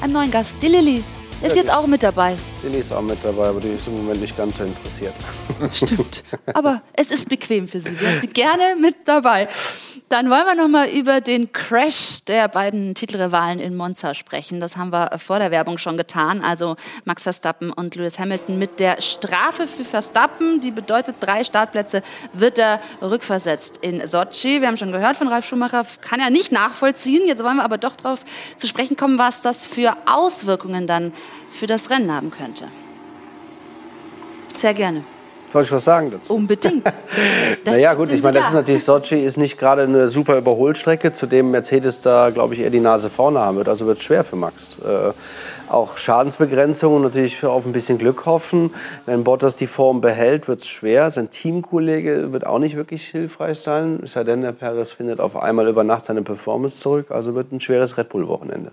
[0.00, 1.04] einem neuen Gast, die Lilly.
[1.42, 2.36] Ist jetzt auch mit dabei.
[2.62, 5.14] Lilly ist auch mit dabei, aber die ist im Moment nicht ganz so interessiert.
[5.74, 6.22] Stimmt.
[6.54, 8.00] Aber es ist bequem für sie.
[8.00, 9.48] Wir haben sie gerne mit dabei.
[10.12, 14.60] Dann wollen wir noch mal über den Crash der beiden Titelrivalen in Monza sprechen.
[14.60, 16.44] Das haben wir vor der Werbung schon getan.
[16.44, 22.02] Also Max Verstappen und Lewis Hamilton mit der Strafe für Verstappen, die bedeutet drei Startplätze,
[22.34, 24.60] wird er rückversetzt in Sochi.
[24.60, 27.26] Wir haben schon gehört von Ralf Schumacher, kann er nicht nachvollziehen.
[27.26, 28.20] Jetzt wollen wir aber doch darauf
[28.58, 31.14] zu sprechen kommen, was das für Auswirkungen dann
[31.50, 32.68] für das Rennen haben könnte.
[34.58, 35.04] Sehr gerne.
[35.52, 36.32] Soll ich was sagen dazu?
[36.32, 36.82] Unbedingt.
[37.66, 41.26] naja, gut, ich meine, das ist natürlich, Sochi ist nicht gerade eine super Überholstrecke, zu
[41.26, 43.68] dem Mercedes da, glaube ich, eher die Nase vorne haben wird.
[43.68, 44.78] Also wird es schwer für Max.
[44.78, 45.12] Äh,
[45.68, 48.72] auch Schadensbegrenzung und natürlich auf ein bisschen Glück hoffen.
[49.04, 51.10] Wenn Bottas die Form behält, wird es schwer.
[51.10, 54.00] Sein Teamkollege wird auch nicht wirklich hilfreich sein.
[54.02, 57.10] Es sei denn, der Perez findet auf einmal über Nacht seine Performance zurück.
[57.10, 58.70] Also wird ein schweres Red Bull-Wochenende.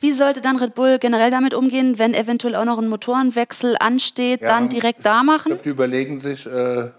[0.00, 4.42] Wie sollte dann Red Bull generell damit umgehen, wenn eventuell auch noch ein Motorenwechsel ansteht,
[4.42, 5.52] ja, dann direkt da machen?
[5.52, 6.90] Ich glaub, die überlegen sich, äh,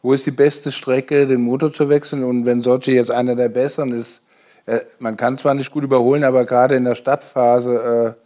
[0.00, 2.24] wo ist die beste Strecke, den Motor zu wechseln.
[2.24, 4.22] Und wenn Sochi jetzt einer der besseren ist,
[4.66, 8.16] äh, man kann zwar nicht gut überholen, aber gerade in der Stadtphase,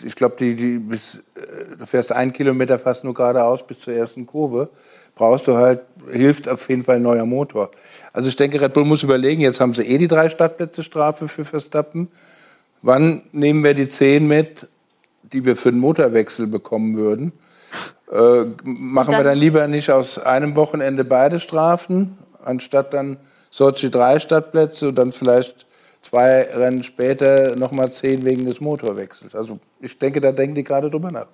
[0.00, 3.80] äh, ich glaube, die, die bis, äh, du fährst einen Kilometer fast nur geradeaus bis
[3.80, 4.70] zur ersten Kurve
[5.18, 7.70] brauchst du halt, hilft auf jeden Fall ein neuer Motor.
[8.12, 11.28] Also ich denke, Red Bull muss überlegen, jetzt haben sie eh die drei Startplätze Strafe
[11.28, 12.08] für Verstappen.
[12.80, 14.68] Wann nehmen wir die zehn mit,
[15.24, 17.32] die wir für den Motorwechsel bekommen würden?
[18.10, 23.18] Äh, machen dann, wir dann lieber nicht aus einem Wochenende beide Strafen, anstatt dann
[23.50, 25.66] Sochi drei Startplätze und dann vielleicht
[26.00, 29.34] zwei Rennen später nochmal zehn wegen des Motorwechsels.
[29.34, 31.26] Also ich denke, da denken die gerade drüber nach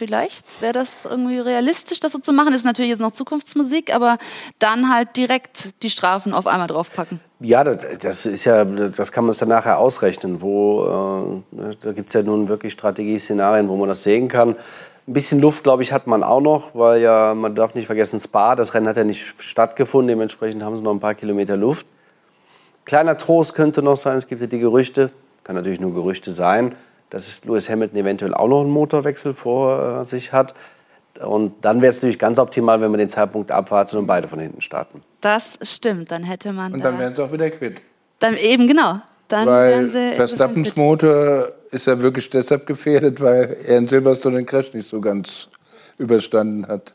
[0.00, 2.54] vielleicht wäre das irgendwie realistisch, das so zu machen.
[2.54, 4.16] Ist natürlich jetzt noch Zukunftsmusik, aber
[4.58, 7.20] dann halt direkt die Strafen auf einmal draufpacken.
[7.40, 10.40] Ja, das, ist ja, das kann man dann nachher ausrechnen.
[10.40, 14.56] Wo, äh, da gibt es ja nun wirklich Strategie-Szenarien, wo man das sehen kann.
[15.06, 18.18] Ein bisschen Luft, glaube ich, hat man auch noch, weil ja, man darf nicht vergessen,
[18.18, 21.86] Spa, das Rennen hat ja nicht stattgefunden, dementsprechend haben sie noch ein paar Kilometer Luft.
[22.86, 25.10] Kleiner Trost könnte noch sein, es gibt ja die Gerüchte,
[25.44, 26.74] kann natürlich nur Gerüchte sein,
[27.10, 30.54] dass Lewis Hamilton eventuell auch noch einen Motorwechsel vor äh, sich hat.
[31.20, 34.38] Und dann wäre es natürlich ganz optimal, wenn man den Zeitpunkt abwartet und beide von
[34.38, 35.02] hinten starten.
[35.20, 36.72] Das stimmt, dann hätte man.
[36.72, 37.82] Und dann da wären sie auch wieder quitt.
[38.20, 39.00] Dann eben genau.
[39.28, 44.72] Dann weil Verstappens Motor ist ja wirklich deshalb gefährdet, weil er in Silverstone den Crash
[44.72, 45.48] nicht so ganz
[45.98, 46.94] überstanden hat,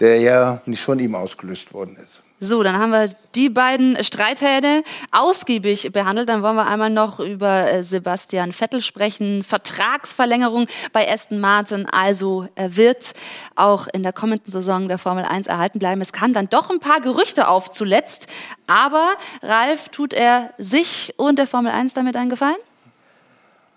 [0.00, 2.23] der ja nicht von ihm ausgelöst worden ist.
[2.44, 6.28] So, dann haben wir die beiden Streithähne ausgiebig behandelt.
[6.28, 9.42] Dann wollen wir einmal noch über äh, Sebastian Vettel sprechen.
[9.42, 11.86] Vertragsverlängerung bei Aston Martin.
[11.86, 13.14] Also er wird
[13.56, 16.02] auch in der kommenden Saison der Formel 1 erhalten bleiben.
[16.02, 18.26] Es kamen dann doch ein paar Gerüchte auf zuletzt.
[18.66, 19.08] Aber
[19.42, 22.56] Ralf, tut er sich und der Formel 1 damit einen Gefallen?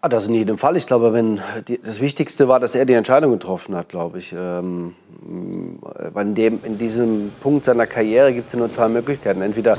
[0.08, 0.78] Ah, das in jedem Fall.
[0.78, 4.32] Ich glaube, wenn die, das Wichtigste war, dass er die Entscheidung getroffen hat, glaube ich.
[4.32, 4.96] Ähm,
[5.26, 9.42] in, dem, in diesem Punkt seiner Karriere gibt es nur zwei Möglichkeiten.
[9.42, 9.78] Entweder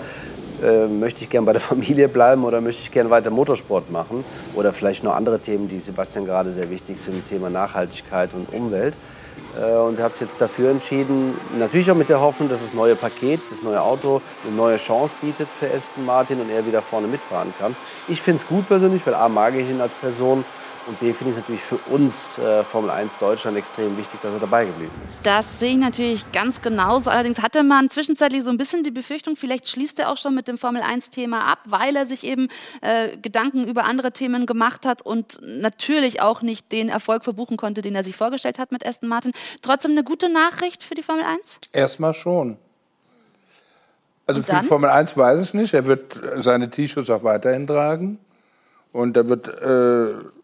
[0.62, 4.22] äh, möchte ich gern bei der Familie bleiben oder möchte ich gern weiter Motorsport machen
[4.54, 8.98] oder vielleicht noch andere Themen, die Sebastian gerade sehr wichtig sind, Thema Nachhaltigkeit und Umwelt.
[9.58, 12.94] Äh, und hat sich jetzt dafür entschieden, natürlich auch mit der Hoffnung, dass das neue
[12.94, 17.08] Paket, das neue Auto eine neue Chance bietet für Aston Martin und er wieder vorne
[17.08, 17.74] mitfahren kann.
[18.06, 20.44] Ich finde es gut persönlich, weil A mag ich ihn als Person
[20.88, 24.32] und B finde ich es natürlich für uns äh, Formel 1 Deutschland extrem wichtig, dass
[24.32, 25.20] er dabei geblieben ist.
[25.22, 27.10] Das sehe ich natürlich ganz genauso.
[27.10, 30.48] Allerdings hatte man zwischenzeitlich so ein bisschen die Befürchtung, vielleicht schließt er auch schon mit
[30.48, 32.48] dem Formel 1 Thema ab, weil er sich eben
[32.80, 37.82] äh, Gedanken über andere Themen gemacht hat und natürlich auch nicht den Erfolg verbuchen konnte,
[37.82, 39.32] den er sich vorgestellt hat mit Aston Martin.
[39.60, 41.58] Trotzdem eine gute Nachricht für die Formel 1?
[41.72, 42.56] Erstmal schon.
[44.26, 45.74] Also für die Formel 1 weiß ich nicht.
[45.74, 48.18] Er wird seine T-Shirts auch weiterhin tragen.
[48.92, 50.37] Und er wird äh,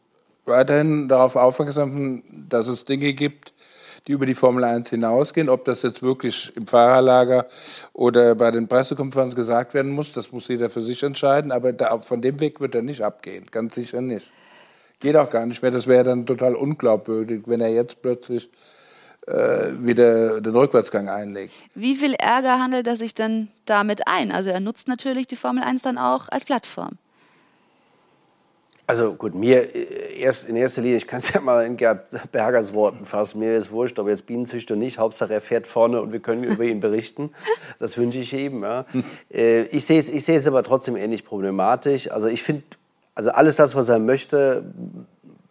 [0.45, 3.53] weiterhin darauf aufmerksam, dass es Dinge gibt,
[4.07, 5.49] die über die Formel 1 hinausgehen.
[5.49, 7.47] Ob das jetzt wirklich im Fahrerlager
[7.92, 11.53] oder bei den Pressekonferenzen gesagt werden muss, das muss jeder für sich entscheiden.
[11.53, 14.32] Aber da, von dem Weg wird er nicht abgehen, ganz sicher nicht.
[15.01, 15.70] Geht auch gar nicht mehr.
[15.70, 18.51] Das wäre dann total unglaubwürdig, wenn er jetzt plötzlich
[19.26, 21.55] äh, wieder den Rückwärtsgang einlegt.
[21.74, 24.30] Wie viel Ärger handelt er sich denn damit ein?
[24.30, 26.99] Also er nutzt natürlich die Formel 1 dann auch als Plattform.
[28.87, 32.07] Also gut, mir äh, erst in erster Linie, ich kann es ja mal in Gerd
[32.32, 36.12] Bergers Worten fassen, mir ist wurscht, ob jetzt Bienenzüchter nicht, Hauptsache er fährt vorne und
[36.12, 37.30] wir können über ihn berichten.
[37.78, 38.62] Das wünsche ich ihm.
[38.62, 38.85] Ja.
[39.32, 42.11] Äh, ich sehe es ich sehe es aber trotzdem ähnlich problematisch.
[42.11, 42.62] Also ich finde,
[43.14, 44.64] also alles das, was er möchte,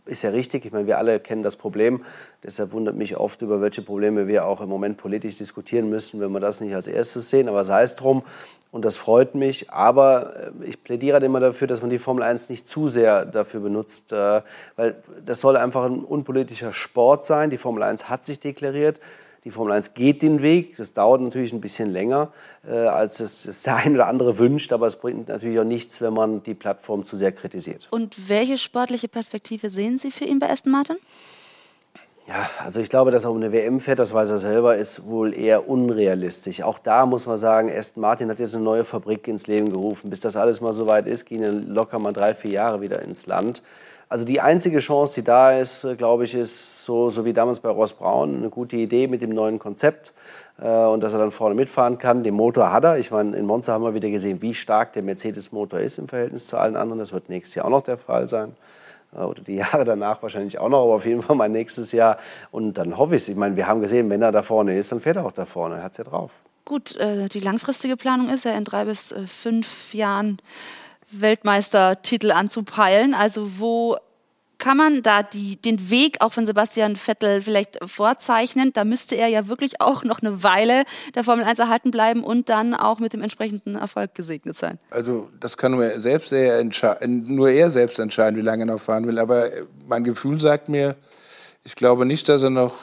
[0.05, 0.65] ist ja richtig.
[0.65, 2.03] Ich meine, wir alle kennen das Problem.
[2.43, 6.31] Deshalb wundert mich oft, über welche Probleme wir auch im Moment politisch diskutieren müssen, wenn
[6.31, 7.47] wir das nicht als erstes sehen.
[7.47, 8.23] Aber sei es drum
[8.71, 9.69] und das freut mich.
[9.71, 13.25] Aber äh, ich plädiere halt immer dafür, dass man die Formel 1 nicht zu sehr
[13.25, 14.41] dafür benutzt, äh,
[14.75, 14.95] weil
[15.25, 17.49] das soll einfach ein unpolitischer Sport sein.
[17.49, 18.99] Die Formel 1 hat sich deklariert.
[19.43, 20.77] Die Formel 1 geht den Weg.
[20.77, 22.31] Das dauert natürlich ein bisschen länger,
[22.67, 24.71] äh, als es, es der ein oder andere wünscht.
[24.71, 27.87] Aber es bringt natürlich auch nichts, wenn man die Plattform zu sehr kritisiert.
[27.91, 30.97] Und welche sportliche Perspektive sehen Sie für ihn bei Aston Martin?
[32.25, 35.05] Ja, also ich glaube, dass er um eine WM fährt, das weiß er selber, ist
[35.05, 36.61] wohl eher unrealistisch.
[36.61, 40.09] Auch da muss man sagen, Aston Martin hat jetzt eine neue Fabrik ins Leben gerufen.
[40.09, 43.25] Bis das alles mal so weit ist, gehen locker mal drei, vier Jahre wieder ins
[43.25, 43.61] Land.
[44.09, 47.59] Also die einzige Chance, die da ist, äh, glaube ich, ist so, so wie damals
[47.59, 50.13] bei Ross Braun, eine gute Idee mit dem neuen Konzept
[50.61, 52.23] äh, und dass er dann vorne mitfahren kann.
[52.23, 52.97] Den Motor hat er.
[52.97, 56.47] Ich meine, in Monza haben wir wieder gesehen, wie stark der Mercedes-Motor ist im Verhältnis
[56.47, 56.99] zu allen anderen.
[56.99, 58.55] Das wird nächstes Jahr auch noch der Fall sein.
[59.15, 62.17] Äh, oder die Jahre danach wahrscheinlich auch noch, aber auf jeden Fall mal nächstes Jahr.
[62.51, 63.29] Und dann hoffe ich es.
[63.29, 65.45] Ich meine, wir haben gesehen, wenn er da vorne ist, dann fährt er auch da
[65.45, 65.75] vorne.
[65.75, 66.31] Er hat es ja drauf.
[66.65, 70.37] Gut, äh, die langfristige Planung ist ja in drei bis äh, fünf Jahren
[71.21, 73.13] Weltmeistertitel anzupeilen.
[73.13, 73.97] Also wo
[74.63, 78.71] kann man da die, den Weg auch von Sebastian Vettel vielleicht vorzeichnen?
[78.71, 80.85] Da müsste er ja wirklich auch noch eine Weile
[81.15, 84.79] der Formel 1 erhalten bleiben und dann auch mit dem entsprechenden Erfolg gesegnet sein.
[84.89, 86.63] Also das kann nur, selbst er
[87.09, 89.19] nur er selbst entscheiden, wie lange er noch fahren will.
[89.19, 89.49] Aber
[89.85, 90.95] mein Gefühl sagt mir,
[91.65, 92.75] ich glaube nicht, dass er noch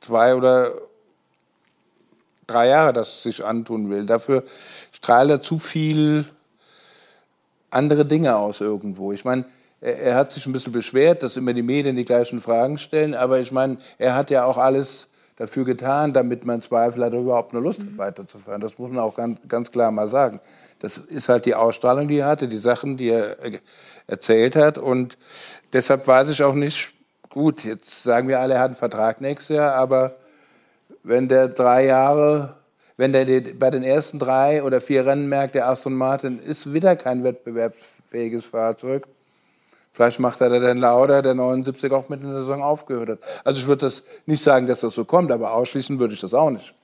[0.00, 0.70] zwei oder
[2.46, 4.04] drei Jahre das sich antun will.
[4.04, 4.44] Dafür
[4.92, 6.26] strahlt er zu viel
[7.70, 9.12] andere Dinge aus irgendwo.
[9.12, 9.44] Ich meine,
[9.80, 13.40] er, hat sich ein bisschen beschwert, dass immer die Medien die gleichen Fragen stellen, aber
[13.40, 17.62] ich meine, er hat ja auch alles dafür getan, damit man Zweifel hat, überhaupt eine
[17.62, 18.60] Lust hat, weiterzufahren.
[18.60, 20.40] Das muss man auch ganz, ganz klar mal sagen.
[20.78, 23.36] Das ist halt die Ausstrahlung, die er hatte, die Sachen, die er
[24.06, 24.78] erzählt hat.
[24.78, 25.18] Und
[25.72, 26.94] deshalb weiß ich auch nicht,
[27.28, 30.16] gut, jetzt sagen wir alle, er hat einen Vertrag nächstes Jahr, aber
[31.02, 32.56] wenn der drei Jahre,
[32.96, 33.26] wenn der
[33.58, 38.46] bei den ersten drei oder vier Rennen merkt, der Aston Martin ist wieder kein wettbewerbsfähiges
[38.46, 39.06] Fahrzeug,
[39.96, 43.18] Vielleicht macht er dann Lauder, der 79 auch mit in der Saison aufgehört hat.
[43.44, 46.34] Also ich würde das nicht sagen, dass das so kommt, aber ausschließen würde ich das
[46.34, 46.74] auch nicht.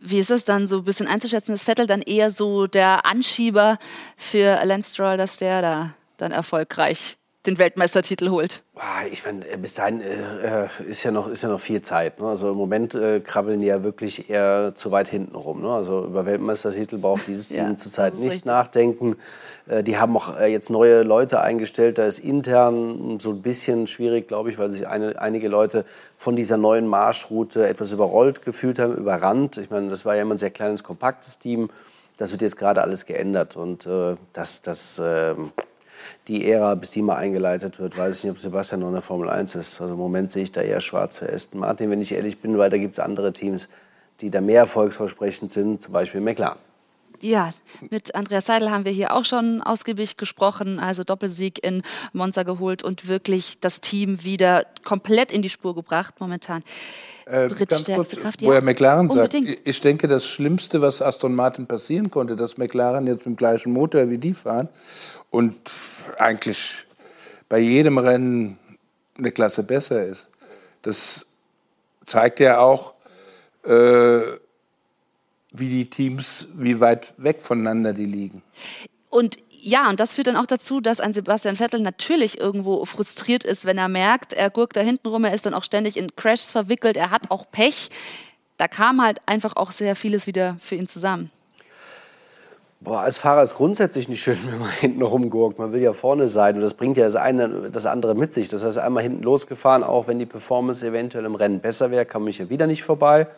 [0.00, 1.54] Wie ist es dann so ein bisschen einzuschätzen?
[1.54, 3.76] Ist Vettel dann eher so der Anschieber
[4.16, 8.62] für Lance Stroll, dass der da dann erfolgreich den Weltmeistertitel holt?
[9.10, 12.20] Ich meine, äh, bis dahin äh, äh, ist, ja noch, ist ja noch viel Zeit.
[12.20, 12.26] Ne?
[12.28, 15.62] Also im Moment äh, krabbeln die ja wirklich eher zu weit hinten rum.
[15.62, 15.70] Ne?
[15.70, 18.44] Also über Weltmeistertitel braucht dieses Team ja, zurzeit nicht richtig.
[18.44, 19.16] nachdenken.
[19.66, 21.98] Äh, die haben auch äh, jetzt neue Leute eingestellt.
[21.98, 25.84] Da ist intern so ein bisschen schwierig, glaube ich, weil sich eine, einige Leute
[26.16, 29.56] von dieser neuen Marschroute etwas überrollt gefühlt haben, überrannt.
[29.56, 31.70] Ich meine, das war ja immer ein sehr kleines, kompaktes Team.
[32.18, 33.56] Das wird jetzt gerade alles geändert.
[33.56, 33.88] Und
[34.32, 35.50] das, das ähm,
[36.28, 39.02] die Ära, bis die mal eingeleitet wird, weiß ich nicht, ob Sebastian noch in der
[39.02, 39.80] Formel 1 ist.
[39.80, 42.58] Also im Moment sehe ich da eher schwarz für Aston Martin, wenn ich ehrlich bin,
[42.58, 43.68] weil da gibt es andere Teams,
[44.20, 46.58] die da mehr erfolgsversprechend sind, zum Beispiel McLaren.
[47.20, 47.50] Ja,
[47.90, 52.82] mit Andreas Seidel haben wir hier auch schon ausgiebig gesprochen, also Doppelsieg in Monza geholt
[52.82, 56.64] und wirklich das Team wieder komplett in die Spur gebracht momentan.
[57.26, 58.52] Äh, ganz kurz, Kraft, ja.
[58.52, 59.48] er McLaren Unbedingt.
[59.48, 63.36] sagt, ich denke, das Schlimmste, was Aston Martin passieren konnte, dass McLaren jetzt mit dem
[63.36, 64.68] gleichen Motor wie die fahren
[65.32, 65.56] und
[66.18, 66.86] eigentlich
[67.48, 68.58] bei jedem Rennen
[69.18, 70.28] eine Klasse besser ist.
[70.82, 71.26] Das
[72.06, 72.94] zeigt ja auch,
[73.64, 74.20] äh,
[75.52, 78.42] wie die Teams, wie weit weg voneinander die liegen.
[79.10, 83.44] Und ja, und das führt dann auch dazu, dass ein Sebastian Vettel natürlich irgendwo frustriert
[83.44, 86.14] ist, wenn er merkt, er gurkt da hinten rum, er ist dann auch ständig in
[86.16, 87.88] Crashs verwickelt, er hat auch Pech.
[88.58, 91.30] Da kam halt einfach auch sehr vieles wieder für ihn zusammen.
[92.84, 95.58] Boah, als Fahrer ist grundsätzlich nicht schön, wenn man hinten rumgurkt.
[95.58, 98.48] Man will ja vorne sein und das bringt ja das eine das andere mit sich.
[98.48, 102.26] Das heißt, einmal hinten losgefahren, auch wenn die Performance eventuell im Rennen besser wäre, kam
[102.26, 103.28] ich ja wieder nicht vorbei.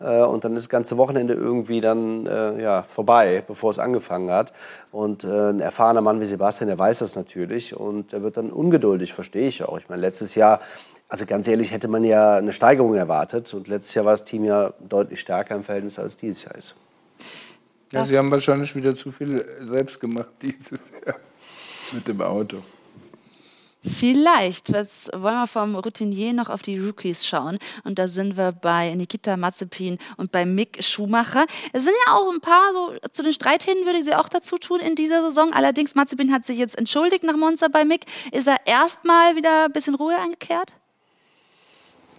[0.00, 4.30] Äh, und dann ist das ganze Wochenende irgendwie dann äh, ja, vorbei, bevor es angefangen
[4.30, 4.52] hat.
[4.90, 8.50] Und äh, ein erfahrener Mann wie Sebastian, der weiß das natürlich und er wird dann
[8.50, 9.78] ungeduldig, verstehe ich auch.
[9.78, 10.60] Ich meine, letztes Jahr,
[11.08, 14.44] also ganz ehrlich, hätte man ja eine Steigerung erwartet und letztes Jahr war das Team
[14.44, 16.74] ja deutlich stärker im Verhältnis, als dieses Jahr ist.
[17.92, 21.16] Ja, Sie haben wahrscheinlich wieder zu viel selbst gemacht dieses Jahr
[21.92, 22.62] mit dem Auto.
[23.84, 24.68] Vielleicht.
[24.68, 27.58] Jetzt wollen wir vom Routinier noch auf die Rookies schauen.
[27.82, 31.46] Und da sind wir bei Nikita Mazepin und bei Mick Schumacher.
[31.72, 34.56] Es sind ja auch ein paar, so zu den Streithähnen würde ich sie auch dazu
[34.56, 35.52] tun in dieser Saison.
[35.52, 38.04] Allerdings, Mazepin hat sich jetzt entschuldigt nach Monza bei Mick.
[38.30, 40.72] Ist er erstmal wieder ein bisschen Ruhe eingekehrt?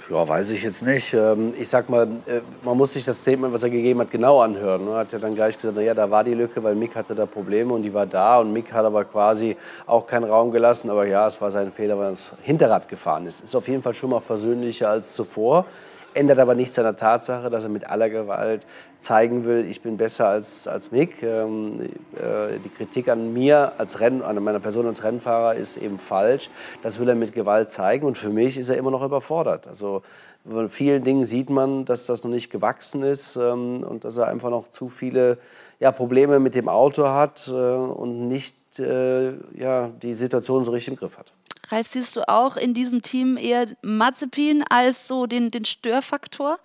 [0.09, 1.13] Ja, weiß ich jetzt nicht.
[1.13, 4.41] Ähm, ich sag mal, äh, man muss sich das Statement, was er gegeben hat, genau
[4.41, 4.87] anhören.
[4.87, 7.25] Er hat ja dann gleich gesagt, naja, da war die Lücke, weil Mick hatte da
[7.25, 8.39] Probleme und die war da.
[8.39, 10.89] Und Mick hat aber quasi auch keinen Raum gelassen.
[10.89, 13.41] Aber ja, es war sein Fehler, weil er das Hinterrad gefahren ist.
[13.43, 15.65] Ist auf jeden Fall schon mal versöhnlicher als zuvor
[16.13, 18.65] ändert aber nichts an der Tatsache, dass er mit aller Gewalt
[18.99, 21.21] zeigen will, ich bin besser als, als Mick.
[21.21, 21.81] Ähm,
[22.15, 26.49] äh, die Kritik an mir als Renn, an meiner Person als Rennfahrer ist eben falsch.
[26.81, 29.67] Das will er mit Gewalt zeigen und für mich ist er immer noch überfordert.
[29.67, 30.01] Also
[30.49, 34.27] von vielen Dingen sieht man, dass das noch nicht gewachsen ist ähm, und dass er
[34.27, 35.37] einfach noch zu viele
[35.79, 40.93] ja, Probleme mit dem Auto hat äh, und nicht äh, ja, die Situation so richtig
[40.93, 41.32] im Griff hat.
[41.69, 46.59] Ralf, siehst du auch in diesem Team eher Mazepin als so den, den Störfaktor?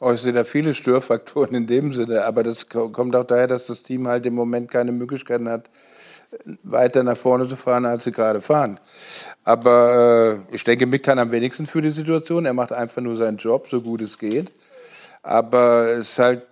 [0.00, 3.66] Oh, ich sehe da viele Störfaktoren in dem Sinne, aber das kommt auch daher, dass
[3.66, 5.68] das Team halt im Moment keine Möglichkeiten hat,
[6.62, 8.78] weiter nach vorne zu fahren, als sie gerade fahren.
[9.44, 12.44] Aber äh, ich denke, Mick kann am wenigsten für die Situation.
[12.44, 14.50] Er macht einfach nur seinen Job, so gut es geht.
[15.22, 16.46] Aber es ist halt,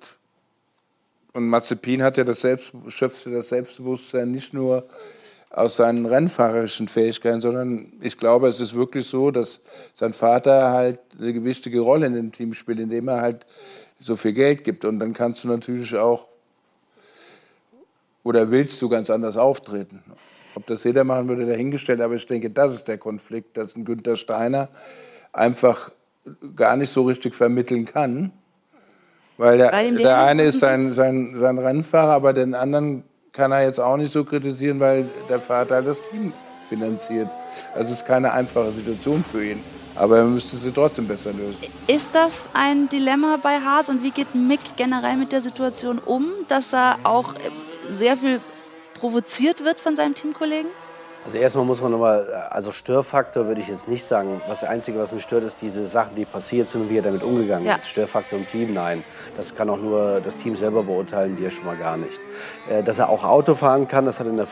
[1.35, 4.87] und Mazepin hat ja das Selbst, schöpfte das Selbstbewusstsein nicht nur
[5.57, 9.63] aus seinen rennfahrerischen Fähigkeiten, sondern ich glaube, es ist wirklich so, dass
[9.95, 13.47] sein Vater halt eine gewichtige Rolle in dem Team spielt, indem er halt
[13.99, 14.85] so viel Geld gibt.
[14.85, 16.29] Und dann kannst du natürlich auch
[18.23, 20.03] oder willst du ganz anders auftreten?
[20.55, 23.87] Ob das jeder machen würde, dahingestellt, aber ich denke, das ist der Konflikt, dass ein
[23.87, 24.69] Günther Steiner
[25.33, 25.91] einfach
[26.55, 28.31] gar nicht so richtig vermitteln kann.
[29.39, 33.05] Weil der, der eine ist sein, sein, sein Rennfahrer, aber den anderen
[33.37, 36.33] kann er jetzt auch nicht so kritisieren, weil der Vater halt das Team
[36.69, 37.29] finanziert.
[37.75, 39.63] Also es ist keine einfache Situation für ihn.
[39.95, 41.59] Aber er müsste sie trotzdem besser lösen.
[41.87, 46.27] Ist das ein Dilemma bei Haas und wie geht Mick generell mit der Situation um,
[46.49, 47.35] dass er auch
[47.91, 48.41] sehr viel
[48.95, 50.71] provoziert wird von seinem Teamkollegen?
[51.27, 54.41] Also erstmal muss man nochmal, also Störfaktor würde ich jetzt nicht sagen.
[54.47, 57.25] Das Einzige, was mich stört, ist diese Sachen, die passiert sind und wie er damit
[57.25, 57.75] umgegangen ja.
[57.75, 57.89] ist.
[57.89, 59.03] Störfaktor im Team, nein.
[59.37, 62.21] Das kann auch nur das Team selber beurteilen, wir schon mal gar nicht.
[62.71, 64.47] Äh, dass er auch Auto fahren kann, das hat er in der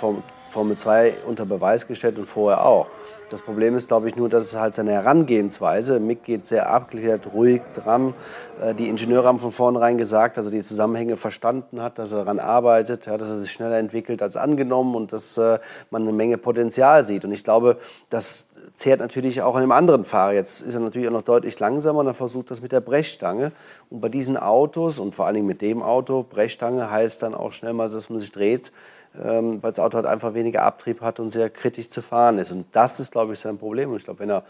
[0.54, 2.86] Formel 2 unter Beweis gestellt und vorher auch.
[3.28, 7.32] Das Problem ist, glaube ich, nur, dass es halt seine Herangehensweise, Mick geht sehr abgeklärt,
[7.34, 8.14] ruhig dran.
[8.62, 12.18] Äh, die Ingenieure haben von vornherein gesagt, dass er die Zusammenhänge verstanden hat, dass er
[12.18, 15.58] daran arbeitet, dass er sich schneller entwickelt als angenommen und dass äh,
[15.90, 17.24] man eine Menge Potenzial sieht.
[17.24, 17.78] Und ich glaube,
[18.08, 18.46] das
[18.76, 20.34] zehrt natürlich auch an dem anderen Fahrer.
[20.34, 23.50] Jetzt ist er natürlich auch noch deutlich langsamer und er versucht das mit der Brechstange.
[23.90, 27.52] Und bei diesen Autos und vor allen Dingen mit dem Auto, Brechstange heißt dann auch
[27.52, 28.70] schnell mal, dass man sich dreht,
[29.16, 32.50] weil das Auto halt einfach weniger Abtrieb hat und sehr kritisch zu fahren ist.
[32.50, 33.90] Und das ist, glaube ich, sein Problem.
[33.90, 34.44] Und ich glaube, wenn er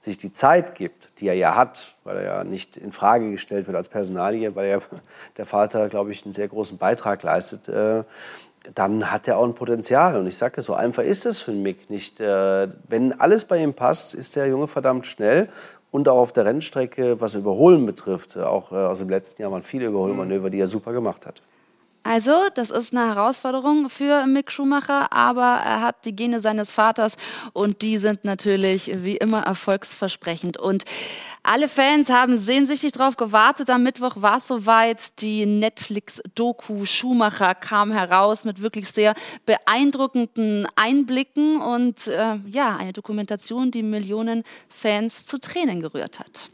[0.00, 3.66] sich die Zeit gibt, die er ja hat, weil er ja nicht in Frage gestellt
[3.66, 4.82] wird als Personalie, weil er,
[5.36, 8.04] der Vater, glaube ich, einen sehr großen Beitrag leistet, äh,
[8.74, 10.16] dann hat er auch ein Potenzial.
[10.16, 12.20] Und ich sage, so einfach ist es für Mick nicht.
[12.20, 15.48] Äh, wenn alles bei ihm passt, ist der Junge verdammt schnell
[15.90, 18.36] und auch auf der Rennstrecke, was Überholen betrifft.
[18.36, 21.42] Auch äh, aus dem letzten Jahr waren viele Überholmanöver, die er super gemacht hat.
[22.02, 27.16] Also, das ist eine Herausforderung für Mick Schumacher, aber er hat die Gene seines Vaters
[27.52, 30.56] und die sind natürlich wie immer erfolgsversprechend.
[30.56, 30.84] Und
[31.42, 33.68] alle Fans haben sehnsüchtig darauf gewartet.
[33.68, 35.20] Am Mittwoch war es soweit.
[35.20, 43.70] Die Netflix-Doku Schumacher kam heraus mit wirklich sehr beeindruckenden Einblicken und äh, ja, eine Dokumentation,
[43.70, 46.50] die Millionen Fans zu Tränen gerührt hat.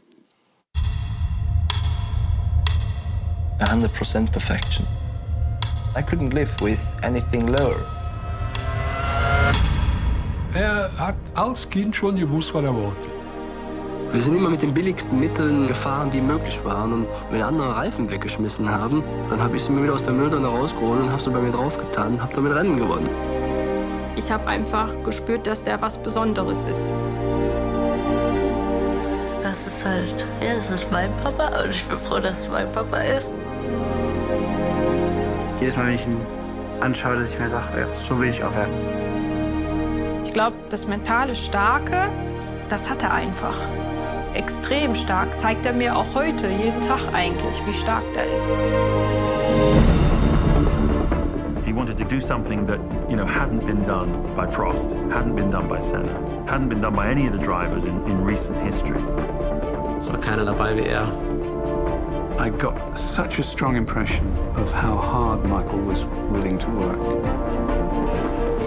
[3.59, 4.85] 100% perfection.
[5.97, 7.83] I couldn't live with anything lower.
[10.53, 13.09] Er hat als Kind schon gewusst, was er wollte.
[14.11, 16.93] Wir sind immer mit den billigsten Mitteln gefahren, die möglich waren.
[16.93, 20.45] Und wenn andere Reifen weggeschmissen haben, dann habe ich sie mir wieder aus der Mülltonne
[20.45, 23.09] rausgeholt und habe sie bei mir draufgetan und habe damit Rennen gewonnen.
[24.15, 26.93] Ich habe einfach gespürt, dass der was Besonderes ist.
[29.41, 32.71] Das ist halt, ja, das ist mein Papa und ich bin froh, dass es mein
[32.71, 33.31] Papa ist
[35.59, 36.19] jedes Mal, wenn ich ihn
[36.81, 38.69] anschaue, dass ich mir sage, ja, so will ich aufhören.
[40.23, 42.09] Ich glaube, das mentale Starke,
[42.69, 43.55] das hat er einfach.
[44.33, 48.57] Extrem stark zeigt er mir auch heute, jeden Tag eigentlich, wie stark er ist.
[51.65, 52.79] He wanted to do something that,
[53.09, 56.13] you know, hadn't been done by Prost, hadn't been done by Senna,
[56.45, 59.01] hadn't been done by any of the drivers in, in recent history.
[59.97, 61.07] Es war keiner dabei wie er.
[62.39, 66.99] I got such a strong impression of how hard Michael was willing to work.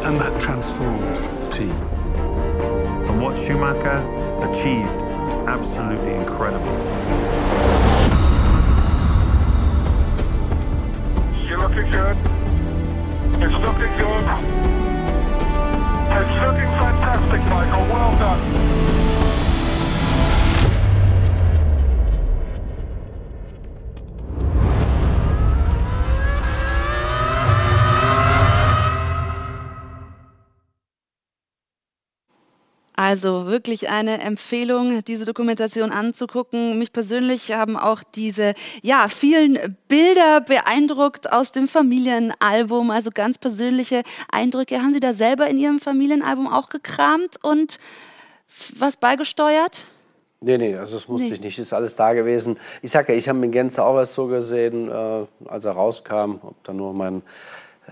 [0.04, 1.70] And that transformed the team.
[1.70, 3.98] And what Schumacher
[4.42, 6.66] achieved was absolutely incredible.
[11.46, 12.16] You're looking good.
[13.38, 14.24] It's looking good.
[16.10, 17.86] It's looking fantastic, Michael.
[17.86, 18.99] Well done.
[33.00, 36.78] Also wirklich eine Empfehlung, diese Dokumentation anzugucken.
[36.78, 44.02] Mich persönlich haben auch diese ja, vielen Bilder beeindruckt aus dem Familienalbum, also ganz persönliche
[44.30, 44.82] Eindrücke.
[44.82, 47.78] Haben Sie da selber in Ihrem Familienalbum auch gekramt und
[48.78, 49.86] was beigesteuert?
[50.42, 51.32] Nee, nee, also das musste nee.
[51.32, 52.58] ich nicht, ist alles da gewesen.
[52.82, 56.32] Ich sage ja, ich habe ihn Gänze auch erst so gesehen, äh, als er rauskam,
[56.42, 57.22] ob da nur mein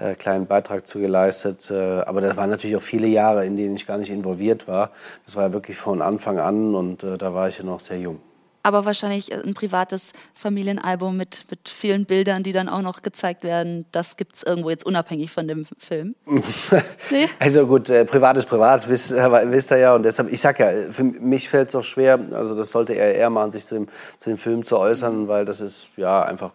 [0.00, 1.70] äh, kleinen Beitrag zu geleistet.
[1.70, 4.90] Äh, aber das waren natürlich auch viele Jahre, in denen ich gar nicht involviert war.
[5.24, 7.98] Das war ja wirklich von Anfang an und äh, da war ich ja noch sehr
[7.98, 8.20] jung.
[8.62, 13.86] aber wahrscheinlich ein privates Familienalbum mit, mit vielen Bildern, die dann auch noch gezeigt werden.
[13.92, 16.14] Das gibt es irgendwo jetzt unabhängig von dem Film.
[17.10, 17.28] nee?
[17.38, 19.94] Also gut, äh, privat ist privat, wisst, äh, wisst ihr ja.
[19.94, 23.14] Und deshalb, ich sag ja, für mich fällt es auch schwer, also das sollte er
[23.14, 23.88] eher machen, sich zu dem,
[24.18, 26.52] zu dem Film zu äußern, weil das ist ja einfach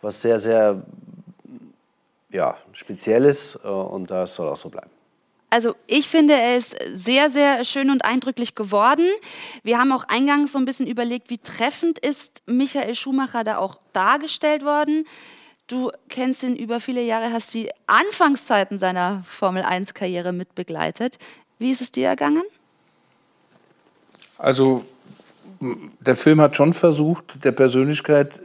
[0.00, 0.82] was sehr, sehr
[2.32, 4.90] ja, Spezielles äh, und das soll auch so bleiben.
[5.50, 9.06] Also ich finde, er ist sehr, sehr schön und eindrücklich geworden.
[9.62, 13.76] Wir haben auch eingangs so ein bisschen überlegt, wie treffend ist Michael Schumacher da auch
[13.92, 15.06] dargestellt worden.
[15.66, 21.18] Du kennst ihn über viele Jahre, hast die Anfangszeiten seiner Formel-1-Karriere mitbegleitet.
[21.58, 22.44] Wie ist es dir ergangen?
[24.38, 24.86] Also
[25.60, 28.40] der Film hat schon versucht, der Persönlichkeit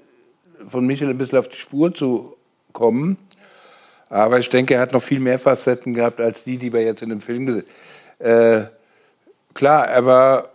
[0.67, 2.35] von Michael ein bisschen auf die Spur zu
[2.73, 3.17] kommen.
[4.09, 7.01] Aber ich denke, er hat noch viel mehr Facetten gehabt als die, die wir jetzt
[7.01, 7.65] in dem Film gesehen
[8.19, 8.29] haben.
[8.29, 8.65] Äh,
[9.53, 10.49] klar, er war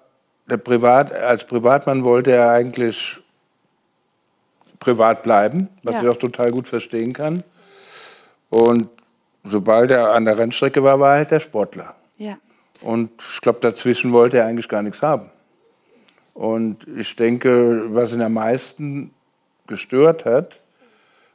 [0.49, 3.21] der Privat, als Privatmann wollte er eigentlich
[4.79, 6.03] privat bleiben, was ja.
[6.03, 7.45] ich auch total gut verstehen kann.
[8.51, 8.89] Und
[9.45, 11.95] sobald er an der Rennstrecke war, war er halt der Sportler.
[12.19, 12.37] Ja.
[12.81, 15.31] Und ich glaube, dazwischen wollte er eigentlich gar nichts haben.
[16.35, 19.13] Und ich denke, was ihn am meisten
[19.67, 20.61] gestört hat,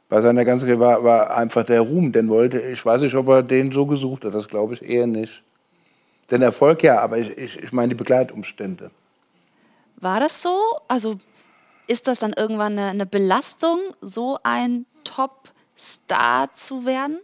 [0.08, 2.12] bei seiner ganzen war, war einfach der Ruhm.
[2.12, 5.06] Den wollte, ich weiß nicht, ob er den so gesucht hat, das glaube ich eher
[5.06, 5.42] nicht.
[6.30, 8.90] Den Erfolg ja, aber ich, ich, ich meine die Begleitumstände.
[9.96, 10.56] War das so?
[10.86, 11.16] Also
[11.86, 17.18] ist das dann irgendwann eine, eine Belastung, so ein Top-Star zu werden?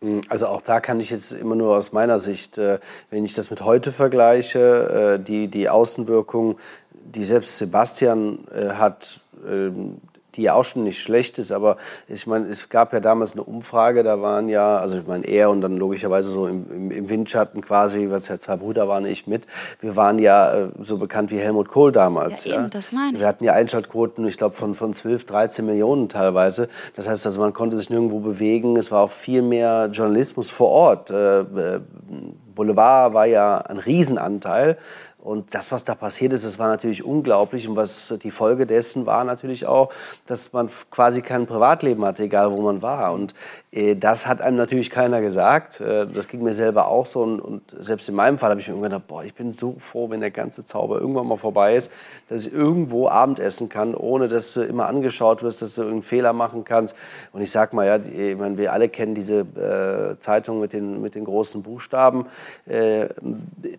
[0.00, 2.78] Hm, also auch da kann ich jetzt immer nur aus meiner Sicht, äh,
[3.10, 6.58] wenn ich das mit heute vergleiche, äh, die, die Außenwirkung,
[6.92, 9.98] die selbst Sebastian äh, hat, ähm,
[10.36, 11.76] die ja auch schon nicht schlecht ist, aber
[12.08, 15.50] ich meine, es gab ja damals eine Umfrage, da waren ja, also ich meine, er
[15.50, 19.46] und dann logischerweise so im, im, Windschatten quasi, es ja zwei Brüder waren, ich mit,
[19.80, 22.44] wir waren ja äh, so bekannt wie Helmut Kohl damals.
[22.44, 23.20] Ja, eben, das meine ich.
[23.20, 26.68] Wir hatten ja Einschaltquoten, ich glaube, von, von 12, 13 Millionen teilweise.
[26.96, 30.68] Das heißt also, man konnte sich nirgendwo bewegen, es war auch viel mehr Journalismus vor
[30.70, 31.10] Ort.
[31.10, 31.80] Äh, äh
[32.54, 34.78] Boulevard war ja ein Riesenanteil.
[35.24, 37.66] Und das, was da passiert ist, das war natürlich unglaublich.
[37.66, 39.90] Und was die Folge dessen war natürlich auch,
[40.26, 43.14] dass man quasi kein Privatleben hatte, egal wo man war.
[43.14, 43.34] Und
[43.72, 45.80] äh, das hat einem natürlich keiner gesagt.
[45.80, 47.22] Äh, das ging mir selber auch so.
[47.22, 50.10] Und, und selbst in meinem Fall habe ich mir gedacht, boah, ich bin so froh,
[50.10, 51.90] wenn der ganze Zauber irgendwann mal vorbei ist,
[52.28, 56.34] dass ich irgendwo Abendessen kann, ohne dass du immer angeschaut wirst, dass du irgendeinen Fehler
[56.34, 56.96] machen kannst.
[57.32, 61.00] Und ich sag mal, ja, ich meine, wir alle kennen diese äh, Zeitung mit den,
[61.00, 62.26] mit den großen Buchstaben.
[62.66, 63.08] Äh,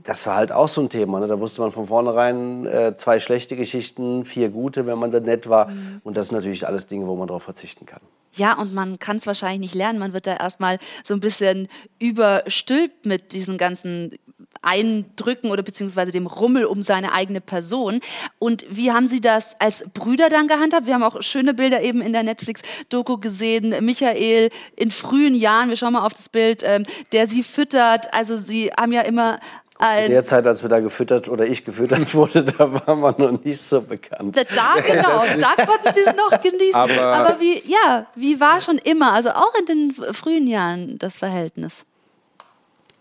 [0.04, 1.20] das war halt auch so ein Thema.
[1.20, 1.35] Ne?
[1.36, 5.50] Da wusste man von vornherein äh, zwei schlechte Geschichten, vier gute, wenn man da nett
[5.50, 5.68] war.
[5.68, 6.00] Mhm.
[6.06, 8.00] Und das sind natürlich alles Dinge, wo man darauf verzichten kann.
[8.38, 10.00] Ja, und man kann es wahrscheinlich nicht lernen.
[10.00, 11.68] Man wird da erstmal so ein bisschen
[12.00, 14.18] überstülpt mit diesen ganzen
[14.62, 18.00] Eindrücken oder beziehungsweise dem Rummel um seine eigene Person.
[18.40, 20.88] Und wie haben Sie das als Brüder dann gehandhabt?
[20.88, 23.76] Wir haben auch schöne Bilder eben in der Netflix-Doku gesehen.
[23.84, 28.14] Michael in frühen Jahren, wir schauen mal auf das Bild, ähm, der Sie füttert.
[28.14, 29.40] Also Sie haben ja immer
[29.80, 33.44] in der Zeit, als wir da gefüttert oder ich gefüttert wurde, da war man noch
[33.44, 34.38] nicht so bekannt.
[34.38, 36.76] Da, genau, da konnten Sie es noch genießen.
[36.76, 41.18] Aber, Aber, wie, ja, wie war schon immer, also auch in den frühen Jahren das
[41.18, 41.86] Verhältnis?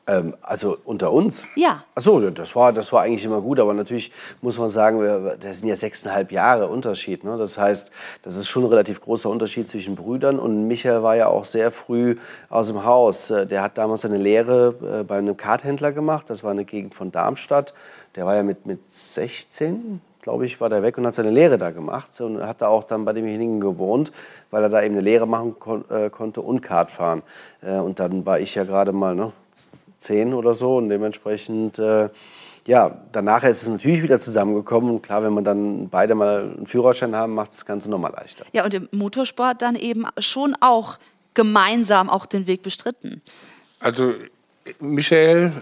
[0.07, 1.45] Ähm, also unter uns?
[1.57, 1.85] Ja.
[1.95, 5.59] Achso, das war, das war eigentlich immer gut, aber natürlich muss man sagen, wir, das
[5.59, 7.25] sind ja sechseinhalb Jahre Unterschied.
[7.25, 7.39] Ne?
[7.39, 7.91] Das heißt,
[8.23, 11.71] das ist schon ein relativ großer Unterschied zwischen Brüdern und Michael war ja auch sehr
[11.71, 12.17] früh
[12.51, 13.31] aus dem Haus.
[13.31, 16.95] Äh, der hat damals eine Lehre äh, bei einem Karthändler gemacht, das war eine Gegend
[16.95, 17.73] von Darmstadt.
[18.15, 21.59] Der war ja mit, mit 16, glaube ich, war der weg und hat seine Lehre
[21.59, 24.13] da gemacht und hat da auch dann bei demjenigen gewohnt,
[24.51, 27.23] weil er da eben eine Lehre machen kon äh, konnte und Kart fahren.
[27.61, 29.33] Äh, und dann war ich ja gerade mal ne,
[30.05, 32.09] zehn oder so und dementsprechend äh,
[32.67, 36.67] ja, danach ist es natürlich wieder zusammengekommen und klar, wenn man dann beide mal einen
[36.67, 38.45] Führerschein haben, macht das Ganze nochmal leichter.
[38.53, 40.99] Ja, und im Motorsport dann eben schon auch
[41.35, 43.21] gemeinsam auch den Weg bestritten.
[43.81, 44.15] Also
[44.81, 45.53] Michael,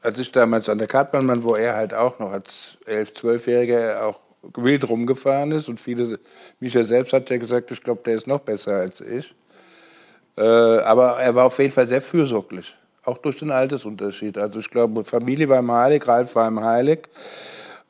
[0.00, 4.02] als ich damals an der Kartbahn war, wo er halt auch noch als 11-, 12-Jähriger
[4.02, 4.20] auch
[4.54, 6.18] wild rumgefahren ist und viele,
[6.60, 9.34] Michael selbst hat ja gesagt, ich glaube, der ist noch besser als ich.
[10.38, 12.76] Äh, aber er war auf jeden Fall sehr fürsorglich
[13.06, 14.36] auch durch den Altersunterschied.
[14.38, 17.08] Also ich glaube, Familie war ihm heilig, Ralf war ihm heilig.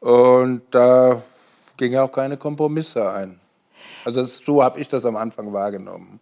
[0.00, 1.22] Und da
[1.76, 3.40] ging auch keine Kompromisse ein.
[4.04, 6.20] Also so habe ich das am Anfang wahrgenommen.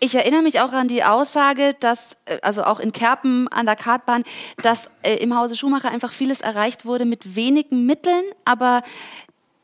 [0.00, 3.76] Ich erinnere mich auch an die Aussage, dass, äh, also auch in Kerpen an der
[3.76, 4.24] Kartbahn,
[4.62, 8.82] dass äh, im Hause Schumacher einfach vieles erreicht wurde mit wenigen Mitteln, aber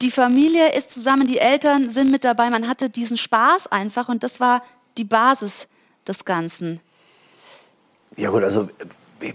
[0.00, 4.22] die Familie ist zusammen, die Eltern sind mit dabei, man hatte diesen Spaß einfach und
[4.22, 4.62] das war
[4.96, 5.66] die Basis
[6.06, 6.80] des Ganzen.
[8.16, 8.68] Ja gut, also
[9.20, 9.34] ich,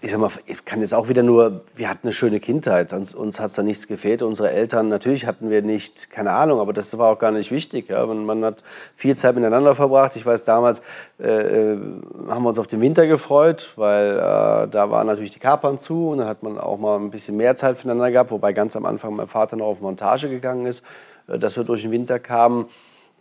[0.00, 3.14] ich sag mal, ich kann jetzt auch wieder nur, wir hatten eine schöne Kindheit, uns,
[3.14, 4.22] uns hat da nichts gefehlt.
[4.22, 7.88] Unsere Eltern, natürlich hatten wir nicht, keine Ahnung, aber das war auch gar nicht wichtig.
[7.88, 8.06] Ja.
[8.06, 8.62] Man, man hat
[8.94, 10.16] viel Zeit miteinander verbracht.
[10.16, 10.82] Ich weiß, damals
[11.20, 11.24] äh,
[11.72, 11.76] äh
[12.28, 16.08] haben wir uns auf den Winter gefreut, weil äh, da waren natürlich die Kapern zu
[16.08, 18.86] und dann hat man auch mal ein bisschen mehr Zeit füreinander gehabt, wobei ganz am
[18.86, 20.84] Anfang mein Vater noch auf Montage gegangen ist,
[21.28, 22.66] äh, dass wir durch den Winter kamen.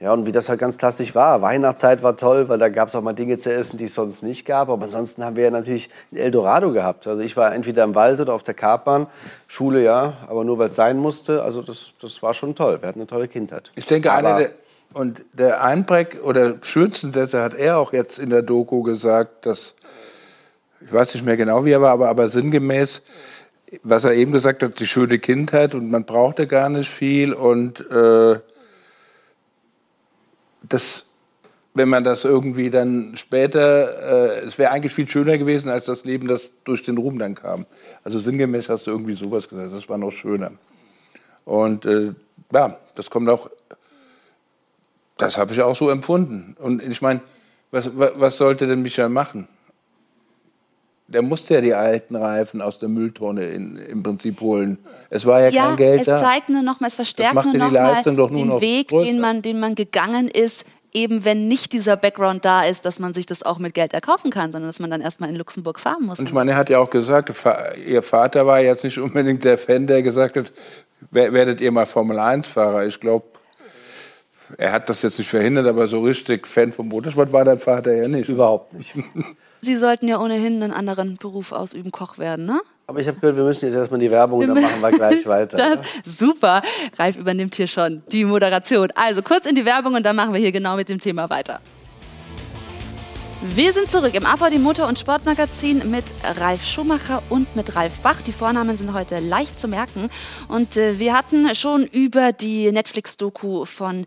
[0.02, 1.42] Ja, und wie das halt ganz klassisch war.
[1.42, 4.24] Weihnachtszeit war toll, weil da gab es auch mal Dinge zu essen, die es sonst
[4.24, 4.68] nicht gab.
[4.68, 7.08] Aber ansonsten haben wir ja natürlich Eldorado gehabt.
[7.08, 9.08] Also ich war entweder im Wald oder auf der Kartbahn.
[9.48, 11.44] Schule ja, aber nur weil es sein musste.
[11.44, 12.82] Also das, das war schon toll.
[12.82, 13.72] Wir hatten eine tolle Kindheit.
[13.76, 14.52] Ich denke, aber einer der,
[14.92, 19.76] und der Einbreck oder schönsten Sätze hat er auch jetzt in der Doku gesagt, dass,
[20.82, 23.02] ich weiß nicht mehr genau, wie er war, aber, aber sinngemäß,
[23.84, 27.80] was er eben gesagt hat, die schöne Kindheit und man brauchte gar nicht viel und
[27.90, 28.40] äh,
[30.70, 31.06] das,
[31.74, 36.06] wenn man das irgendwie dann später, äh, es wäre eigentlich viel schöner gewesen als das
[36.06, 37.66] Leben, das durch den Ruhm dann kam.
[38.04, 40.52] Also sinngemäß hast du irgendwie sowas gesagt, das war noch schöner.
[41.44, 42.14] Und äh,
[42.54, 43.50] ja, das kommt auch,
[45.18, 46.56] das habe ich auch so empfunden.
[46.60, 47.22] Und ich meine,
[47.72, 49.48] was, was sollte denn Michael machen?
[51.08, 54.80] Der musste ja die alten Reifen aus der Mülltonne in, im Prinzip holen.
[55.12, 56.16] Es war ja, ja kein Geld es da.
[56.16, 58.48] Es zeigt nur noch mal, es verstärkt nur die noch Leistung mal doch nur den
[58.48, 59.12] noch Weg, größer.
[59.12, 63.14] den man, den man gegangen ist, eben wenn nicht dieser Background da ist, dass man
[63.14, 66.06] sich das auch mit Geld erkaufen kann, sondern dass man dann erstmal in Luxemburg fahren
[66.06, 66.18] muss.
[66.18, 67.32] Und ich meine, er hat ja auch gesagt,
[67.86, 70.52] ihr Vater war jetzt nicht unbedingt der Fan, der gesagt hat,
[71.12, 72.88] werdet ihr mal Formel-1-Fahrer.
[72.88, 73.26] Ich glaube,
[74.58, 77.94] er hat das jetzt nicht verhindert, aber so richtig Fan vom Motorsport war dein Vater
[77.94, 78.30] ja nicht.
[78.30, 78.96] Überhaupt nicht.
[79.66, 82.62] Sie sollten ja ohnehin einen anderen Beruf ausüben, Koch werden, ne?
[82.88, 85.26] Aber ich habe gehört, wir müssen jetzt erstmal die Werbung und dann machen wir gleich
[85.26, 85.58] weiter.
[85.58, 86.62] Das, super.
[87.00, 88.90] Ralf übernimmt hier schon die Moderation.
[88.94, 91.62] Also kurz in die Werbung und dann machen wir hier genau mit dem Thema weiter.
[93.42, 96.06] Wir sind zurück im AVD Motor- und Sportmagazin mit
[96.40, 98.22] Ralf Schumacher und mit Ralf Bach.
[98.22, 100.10] Die Vornamen sind heute leicht zu merken.
[100.48, 104.06] Und äh, wir hatten schon über die Netflix-Doku von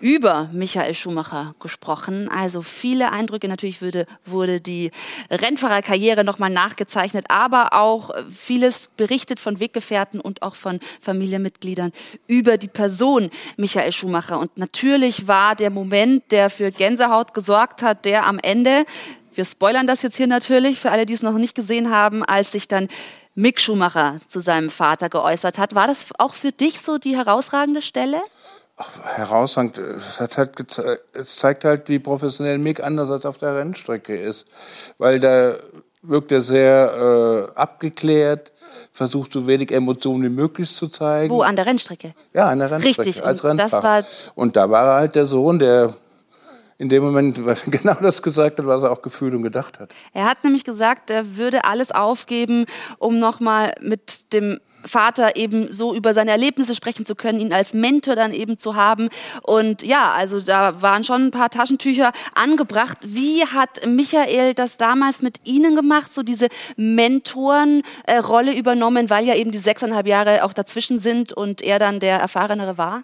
[0.00, 2.28] über Michael Schumacher gesprochen.
[2.28, 3.48] Also viele Eindrücke.
[3.48, 4.90] Natürlich wurde, wurde die
[5.30, 11.92] Rennfahrerkarriere nochmal nachgezeichnet, aber auch vieles berichtet von Weggefährten und auch von Familienmitgliedern
[12.26, 14.38] über die Person Michael Schumacher.
[14.38, 18.84] Und natürlich war der Moment, der für Gänsehaut gesorgt hat, der am Ende,
[19.34, 22.52] wir spoilern das jetzt hier natürlich für alle, die es noch nicht gesehen haben, als
[22.52, 22.88] sich dann
[23.34, 25.74] Mick Schumacher zu seinem Vater geäußert hat.
[25.74, 28.22] War das auch für dich so die herausragende Stelle?
[29.16, 29.78] Herausragend.
[29.78, 30.78] Es, hat halt
[31.14, 34.46] es zeigt halt, wie professionell Mick anders als auf der Rennstrecke ist.
[34.98, 35.56] Weil da
[36.02, 38.52] wirkt er sehr äh, abgeklärt,
[38.92, 41.32] versucht so wenig Emotionen wie möglich zu zeigen.
[41.32, 42.14] Wo, an der Rennstrecke?
[42.32, 43.24] Ja, an der Rennstrecke, Richtig.
[43.24, 44.04] als Rennfahrer.
[44.34, 45.94] Und da war er halt der Sohn, der
[46.78, 49.90] in dem Moment genau das gesagt hat, was er auch gefühlt und gedacht hat.
[50.12, 52.66] Er hat nämlich gesagt, er würde alles aufgeben,
[52.98, 57.74] um nochmal mit dem Vater eben so über seine Erlebnisse sprechen zu können, ihn als
[57.74, 59.08] Mentor dann eben zu haben.
[59.42, 62.98] Und ja, also da waren schon ein paar Taschentücher angebracht.
[63.02, 69.34] Wie hat Michael das damals mit Ihnen gemacht, so diese Mentorenrolle äh, übernommen, weil ja
[69.34, 73.02] eben die sechseinhalb Jahre auch dazwischen sind und er dann der Erfahrenere war?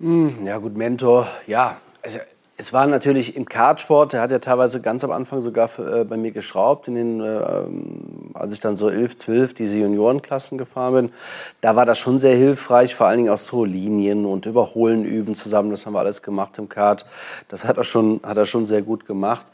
[0.00, 1.80] Hm, Ja gut, Mentor, ja.
[2.02, 2.18] Also,
[2.58, 6.04] es war natürlich im Kartsport, der hat ja teilweise ganz am Anfang sogar für, äh,
[6.04, 10.94] bei mir geschraubt, in den, äh, als ich dann so 11, 12 diese Juniorenklassen gefahren
[10.94, 11.12] bin.
[11.62, 15.34] Da war das schon sehr hilfreich, vor allen Dingen auch so Linien und Überholen üben
[15.34, 15.70] zusammen.
[15.70, 17.06] Das haben wir alles gemacht im Kart.
[17.48, 19.46] Das hat er schon, hat er schon sehr gut gemacht.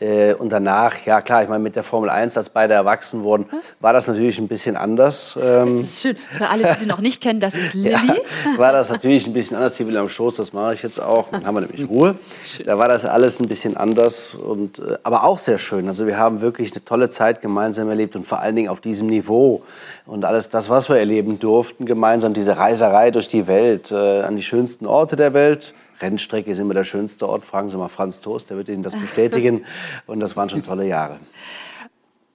[0.00, 3.46] Äh, und danach, ja klar, ich meine, mit der Formel 1, als beide erwachsen wurden,
[3.80, 5.38] war das natürlich ein bisschen anders.
[5.42, 6.16] Ähm, Das ist schön.
[6.16, 7.94] Für alle, die sie noch nicht kennen, das ist Lilly.
[7.94, 9.76] ja, war das natürlich ein bisschen anders.
[9.76, 11.30] Hier wieder am Schoß, das mache ich jetzt auch.
[11.30, 12.16] Dann haben wir nämlich Ruhe.
[12.64, 15.88] Da war das alles ein bisschen anders, und, äh, aber auch sehr schön.
[15.88, 19.06] Also wir haben wirklich eine tolle Zeit gemeinsam erlebt und vor allen Dingen auf diesem
[19.08, 19.62] Niveau.
[20.04, 24.36] Und alles das, was wir erleben durften, gemeinsam diese Reiserei durch die Welt, äh, an
[24.36, 25.74] die schönsten Orte der Welt.
[26.00, 27.44] Rennstrecke ist immer der schönste Ort.
[27.44, 29.64] Fragen Sie mal Franz Toast, der wird Ihnen das bestätigen.
[30.06, 31.18] Und das waren schon tolle Jahre.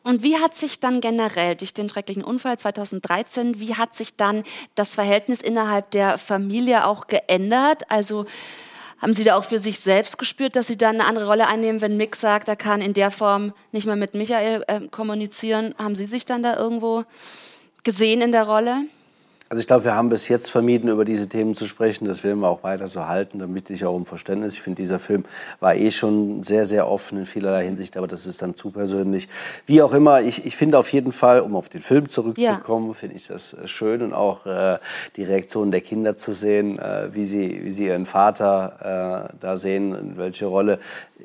[0.03, 4.43] Und wie hat sich dann generell durch den schrecklichen Unfall 2013, wie hat sich dann
[4.73, 7.83] das Verhältnis innerhalb der Familie auch geändert?
[7.89, 8.25] Also
[8.99, 11.81] haben Sie da auch für sich selbst gespürt, dass Sie dann eine andere Rolle einnehmen,
[11.81, 15.75] wenn Mick sagt, er kann in der Form nicht mehr mit Michael äh, kommunizieren?
[15.77, 17.03] Haben Sie sich dann da irgendwo
[17.83, 18.85] gesehen in der Rolle?
[19.51, 22.05] Also ich glaube, wir haben bis jetzt vermieden, über diese Themen zu sprechen.
[22.05, 24.53] Das werden wir auch weiter so halten, damit ich auch um Verständnis.
[24.53, 25.25] Ich finde, dieser Film
[25.59, 29.27] war eh schon sehr, sehr offen in vielerlei Hinsicht, aber das ist dann zu persönlich.
[29.65, 32.93] Wie auch immer, ich, ich finde auf jeden Fall, um auf den Film zurückzukommen, ja.
[32.93, 34.79] finde ich das äh, schön und auch äh,
[35.17, 39.57] die Reaktion der Kinder zu sehen, äh, wie, sie, wie sie ihren Vater äh, da
[39.57, 40.79] sehen, welche Rolle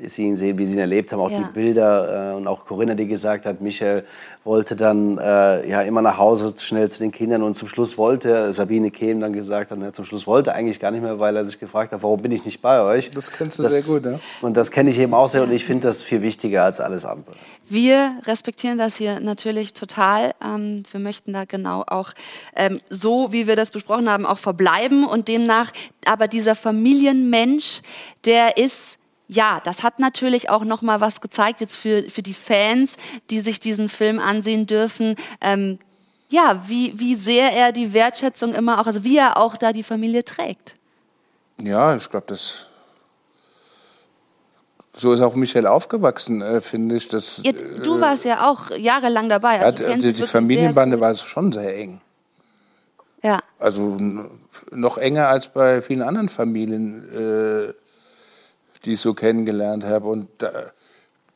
[0.05, 1.39] sie ihn sehen, wie sie ihn erlebt haben, auch ja.
[1.39, 4.05] die Bilder äh, und auch Corinna, die gesagt hat, Michael
[4.47, 8.53] wollte dann äh, ja immer nach Hause schnell zu den Kindern und zum Schluss wollte,
[8.53, 11.45] Sabine Kehm dann gesagt hat, ne, zum Schluss wollte eigentlich gar nicht mehr, weil er
[11.45, 13.11] sich gefragt hat, warum bin ich nicht bei euch?
[13.11, 14.21] Das kennst du das, sehr gut, ne?
[14.41, 17.05] Und das kenne ich eben auch sehr und ich finde das viel wichtiger als alles
[17.05, 17.35] andere.
[17.69, 20.33] Wir respektieren das hier natürlich total.
[20.43, 22.13] Ähm, wir möchten da genau auch
[22.55, 25.73] ähm, so, wie wir das besprochen haben, auch verbleiben und demnach
[26.07, 27.83] aber dieser Familienmensch,
[28.25, 28.99] der ist
[29.29, 32.97] ja, das hat natürlich auch noch mal was gezeigt jetzt für, für die Fans,
[33.31, 35.17] die sich diesen Film ansehen dürfen.
[35.41, 35.79] Ähm,
[36.29, 39.83] ja, wie, wie sehr er die Wertschätzung immer auch, also wie er auch da die
[39.83, 40.75] Familie trägt.
[41.61, 42.69] Ja, ich glaube, das
[44.99, 47.09] so ist auch Michel aufgewachsen, äh, finde ich.
[47.09, 49.61] Das, ja, du äh, warst ja auch jahrelang dabei.
[49.61, 52.01] Also ja, die, die Familienbande war schon sehr eng.
[53.23, 53.41] Ja.
[53.59, 53.99] Also
[54.71, 57.05] noch enger als bei vielen anderen Familien.
[57.13, 57.86] Äh,
[58.87, 60.09] die ich so kennengelernt habe.
[60.09, 60.51] Und da,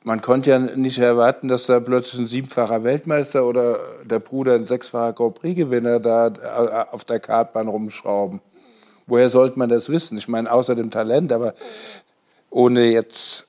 [0.04, 4.66] man konnte ja nicht erwarten, dass da plötzlich ein siebenfacher Weltmeister oder der Bruder ein
[4.66, 8.40] sechsfacher Grand Prix-Gewinner da äh, auf der Kartbahn rumschrauben.
[9.06, 10.16] Woher sollte man das wissen?
[10.16, 11.54] Ich meine, außer dem Talent, aber
[12.48, 13.48] ohne jetzt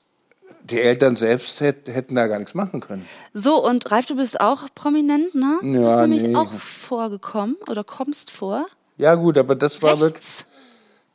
[0.64, 3.06] die Eltern selbst hätten da gar nichts machen können.
[3.34, 5.60] So, und Ralf, du bist auch prominent, ne?
[5.62, 6.36] Ja, du bist nämlich nee.
[6.36, 8.66] auch vorgekommen oder kommst vor.
[8.98, 10.02] Ja, gut, aber das war Rechts.
[10.02, 10.46] wirklich.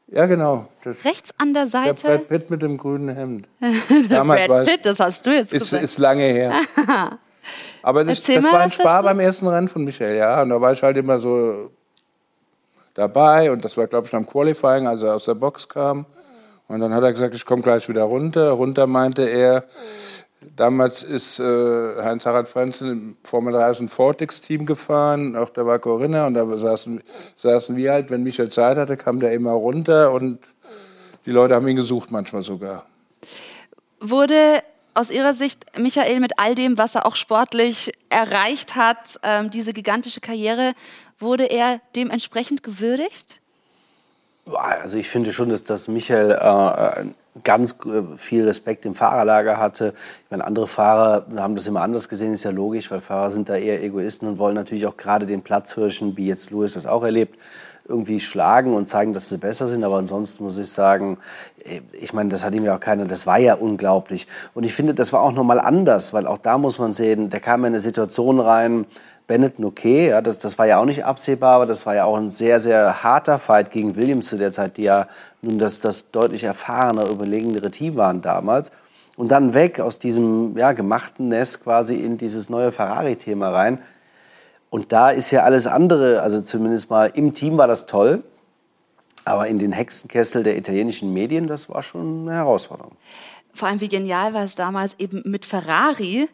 [0.09, 0.69] Ja, genau.
[0.85, 2.03] Das Rechts an der Seite.
[2.03, 3.49] Der Brad Pitt mit dem grünen Hemd.
[4.09, 5.83] Damals Brad Pitt, das hast du jetzt ist, gesagt.
[5.83, 6.61] Ist lange her.
[7.83, 10.43] Aber das, das war ein Spar beim ersten Rennen von Michael, ja.
[10.43, 11.71] Und da war ich halt immer so
[12.95, 13.51] dabei.
[13.51, 16.07] Und das war, glaube ich, am Qualifying, als er aus der Box kam.
[16.69, 18.51] Und dann hat er gesagt, ich komme gleich wieder runter.
[18.51, 19.65] Runter meinte er,
[20.57, 25.79] Damals ist äh, Heinz-Harald Frenzen im Formel 3 aus dem Vortex-Team gefahren, auch da war
[25.79, 26.99] Corinna und da saßen,
[27.35, 30.39] saßen wir halt, wenn Michael Zeit hatte, kam der immer runter und
[31.27, 32.87] die Leute haben ihn gesucht manchmal sogar.
[34.01, 34.63] Wurde
[34.95, 39.75] aus Ihrer Sicht Michael mit all dem, was er auch sportlich erreicht hat, ähm, diese
[39.75, 40.73] gigantische Karriere,
[41.19, 43.41] wurde er dementsprechend gewürdigt?
[44.55, 47.11] Also ich finde schon, dass, dass Michael äh,
[47.45, 49.95] ganz äh, viel Respekt im Fahrerlager hatte.
[50.25, 53.49] Ich meine, andere Fahrer haben das immer anders gesehen, ist ja logisch, weil Fahrer sind
[53.49, 57.05] da eher Egoisten und wollen natürlich auch gerade den Platzhirschen, wie jetzt Louis das auch
[57.05, 57.39] erlebt,
[57.89, 59.85] irgendwie schlagen und zeigen, dass sie besser sind.
[59.85, 61.19] Aber ansonsten muss ich sagen,
[61.65, 64.27] äh, ich meine, das hat ihm ja auch keiner, das war ja unglaublich.
[64.55, 67.41] Und ich finde, das war auch nochmal anders, weil auch da muss man sehen, der
[67.41, 68.87] kam in eine Situation rein,
[69.27, 72.17] Benetton okay, ja, das, das war ja auch nicht absehbar, aber das war ja auch
[72.17, 75.09] ein sehr, sehr harter Fight gegen Williams zu der Zeit, die ja
[75.43, 78.71] nun das, das deutlich erfahrener, überlegendere Team waren damals.
[79.17, 83.79] Und dann weg aus diesem ja, gemachten Nest quasi in dieses neue Ferrari-Thema rein.
[84.71, 88.23] Und da ist ja alles andere, also zumindest mal im Team war das toll,
[89.25, 92.93] aber in den Hexenkessel der italienischen Medien, das war schon eine Herausforderung.
[93.53, 96.29] Vor allem, wie genial war es damals eben mit Ferrari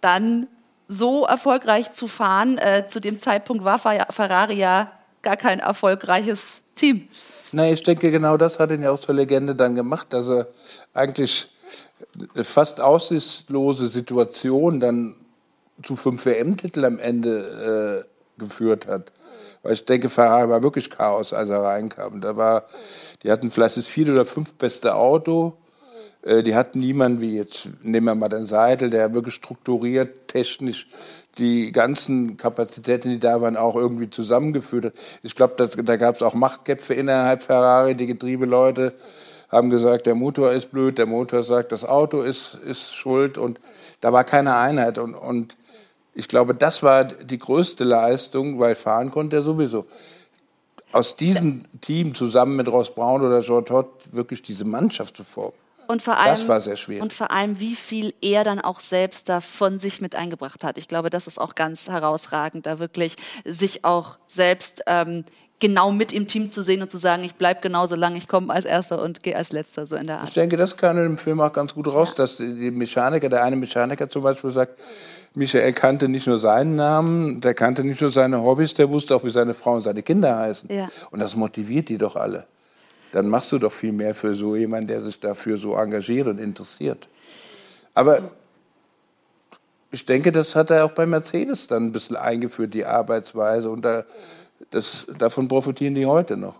[0.00, 0.48] dann
[0.92, 2.58] so erfolgreich zu fahren.
[2.58, 7.08] Äh, zu dem Zeitpunkt war Ferrari ja gar kein erfolgreiches Team.
[7.52, 10.48] Nein, ich denke, genau das hat ihn ja auch zur Legende dann gemacht, dass er
[10.94, 11.48] eigentlich
[12.34, 15.14] eine fast aussichtslose Situation dann
[15.82, 18.04] zu fünf WM-Titel am Ende
[18.38, 19.12] äh, geführt hat.
[19.62, 22.20] Weil ich denke, Ferrari war wirklich Chaos, als er reinkam.
[22.20, 22.64] Da war,
[23.22, 25.61] die hatten vielleicht das vierte oder fünf beste Auto äh,
[26.24, 30.86] die hatten niemanden wie jetzt, nehmen wir mal den Seidel, der wirklich strukturiert, technisch
[31.38, 34.92] die ganzen Kapazitäten, die da waren, auch irgendwie zusammengeführt hat.
[35.22, 37.94] Ich glaube, da gab es auch Machtkämpfe innerhalb Ferrari.
[37.94, 38.92] Die Getriebeleute
[39.48, 43.38] haben gesagt, der Motor ist blöd, der Motor sagt, das Auto ist, ist schuld.
[43.38, 43.58] Und
[44.00, 44.98] da war keine Einheit.
[44.98, 45.56] Und, und
[46.14, 49.86] ich glaube, das war die größte Leistung, weil fahren konnte er sowieso.
[50.92, 55.61] Aus diesem Team zusammen mit Ross Braun oder Jean Todt wirklich diese Mannschaft zu formen.
[55.88, 57.02] Und vor allem, das war sehr schwierig.
[57.02, 60.78] Und vor allem, wie viel er dann auch selbst da von sich mit eingebracht hat.
[60.78, 65.24] Ich glaube, das ist auch ganz herausragend, da wirklich sich auch selbst ähm,
[65.62, 68.52] genau mit im Team zu sehen und zu sagen, ich bleibe genauso lange, ich komme
[68.52, 70.28] als Erster und gehe als Letzter, so in der Art.
[70.28, 72.14] Ich denke, das kam im Film auch ganz gut raus, ja.
[72.16, 74.80] dass die Mechaniker, der eine Mechaniker zum Beispiel sagt,
[75.34, 79.22] Michael kannte nicht nur seinen Namen, der kannte nicht nur seine Hobbys, der wusste auch,
[79.22, 80.68] wie seine Frau und seine Kinder heißen.
[80.68, 80.88] Ja.
[81.12, 82.44] Und das motiviert die doch alle
[83.12, 86.38] dann machst du doch viel mehr für so jemanden, der sich dafür so engagiert und
[86.38, 87.08] interessiert.
[87.94, 88.32] Aber
[89.90, 93.70] ich denke, das hat er auch bei Mercedes dann ein bisschen eingeführt, die Arbeitsweise.
[93.70, 94.04] Und da
[94.70, 96.58] das, davon profitieren die heute noch.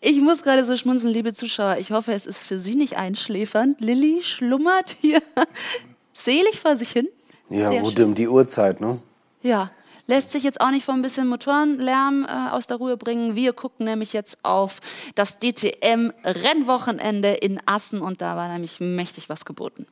[0.00, 1.78] Ich muss gerade so schmunzeln, liebe Zuschauer.
[1.78, 3.80] Ich hoffe, es ist für Sie nicht einschläfernd.
[3.80, 5.22] Lilly schlummert hier
[6.12, 7.08] selig vor sich hin.
[7.48, 8.04] Ja, Sehr gut, schön.
[8.04, 8.98] um die Uhrzeit, ne?
[9.42, 9.70] Ja,
[10.06, 13.36] lässt sich jetzt auch nicht von ein bisschen Motorenlärm äh, aus der Ruhe bringen.
[13.36, 14.80] Wir gucken nämlich jetzt auf
[15.14, 19.86] das DTM-Rennwochenende in Assen und da war nämlich mächtig was geboten.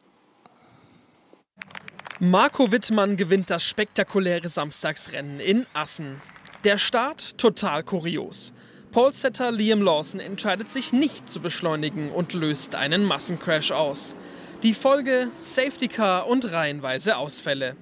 [2.20, 6.22] Marco Wittmann gewinnt das spektakuläre Samstagsrennen in Assen.
[6.62, 8.54] Der Start total kurios.
[8.92, 14.14] Polsetter Liam Lawson entscheidet sich nicht zu beschleunigen und löst einen Massencrash aus.
[14.62, 17.76] Die Folge Safety Car und reihenweise Ausfälle.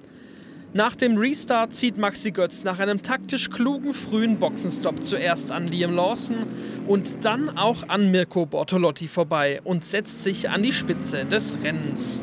[0.74, 5.94] Nach dem Restart zieht Maxi Götz nach einem taktisch klugen frühen Boxenstopp zuerst an Liam
[5.94, 6.46] Lawson
[6.86, 12.22] und dann auch an Mirko Bortolotti vorbei und setzt sich an die Spitze des Rennens.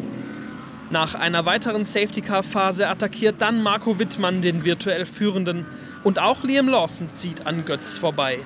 [0.90, 5.68] Nach einer weiteren Safety-Car-Phase attackiert dann Marco Wittmann den virtuell Führenden
[6.04, 8.40] und auch Liam Lawson zieht an Götz vorbei.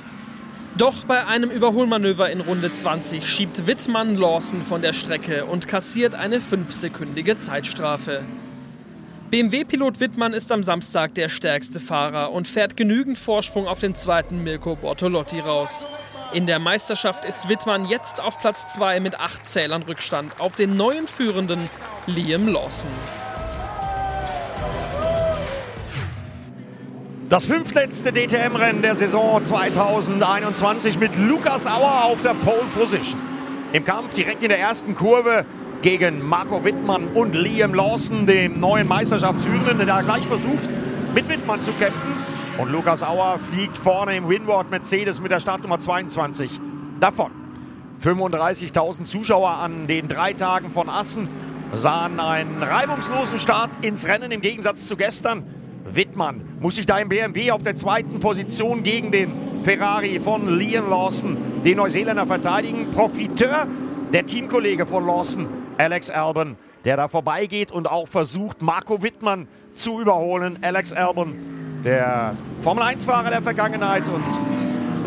[0.77, 6.13] Doch bei einem Überholmanöver in Runde 20 schiebt Wittmann Lawson von der Strecke und kassiert
[6.13, 8.25] eine fünfsekündige Zeitstrafe.
[9.33, 14.43] BMW-Pilot Wittmann ist am Samstag der stärkste Fahrer und fährt genügend Vorsprung auf den zweiten
[14.43, 15.87] Mirko Bortolotti raus.
[16.33, 20.77] In der Meisterschaft ist Wittmann jetzt auf Platz 2 mit acht Zählern Rückstand auf den
[20.77, 21.67] neuen Führenden
[22.05, 22.91] Liam Lawson.
[27.27, 33.19] Das fünftletzte DTM-Rennen der Saison 2021 mit Lukas Auer auf der Pole Position.
[33.71, 35.43] Im Kampf direkt in der ersten Kurve
[35.83, 40.69] gegen Marco Wittmann und Liam Lawson, dem neuen Meisterschaftsführenden, der gleich versucht,
[41.13, 42.13] mit Wittmann zu kämpfen.
[42.57, 46.61] Und Lukas Auer fliegt vorne im Winward Mercedes mit der Startnummer 22
[47.01, 47.31] davon.
[48.01, 51.27] 35.000 Zuschauer an den drei Tagen von Assen
[51.73, 55.43] sahen einen reibungslosen Start ins Rennen im Gegensatz zu gestern.
[55.91, 60.89] Wittmann muss sich da im BMW auf der zweiten Position gegen den Ferrari von Liam
[60.89, 61.35] Lawson,
[61.65, 62.89] den Neuseeländer, verteidigen.
[62.91, 63.67] Profiteur,
[64.13, 69.99] der Teamkollege von Lawson, Alex Albon, der da vorbeigeht und auch versucht, Marco Wittmann zu
[69.99, 70.59] überholen.
[70.61, 74.23] Alex Albon, der Formel-1-Fahrer der Vergangenheit und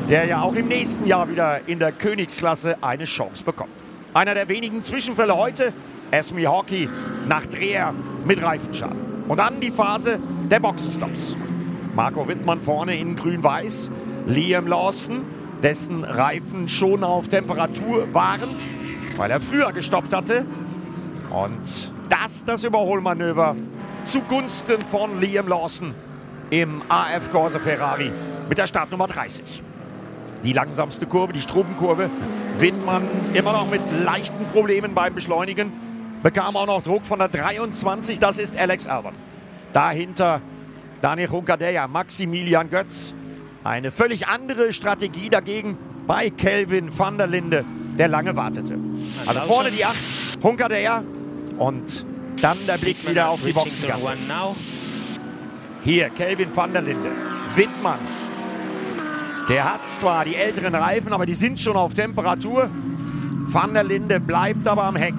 [0.08, 3.72] der ja auch im nächsten Jahr wieder in der Königsklasse eine Chance bekommt.
[4.14, 5.72] Einer der wenigen Zwischenfälle heute,
[6.10, 6.88] Esme Hockey
[7.26, 7.92] nach Dreher
[8.24, 9.24] mit Reifenschaden.
[9.28, 10.20] Und dann die Phase
[10.50, 11.36] der Boxenstops.
[11.94, 13.90] Marco Wittmann vorne in grün-weiß,
[14.26, 15.22] Liam Lawson,
[15.62, 18.50] dessen Reifen schon auf Temperatur waren,
[19.16, 20.44] weil er früher gestoppt hatte.
[21.30, 23.56] Und das das Überholmanöver
[24.02, 25.94] zugunsten von Liam Lawson
[26.50, 28.12] im AF Corse Ferrari
[28.48, 29.62] mit der Startnummer 30.
[30.44, 32.08] Die langsamste Kurve, die Strumpenkurve.
[32.58, 35.72] Wittmann immer noch mit leichten Problemen beim Beschleunigen.
[36.22, 39.14] Bekam auch noch Druck von der 23, das ist Alex Albon.
[39.72, 40.40] Dahinter
[41.02, 43.12] Daniel Juncadeja, Maximilian Götz.
[43.64, 45.76] Eine völlig andere Strategie dagegen
[46.06, 47.64] bei Kelvin van der Linde,
[47.98, 48.78] der lange wartete.
[49.26, 49.96] Also vorne die 8,
[50.42, 51.02] Juncadeja
[51.58, 52.04] und
[52.40, 54.12] dann der Blick wieder auf die Boxengasse.
[55.82, 57.10] Hier Kelvin van der Linde,
[57.54, 57.98] Wittmann.
[59.48, 62.68] Der hat zwar die älteren Reifen, aber die sind schon auf Temperatur.
[63.46, 65.14] Van der Linde bleibt aber am Heck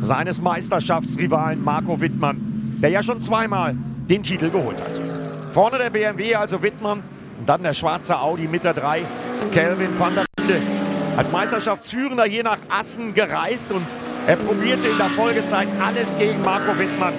[0.00, 3.74] seines Meisterschaftsrivalen Marco Wittmann, der ja schon zweimal
[4.08, 5.00] den Titel geholt hat.
[5.52, 7.02] Vorne der BMW, also Wittmann,
[7.38, 9.02] und dann der schwarze Audi mit der 3,
[9.50, 10.83] Kelvin van der Linde.
[11.16, 13.86] Als Meisterschaftsführender hier nach Assen gereist und
[14.26, 17.14] er probierte in der Folgezeit alles gegen Marco Wittmann,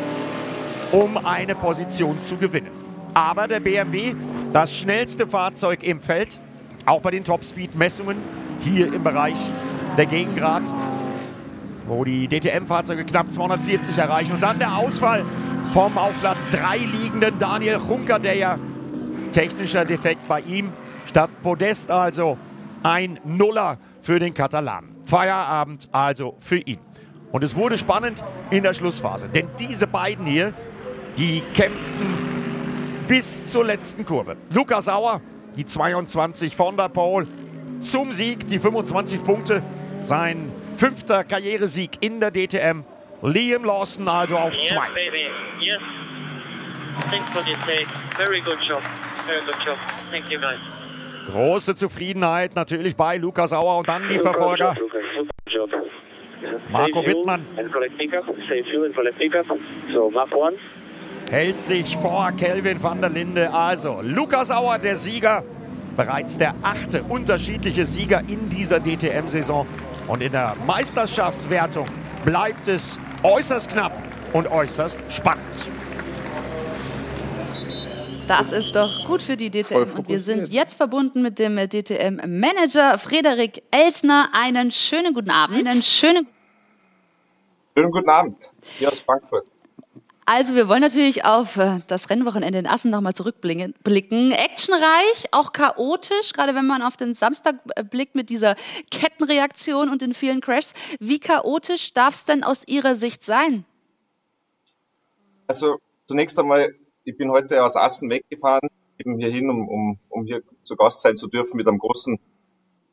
[0.91, 2.71] um eine Position zu gewinnen.
[3.13, 4.13] Aber der BMW,
[4.51, 6.39] das schnellste Fahrzeug im Feld,
[6.85, 8.17] auch bei den Topspeed-Messungen
[8.59, 9.37] hier im Bereich
[9.97, 10.63] der Gegengrad,
[11.87, 14.33] wo die DTM-Fahrzeuge knapp 240 erreichen.
[14.33, 15.23] Und dann der Ausfall
[15.73, 18.59] vom auf Platz 3 liegenden Daniel Juncker, der ja
[19.31, 20.73] technischer Defekt bei ihm
[21.05, 22.37] statt Podest also
[22.85, 24.95] ein Nuller für den Katalanen.
[25.03, 26.77] Feierabend also für ihn.
[27.31, 30.53] Und es wurde spannend in der Schlussphase, denn diese beiden hier,
[31.17, 32.15] die kämpften
[33.07, 34.37] bis zur letzten Kurve.
[34.53, 35.19] Lukas Sauer,
[35.57, 37.27] die 22 von der Pole,
[37.79, 39.63] zum Sieg, die 25 Punkte,
[40.03, 42.83] sein fünfter Karrieresieg in der DTM.
[43.23, 44.87] Liam Lawson also auf Yes, zwei.
[44.93, 45.25] baby.
[45.59, 45.81] Yes.
[47.09, 47.87] Thanks for the take.
[48.15, 48.81] Very good job.
[49.25, 49.77] Very good job.
[50.11, 50.59] Thank you, guys.
[51.25, 54.75] Große Zufriedenheit natürlich bei Lukas Sauer und dann die Verfolger.
[56.71, 57.45] Marco Wittmann
[61.29, 63.51] hält sich vor Kelvin van der Linde.
[63.51, 65.43] Also Lukas Auer, der Sieger,
[65.95, 69.65] bereits der achte unterschiedliche Sieger in dieser DTM-Saison.
[70.07, 71.87] Und in der Meisterschaftswertung
[72.23, 73.93] bleibt es äußerst knapp
[74.33, 75.43] und äußerst spannend.
[78.27, 79.97] Das ist doch gut für die DTM.
[79.97, 84.29] Und wir sind jetzt verbunden mit dem DTM-Manager Frederik Elsner.
[84.33, 85.67] Einen schönen guten Abend.
[85.67, 86.27] Einen schönen
[87.77, 88.53] Schönen guten Abend.
[88.79, 89.51] Hier aus Frankfurt.
[90.25, 93.75] Also wir wollen natürlich auf äh, das Rennwochenende in Assen nochmal zurückblicken.
[93.83, 98.55] Actionreich, auch chaotisch, gerade wenn man auf den Samstag äh, blickt mit dieser
[98.89, 100.73] Kettenreaktion und den vielen Crashs.
[100.99, 103.65] Wie chaotisch darf es denn aus Ihrer Sicht sein?
[105.47, 105.77] Also
[106.07, 106.73] zunächst einmal,
[107.05, 111.15] ich bin heute aus Assen weggefahren, eben hierhin, um, um, um hier zu Gast sein
[111.15, 112.19] zu dürfen mit einem großen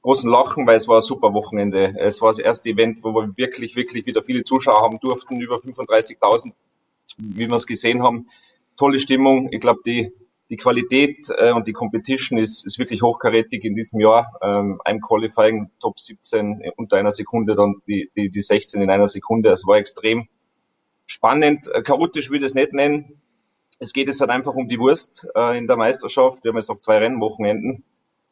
[0.03, 1.95] großen Lachen, weil es war ein super Wochenende.
[1.99, 5.57] Es war das erste Event, wo wir wirklich, wirklich wieder viele Zuschauer haben durften, über
[5.57, 6.53] 35.000
[7.19, 8.27] wie wir es gesehen haben.
[8.77, 9.49] Tolle Stimmung.
[9.53, 10.13] Ich glaube, die,
[10.51, 14.33] die Qualität äh, und die Competition ist, ist wirklich hochkarätig in diesem Jahr.
[14.43, 19.07] Ähm, ein Qualifying Top 17 unter einer Sekunde, dann die, die, die 16 in einer
[19.07, 19.51] Sekunde.
[19.51, 20.29] Es war extrem
[21.07, 21.71] spannend.
[21.85, 23.22] Chaotisch würde ich es nicht nennen.
[23.83, 26.45] Es geht jetzt halt einfach um die Wurst äh, in der Meisterschaft.
[26.45, 27.83] Wir haben jetzt noch zwei Rennwochenenden,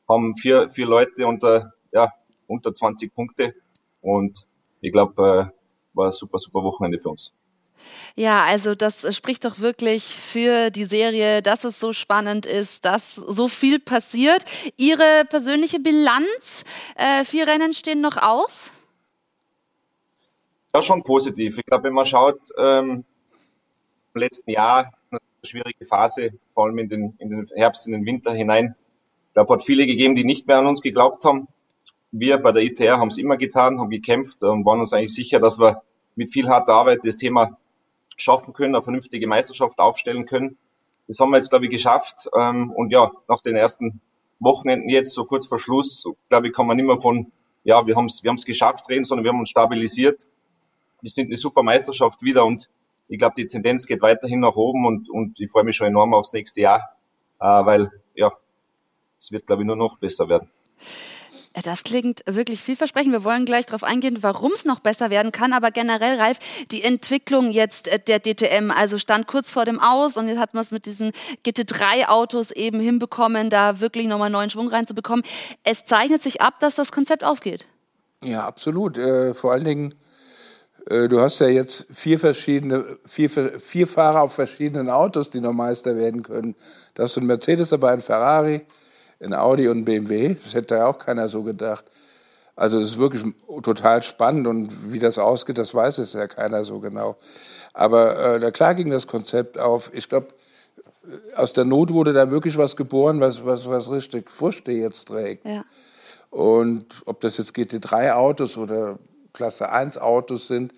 [0.08, 2.08] haben vier, vier Leute unter, ja,
[2.46, 3.56] unter 20 Punkte
[4.00, 4.46] und
[4.80, 7.34] ich glaube, äh, war ein super, super Wochenende für uns.
[8.14, 13.16] Ja, also das spricht doch wirklich für die Serie, dass es so spannend ist, dass
[13.16, 14.44] so viel passiert.
[14.76, 16.64] Ihre persönliche Bilanz,
[16.94, 18.70] äh, vier Rennen stehen noch aus?
[20.72, 21.58] Ja, schon positiv.
[21.58, 23.04] Ich glaube, wenn man schaut, ähm,
[24.14, 24.92] im letzten Jahr
[25.42, 28.74] schwierige Phase, vor allem in den, in den Herbst, in den Winter hinein.
[29.28, 31.48] Ich glaube, hat viele gegeben, die nicht mehr an uns geglaubt haben.
[32.12, 35.38] Wir bei der ITR haben es immer getan, haben gekämpft und waren uns eigentlich sicher,
[35.38, 35.82] dass wir
[36.16, 37.56] mit viel harter Arbeit das Thema
[38.16, 40.58] schaffen können, eine vernünftige Meisterschaft aufstellen können.
[41.06, 42.28] Das haben wir jetzt, glaube ich, geschafft.
[42.38, 44.00] Ähm, und ja, nach den ersten
[44.40, 47.30] Wochenenden jetzt, so kurz vor Schluss, glaube ich, kann man nicht mehr von,
[47.64, 50.26] ja, wir haben es wir haben's geschafft reden, sondern wir haben uns stabilisiert.
[51.00, 52.68] Wir sind eine super Meisterschaft wieder und
[53.10, 56.14] ich glaube, die Tendenz geht weiterhin nach oben und, und ich freue mich schon enorm
[56.14, 56.96] aufs nächste Jahr,
[57.40, 58.32] äh, weil ja,
[59.18, 60.48] es wird, glaube ich, nur noch besser werden.
[61.64, 63.10] Das klingt wirklich vielversprechend.
[63.12, 65.52] Wir wollen gleich darauf eingehen, warum es noch besser werden kann.
[65.52, 66.38] Aber generell, Ralf,
[66.70, 70.54] die Entwicklung jetzt äh, der DTM, also stand kurz vor dem Aus und jetzt hat
[70.54, 71.10] man es mit diesen
[71.44, 75.24] GT3-Autos eben hinbekommen, da wirklich nochmal neuen Schwung reinzubekommen.
[75.64, 77.66] Es zeichnet sich ab, dass das Konzept aufgeht.
[78.22, 78.96] Ja, absolut.
[78.96, 80.09] Äh, vor allen Dingen, äh,
[80.86, 85.96] du hast ja jetzt vier verschiedene, vier, vier Fahrer auf verschiedenen Autos, die noch Meister
[85.96, 86.54] werden können.
[86.94, 88.62] Da hast du einen Mercedes dabei, einen Ferrari,
[89.20, 90.34] in Audi und BMW.
[90.42, 91.84] Das hätte ja auch keiner so gedacht.
[92.56, 93.24] Also es ist wirklich
[93.62, 97.16] total spannend und wie das ausgeht, das weiß es ja keiner so genau.
[97.72, 99.90] Aber äh, klar ging das Konzept auf.
[99.94, 100.28] Ich glaube,
[101.36, 105.46] aus der Not wurde da wirklich was geboren, was, was, was richtig Früchte jetzt trägt.
[105.46, 105.64] Ja.
[106.30, 108.98] Und ob das jetzt GT3-Autos oder
[109.32, 110.72] Klasse 1 Autos sind.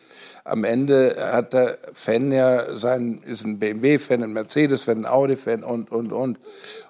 [0.44, 5.90] Am Ende hat der Fan ja sein, ist ein BMW-Fan, ein Mercedes-Fan, ein Audi-Fan und,
[5.90, 6.38] und, und.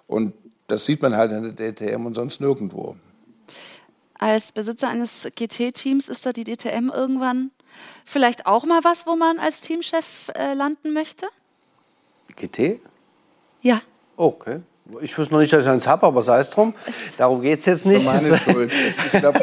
[0.07, 0.35] Und
[0.67, 2.97] das sieht man halt in der DTM und sonst nirgendwo.
[4.19, 7.51] Als Besitzer eines GT-Teams ist da die DTM irgendwann
[8.05, 11.27] vielleicht auch mal was, wo man als Teamchef äh, landen möchte?
[12.37, 12.81] GT?
[13.63, 13.81] Ja.
[14.17, 14.61] Okay.
[15.01, 16.75] Ich wusste noch nicht, dass ich eins habe, aber sei es drum.
[17.19, 18.07] Darum geht es jetzt nicht.
[18.07, 18.73] Das meine Schuld.
[18.73, 19.35] Ich, glaub,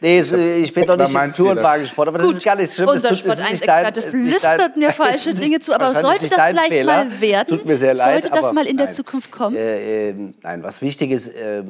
[0.00, 0.20] nee,
[0.62, 2.36] ich bin doch nicht im Tourenwagensport, aber das Gut.
[2.38, 2.88] ist gar nicht schlimm.
[2.88, 7.04] Unser Sport 1-Experte flüstert mir falsche Dinge zu, aber sollte das vielleicht Fehler.
[7.04, 7.48] mal werden?
[7.48, 8.24] Tut mir sehr leid.
[8.24, 8.94] Sollte das mal in der nein.
[8.94, 9.56] Zukunft kommen?
[9.56, 11.62] Äh, äh, nein, was wichtig ist, äh,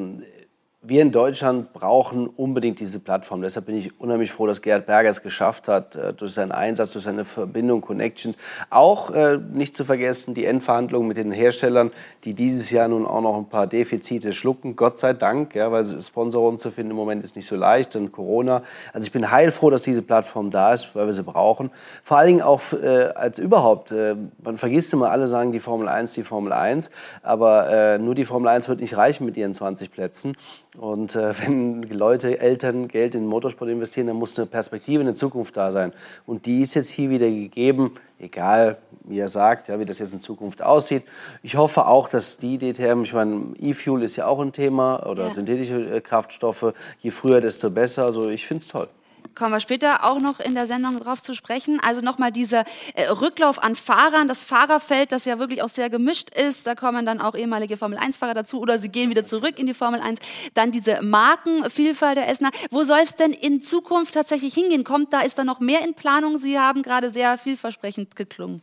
[0.84, 3.40] wir in Deutschland brauchen unbedingt diese Plattform.
[3.40, 6.92] Deshalb bin ich unheimlich froh, dass Gerhard Berger es geschafft hat, äh, durch seinen Einsatz,
[6.92, 8.36] durch seine Verbindung, Connections.
[8.68, 11.92] Auch äh, nicht zu vergessen die Endverhandlungen mit den Herstellern,
[12.24, 14.74] die dieses Jahr nun auch noch ein paar Defizite schlucken.
[14.74, 18.10] Gott sei Dank, ja, weil Sponsoren zu finden im Moment ist nicht so leicht und
[18.10, 18.62] Corona.
[18.92, 21.70] Also ich bin heilfroh, dass diese Plattform da ist, weil wir sie brauchen.
[22.02, 23.94] Vor allen Dingen auch äh, als überhaupt.
[24.42, 26.90] Man vergisst immer, alle sagen die Formel 1, die Formel 1.
[27.22, 30.36] Aber nur die Formel 1 wird nicht reichen mit ihren 20 Plätzen.
[30.76, 35.14] Und äh, wenn Leute, Eltern Geld in den Motorsport investieren, dann muss eine Perspektive, eine
[35.14, 35.92] Zukunft da sein.
[36.26, 40.14] Und die ist jetzt hier wieder gegeben, egal wie er sagt, ja, wie das jetzt
[40.14, 41.02] in Zukunft aussieht.
[41.42, 45.24] Ich hoffe auch, dass die DTM, ich meine, E-Fuel ist ja auch ein Thema oder
[45.24, 45.30] ja.
[45.30, 48.04] synthetische äh, Kraftstoffe, je früher, desto besser.
[48.04, 48.88] Also ich finde es toll
[49.34, 51.80] kommen wir später auch noch in der Sendung drauf zu sprechen.
[51.80, 52.64] Also nochmal dieser
[52.94, 56.66] äh, Rücklauf an Fahrern, das Fahrerfeld, das ja wirklich auch sehr gemischt ist.
[56.66, 60.00] Da kommen dann auch ehemalige Formel-1-Fahrer dazu oder sie gehen wieder zurück in die Formel
[60.00, 60.18] 1.
[60.54, 62.50] Dann diese Markenvielfalt der Essener.
[62.70, 64.84] Wo soll es denn in Zukunft tatsächlich hingehen?
[64.84, 66.38] Kommt da, ist da noch mehr in Planung?
[66.38, 68.62] Sie haben gerade sehr vielversprechend geklungen.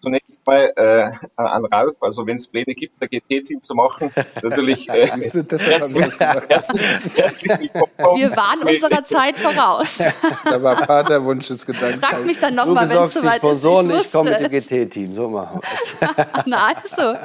[0.00, 1.96] Zunächst mal äh, an Ralf.
[2.02, 4.12] Also wenn es Pläne gibt, der GT-Team zu machen,
[4.42, 6.82] natürlich äh, Das- das herzlich, herzlich,
[7.16, 8.20] herzlich willkommen.
[8.20, 9.98] Wir waren unserer Zeit voraus.
[10.44, 12.00] Da war Vaterwunsch des Gedanken.
[12.00, 14.06] Frag mich dann nochmal, wenn es soweit Sponsoren, ist.
[14.06, 15.14] ich komme mit dem GT-Team.
[15.14, 16.26] So machen wir es.
[16.46, 17.18] Na also,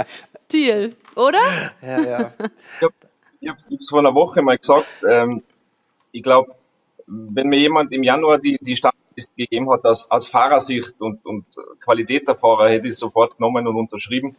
[0.51, 1.71] Deal, oder?
[1.81, 2.31] Ja, ja.
[3.39, 4.85] Ich habe es vor einer Woche mal gesagt.
[5.07, 5.43] Ähm,
[6.11, 6.55] ich glaube,
[7.05, 8.75] wenn mir jemand im Januar die, die
[9.13, 11.45] Startliste gegeben hat aus, aus Fahrersicht und, und
[11.79, 14.35] Qualität der Fahrer, hätte ich sofort genommen und unterschrieben.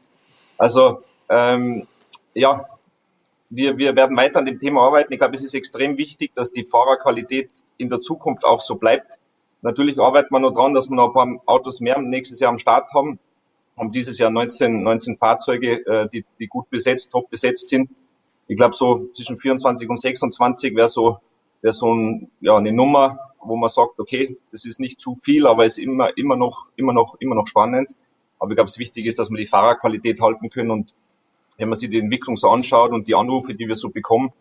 [0.59, 1.87] Also ähm,
[2.35, 2.67] ja,
[3.51, 5.13] wir, wir werden weiter an dem Thema arbeiten.
[5.13, 9.19] Ich glaube, es ist extrem wichtig, dass die Fahrerqualität in der Zukunft auch so bleibt.
[9.63, 12.59] Natürlich arbeiten wir noch dran, dass wir noch ein paar Autos mehr nächstes Jahr am
[12.59, 13.19] Start haben.
[13.77, 17.91] Haben dieses Jahr 19, 19 Fahrzeuge, äh, die, die gut besetzt, top besetzt sind.
[18.47, 21.19] Ich glaube, so zwischen 24 und 26 wäre so,
[21.63, 25.47] wäre so ein, ja, eine Nummer, wo man sagt, okay, das ist nicht zu viel,
[25.47, 27.95] aber ist immer, immer noch, immer noch, immer noch spannend.
[28.39, 30.95] Aber ich glaube, das Wichtige ist, dass wir die Fahrerqualität halten können und
[31.57, 34.33] wenn man sich die Entwicklung so anschaut und die Anrufe, die wir so bekommen,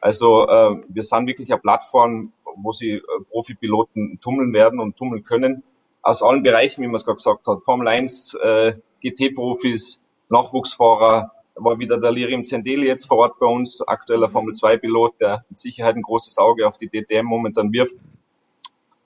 [0.00, 5.22] also äh, wir sind wirklich eine Plattform, wo sie äh, Profipiloten tummeln werden und tummeln
[5.22, 5.62] können,
[6.02, 7.64] aus allen Bereichen, wie man es gerade gesagt hat.
[7.64, 13.82] Formel 1, äh, GT-Profis, Nachwuchsfahrer, war wieder der Lirium Zendeli jetzt vor Ort bei uns,
[13.86, 17.96] aktueller Formel 2-Pilot, der mit Sicherheit ein großes Auge auf die DTM momentan wirft.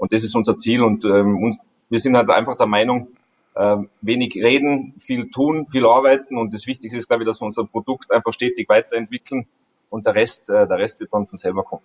[0.03, 1.59] Und das ist unser Ziel und ähm, uns,
[1.89, 3.07] wir sind halt einfach der Meinung,
[3.55, 7.45] äh, wenig reden, viel tun, viel arbeiten und das Wichtigste ist, glaube ich, dass wir
[7.45, 9.47] unser Produkt einfach stetig weiterentwickeln
[9.91, 11.85] und der Rest, äh, der Rest wird dann von selber kommen.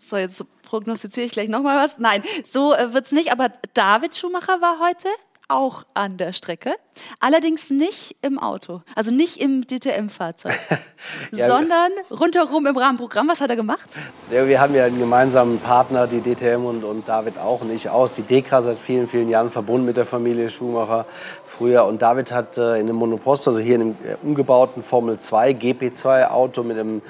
[0.00, 2.00] So, jetzt prognostiziere ich gleich nochmal was.
[2.00, 3.30] Nein, so äh, wird's nicht.
[3.30, 5.06] Aber David Schumacher war heute
[5.48, 6.74] auch an der Strecke.
[7.20, 10.58] Allerdings nicht im Auto, also nicht im DTM-Fahrzeug,
[11.32, 13.28] Ja, sondern rundherum im Rahmenprogramm.
[13.28, 13.88] Was hat er gemacht?
[14.30, 17.88] Ja, wir haben ja einen gemeinsamen Partner, die DTM und, und David auch und ich
[17.88, 18.14] aus.
[18.14, 21.06] Die DEKRA seit vielen, vielen Jahren verbunden mit der Familie Schumacher
[21.46, 21.84] früher.
[21.84, 25.50] Und David hat äh, in einem Monopost, also hier in einem äh, umgebauten Formel 2,
[25.52, 27.02] GP2 Auto mit einem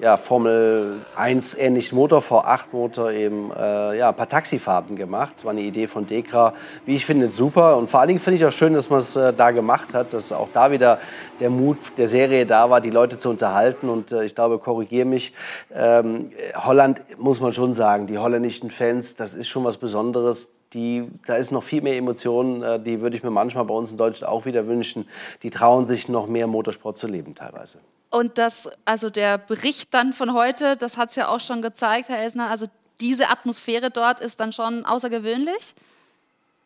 [0.00, 5.34] ja, Formel 1 ähnlichen Motor, V8 Motor eben äh, ja, ein paar Taxifahrten gemacht.
[5.36, 6.54] Das war eine Idee von Dekra.
[6.86, 7.76] Wie ich finde, super.
[7.76, 10.14] Und vor allen Dingen finde ich auch schön, dass man es äh, da gemacht hat,
[10.14, 10.98] dass auch da wieder
[11.38, 13.90] der Mut der Serie da war, die Leute zu unterhalten.
[13.90, 15.34] Und äh, ich glaube, korrigiere mich,
[15.74, 20.50] ähm, Holland muss man schon sagen, die holländischen Fans, das ist schon was Besonderes.
[20.72, 23.90] Die, da ist noch viel mehr Emotionen, äh, die würde ich mir manchmal bei uns
[23.90, 25.08] in Deutschland auch wieder wünschen.
[25.42, 27.80] Die trauen sich noch mehr Motorsport zu leben teilweise.
[28.10, 32.08] Und das, also der Bericht dann von heute, das hat es ja auch schon gezeigt,
[32.08, 32.66] Herr Elsner, also
[33.00, 35.74] diese Atmosphäre dort ist dann schon außergewöhnlich.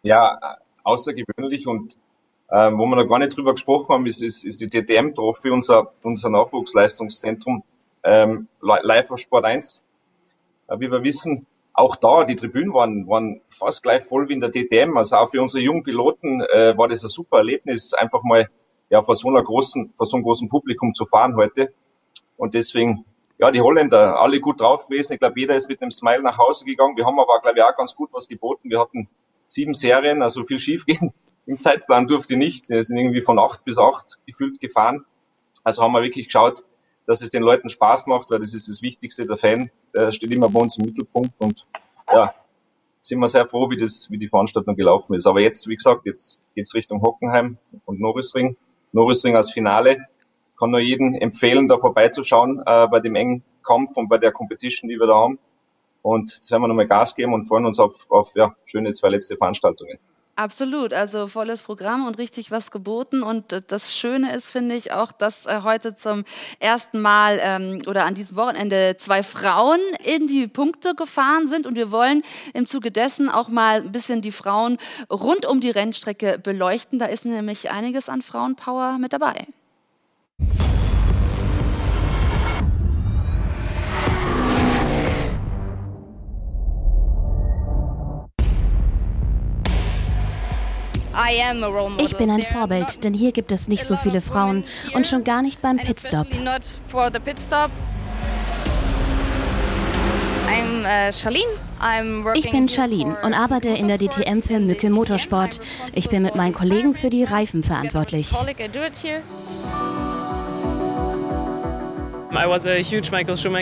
[0.02, 1.96] Ja, äh, außergewöhnlich und
[2.50, 5.92] ähm, wo wir noch gar nicht drüber gesprochen haben, ist, ist, ist die DTM-Trophy, unser,
[6.02, 7.62] unser Nachwuchsleistungszentrum,
[8.02, 9.82] ähm, Li- Live auf Sport 1.
[10.68, 14.40] Äh, wie wir wissen, auch da, die Tribünen waren, waren fast gleich voll wie in
[14.40, 14.96] der DTM.
[14.96, 18.48] Also auch für unsere jungen Piloten äh, war das ein super Erlebnis, einfach mal
[18.90, 21.72] ja, vor so einer großen, vor so einem großen Publikum zu fahren heute.
[22.36, 23.04] Und deswegen,
[23.38, 25.14] ja, die Holländer, alle gut drauf gewesen.
[25.14, 26.96] Ich glaube, jeder ist mit einem Smile nach Hause gegangen.
[26.96, 28.70] Wir haben aber, glaube ich, auch ganz gut was geboten.
[28.70, 29.08] Wir hatten
[29.46, 31.12] sieben Serien, also viel schiefgehen.
[31.46, 32.70] Im Zeitplan durfte nicht.
[32.70, 35.04] Wir sind irgendwie von acht bis acht gefühlt gefahren.
[35.62, 36.64] Also haben wir wirklich geschaut,
[37.06, 39.26] dass es den Leuten Spaß macht, weil das ist das Wichtigste.
[39.26, 41.66] Der Fan der steht immer bei uns im Mittelpunkt und
[42.12, 42.34] ja,
[43.00, 45.26] sind wir sehr froh, wie das, wie die Veranstaltung gelaufen ist.
[45.26, 48.56] Aber jetzt, wie gesagt, jetzt geht's Richtung Hockenheim und Norrisring.
[48.94, 50.06] Norrisring als Finale.
[50.58, 54.88] Kann nur jeden empfehlen, da vorbeizuschauen äh, bei dem engen Kampf und bei der Competition,
[54.88, 55.38] die wir da haben.
[56.00, 59.08] Und jetzt werden wir nochmal Gas geben und freuen uns auf, auf ja, schöne zwei
[59.08, 59.98] letzte Veranstaltungen.
[60.36, 63.22] Absolut, also volles Programm und richtig was geboten.
[63.22, 66.24] Und äh, das Schöne ist, finde ich, auch, dass äh, heute zum
[66.58, 71.68] ersten Mal ähm, oder an diesem Wochenende zwei Frauen in die Punkte gefahren sind.
[71.68, 74.78] Und wir wollen im Zuge dessen auch mal ein bisschen die Frauen
[75.08, 76.98] rund um die Rennstrecke beleuchten.
[76.98, 79.46] Da ist nämlich einiges an Frauenpower mit dabei.
[91.98, 94.64] Ich bin ein Vorbild, denn hier gibt es nicht so viele Frauen
[94.94, 96.26] und schon gar nicht beim Pitstop.
[102.34, 105.60] Ich bin Charlene und arbeite in der DTM für Mücke Motorsport.
[105.94, 108.30] Ich bin mit meinen Kollegen für die Reifen verantwortlich.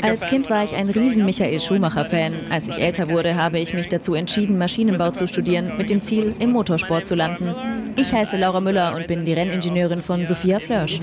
[0.02, 2.46] Als Kind war ich ein riesen Michael Schumacher-Fan.
[2.50, 6.34] Als ich älter wurde, habe ich mich dazu entschieden, Maschinenbau zu studieren, mit dem Ziel,
[6.40, 7.54] im Motorsport zu landen.
[7.96, 11.00] Ich heiße Laura Müller und bin die Renningenieurin von Sophia Flörsch.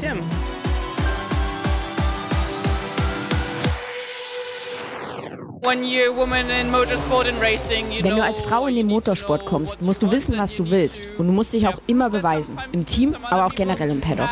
[8.02, 11.04] Wenn du als Frau in den Motorsport kommst, musst du wissen, was du willst.
[11.20, 12.58] Und du musst dich auch immer beweisen.
[12.72, 14.30] Im Team, aber auch generell im Paddock.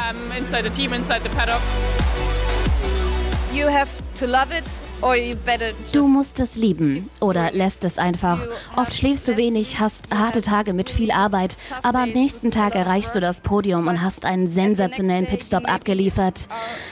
[5.91, 8.39] Du musst es lieben oder lässt es einfach.
[8.75, 13.15] Oft schläfst du wenig, hast harte Tage mit viel Arbeit, aber am nächsten Tag erreichst
[13.15, 16.47] du das Podium und hast einen sensationellen Pitstop abgeliefert.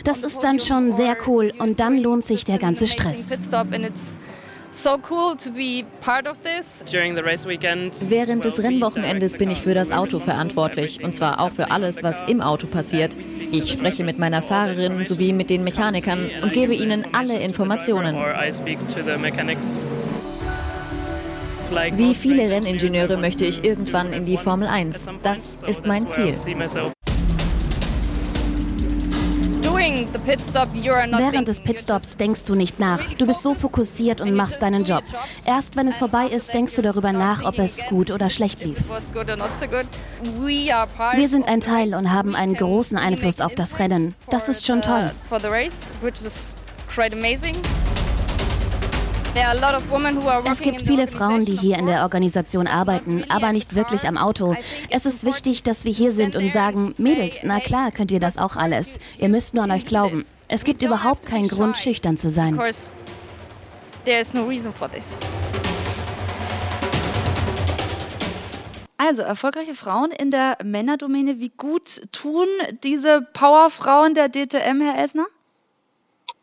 [0.05, 3.29] Das ist dann schon sehr cool und dann lohnt sich der ganze Stress
[4.75, 6.83] so cool to be part of this.
[6.91, 7.93] During the race weekend.
[8.09, 12.21] Während des Rennwochenendes bin ich für das Auto verantwortlich und zwar auch für alles, was
[12.23, 13.15] im Auto passiert.
[13.51, 18.15] Ich spreche mit meiner Fahrerin sowie mit den Mechanikern und gebe ihnen alle Informationen.
[21.93, 25.07] Wie viele Renningenieure möchte ich irgendwann in die Formel 1?
[25.23, 26.35] Das ist mein Ziel.
[29.85, 33.03] Während des Pitstops denkst du nicht nach.
[33.17, 35.03] Du bist so fokussiert und machst deinen Job.
[35.45, 38.79] Erst wenn es vorbei ist, denkst du darüber nach, ob es gut oder schlecht lief.
[41.15, 44.15] Wir sind ein Teil und haben einen großen Einfluss auf das Rennen.
[44.29, 45.11] Das ist schon toll.
[50.45, 54.55] Es gibt viele Frauen, die hier in der Organisation arbeiten, aber nicht wirklich am Auto.
[54.89, 58.37] Es ist wichtig, dass wir hier sind und sagen, Mädels, na klar könnt ihr das
[58.37, 58.97] auch alles.
[59.17, 60.25] Ihr müsst nur an euch glauben.
[60.47, 62.57] Es gibt überhaupt keinen Grund, schüchtern zu sein.
[68.97, 71.39] Also, erfolgreiche Frauen in der Männerdomäne.
[71.39, 72.47] Wie gut tun
[72.83, 75.25] diese Powerfrauen der DTM, Herr Elsner?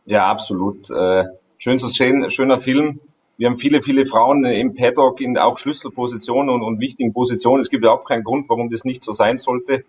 [0.05, 0.91] Ja, absolut.
[0.91, 1.25] Äh
[1.63, 2.99] schön zu sehen, schöner Film.
[3.37, 7.61] Wir haben viele, viele Frauen im Paddock in auch Schlüsselpositionen und, und wichtigen Positionen.
[7.61, 9.85] Es gibt überhaupt keinen Grund, warum das nicht so sein sollte.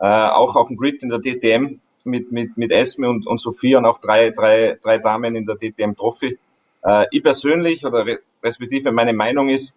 [0.00, 3.78] Äh, auch auf dem Grid in der DTM mit, mit, mit Esme und, und Sophia
[3.78, 6.38] und auch drei, drei, drei Damen in der DTM Trophy.
[6.82, 8.04] Äh, ich persönlich oder
[8.42, 9.76] respektive meine Meinung ist,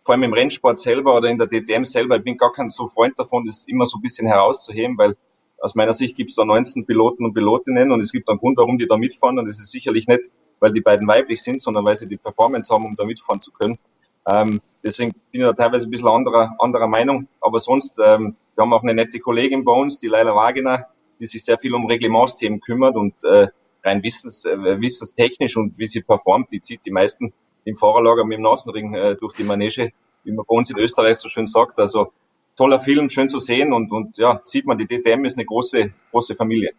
[0.00, 2.86] vor allem im Rennsport selber oder in der DTM selber, ich bin gar kein so
[2.86, 5.16] Freund davon, das immer so ein bisschen herauszuheben, weil
[5.58, 8.58] aus meiner Sicht gibt es da 19 Piloten und Pilotinnen und es gibt einen Grund,
[8.58, 10.30] warum die da mitfahren und es ist sicherlich nicht
[10.60, 13.50] weil die beiden weiblich sind, sondern weil sie die Performance haben, um da mitfahren zu
[13.52, 13.78] können.
[14.26, 17.28] Ähm, deswegen bin ich da teilweise ein bisschen anderer, anderer Meinung.
[17.40, 20.86] Aber sonst, ähm, wir haben auch eine nette Kollegin bei uns, die Leila Wagner,
[21.20, 23.48] die sich sehr viel um Reglementsthemen kümmert und äh,
[23.84, 27.32] rein wissens, äh, wissenstechnisch und wie sie performt, die zieht die meisten
[27.64, 29.92] im Fahrerlager mit dem Nasenring äh, durch die Manege,
[30.24, 31.78] wie man bei uns in Österreich so schön sagt.
[31.78, 32.12] Also
[32.56, 35.92] toller Film, schön zu sehen und, und ja, sieht man, die DTM ist eine große,
[36.10, 36.72] große Familie.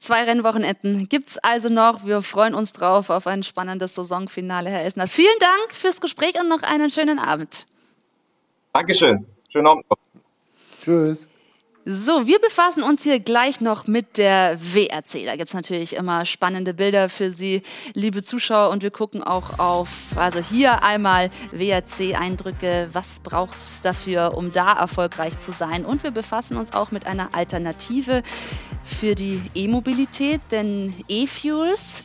[0.00, 2.06] Zwei Rennwochenenden gibt's also noch.
[2.06, 5.06] Wir freuen uns drauf auf ein spannendes Saisonfinale, Herr Esner.
[5.06, 7.66] Vielen Dank fürs Gespräch und noch einen schönen Abend.
[8.72, 9.26] Dankeschön.
[9.48, 9.84] Schönen Abend.
[10.82, 11.29] Tschüss.
[11.86, 15.24] So, wir befassen uns hier gleich noch mit der WRC.
[15.24, 17.62] Da gibt's natürlich immer spannende Bilder für Sie,
[17.94, 18.68] liebe Zuschauer.
[18.70, 22.90] Und wir gucken auch auf, also hier einmal WRC-Eindrücke.
[22.92, 25.86] Was braucht's dafür, um da erfolgreich zu sein?
[25.86, 28.22] Und wir befassen uns auch mit einer Alternative
[28.84, 32.04] für die E-Mobilität, denn E-Fuels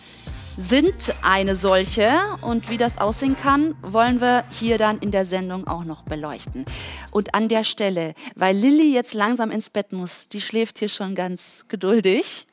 [0.57, 2.09] sind eine solche
[2.41, 6.65] und wie das aussehen kann, wollen wir hier dann in der Sendung auch noch beleuchten.
[7.11, 11.15] Und an der Stelle, weil Lilly jetzt langsam ins Bett muss, die schläft hier schon
[11.15, 12.47] ganz geduldig,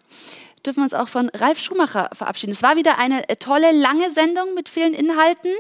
[0.67, 2.53] dürfen wir uns auch von Ralf Schumacher verabschieden.
[2.53, 5.53] Es war wieder eine tolle, lange Sendung mit vielen Inhalten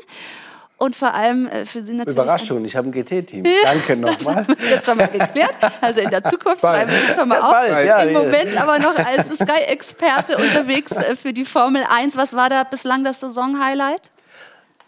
[0.82, 2.16] und vor allem äh, für Sie natürlich.
[2.16, 3.44] Überraschung, ich habe ein GT-Team.
[3.62, 4.44] Danke nochmal.
[4.68, 5.54] Jetzt schon mal geklärt.
[5.80, 7.52] Also in der Zukunft schreiben wir schon mal auf.
[7.52, 12.16] Bald, ja, Im Moment aber noch als Sky-Experte unterwegs äh, für die Formel 1.
[12.16, 14.10] Was war da bislang das Saison-Highlight?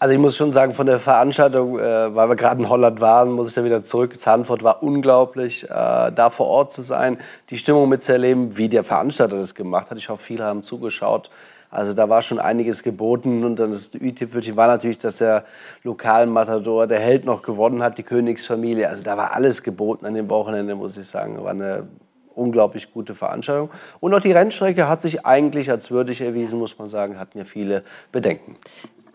[0.01, 3.31] Also ich muss schon sagen, von der Veranstaltung, äh, weil wir gerade in Holland waren,
[3.31, 4.19] muss ich da wieder zurück.
[4.19, 7.19] Zahnfurt war unglaublich, äh, da vor Ort zu sein,
[7.51, 9.99] die Stimmung mitzuerleben, wie der Veranstalter das gemacht hat.
[9.99, 11.31] Ich hoffe, viele haben zugeschaut.
[11.75, 15.45] Also da war schon einiges geboten und dann das i-Tüpfelchen war natürlich, dass der
[15.83, 18.89] Lokalmatador, der Held noch gewonnen hat, die Königsfamilie.
[18.89, 21.43] Also da war alles geboten an dem Wochenende, muss ich sagen.
[21.43, 21.89] War eine
[22.35, 23.71] unglaublich gute Veranstaltung.
[23.99, 27.45] Und auch die Rennstrecke hat sich eigentlich als würdig erwiesen, muss man sagen, hatten ja
[27.45, 27.83] viele
[28.13, 28.57] Bedenken.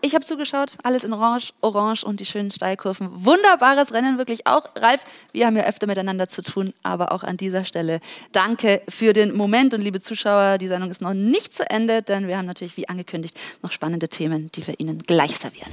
[0.02, 3.08] Ich habe zugeschaut, alles in Orange, Orange und die schönen Steilkurven.
[3.12, 4.64] Wunderbares Rennen, wirklich auch.
[4.74, 8.00] Ralf, wir haben ja öfter miteinander zu tun, aber auch an dieser Stelle
[8.32, 9.74] danke für den Moment.
[9.74, 12.88] Und liebe Zuschauer, die Sendung ist noch nicht zu Ende, denn wir haben natürlich, wie
[12.88, 15.70] angekündigt, noch spannende Themen, die wir Ihnen gleich servieren.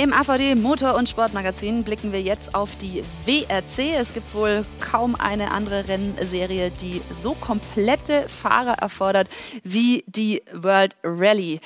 [0.00, 3.96] Im AVD Motor- und Sportmagazin blicken wir jetzt auf die WRC.
[3.98, 9.28] Es gibt wohl kaum eine andere Rennserie, die so komplette Fahrer erfordert
[9.64, 11.60] wie die World Rally.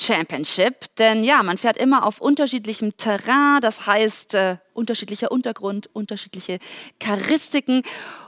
[0.00, 0.94] Championship.
[0.98, 6.58] Denn ja, man fährt immer auf unterschiedlichem Terrain, das heißt äh, unterschiedlicher Untergrund, unterschiedliche
[7.02, 7.82] Charistiken.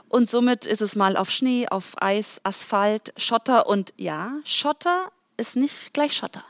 [0.09, 3.67] Und somit ist es mal auf Schnee, auf Eis, Asphalt, Schotter.
[3.67, 6.43] Und ja, Schotter ist nicht gleich Schotter.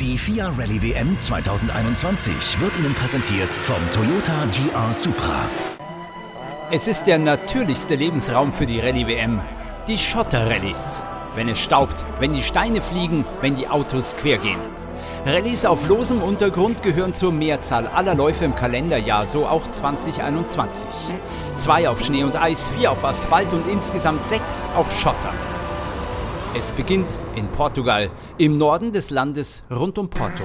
[0.00, 5.48] Die FIA Rallye WM 2021 wird Ihnen präsentiert vom Toyota GR Supra.
[6.72, 9.40] Es ist der natürlichste Lebensraum für die Rallye WM.
[9.86, 11.02] Die Schotterrallyes.
[11.34, 14.60] Wenn es staubt, wenn die Steine fliegen, wenn die Autos quer gehen.
[15.24, 20.90] Rallyes auf losem Untergrund gehören zur Mehrzahl aller Läufe im Kalenderjahr, so auch 2021.
[21.56, 25.32] Zwei auf Schnee und Eis, vier auf Asphalt und insgesamt sechs auf Schotter.
[26.58, 30.44] Es beginnt in Portugal, im Norden des Landes rund um Porto.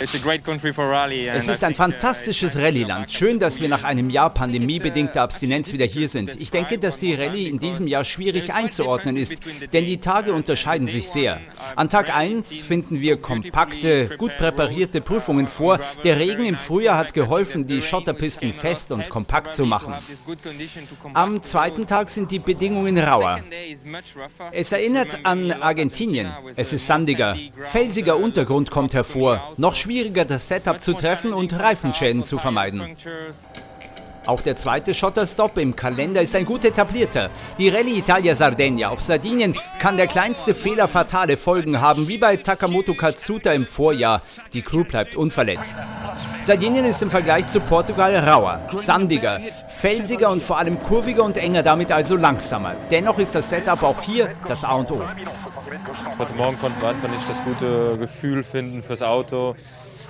[0.00, 3.10] Es ist ein uh, fantastisches Rallye-Land.
[3.10, 6.40] Schön, dass wir nach einem Jahr pandemiebedingter Abstinenz wieder hier sind.
[6.40, 9.34] Ich denke, dass die Rallye in diesem Jahr schwierig einzuordnen ist,
[9.72, 11.40] denn die Tage unterscheiden sich sehr.
[11.76, 15.78] An Tag 1 finden wir kompakte, gut präparierte Prüfungen vor.
[16.04, 19.94] Der Regen im Frühjahr hat geholfen, die Schotterpisten fest und kompakt zu machen.
[21.14, 23.40] Am zweiten Tag sind die Bedingungen rauer.
[24.52, 26.32] Es erinnert an Argentinien.
[26.56, 27.36] Es ist sandiger.
[27.64, 29.52] Felsiger Untergrund kommt hervor.
[29.56, 32.96] Noch schwieriger, das Setup zu treffen und Reifenschäden zu vermeiden.
[34.24, 37.30] Auch der zweite Schotterstop im Kalender ist ein gut etablierter.
[37.58, 42.36] Die Rallye Italia Sardegna auf Sardinien kann der kleinste Fehler fatale Folgen haben, wie bei
[42.36, 44.22] Takamoto Katsuta im Vorjahr.
[44.52, 45.76] Die Crew bleibt unverletzt.
[46.40, 51.64] Sardinien ist im Vergleich zu Portugal rauer, sandiger, felsiger und vor allem kurviger und enger,
[51.64, 52.74] damit also langsamer.
[52.90, 55.02] Dennoch ist das Setup auch hier das A und O.
[56.18, 59.56] Heute Morgen konnten wir einfach nicht das gute Gefühl finden fürs Auto.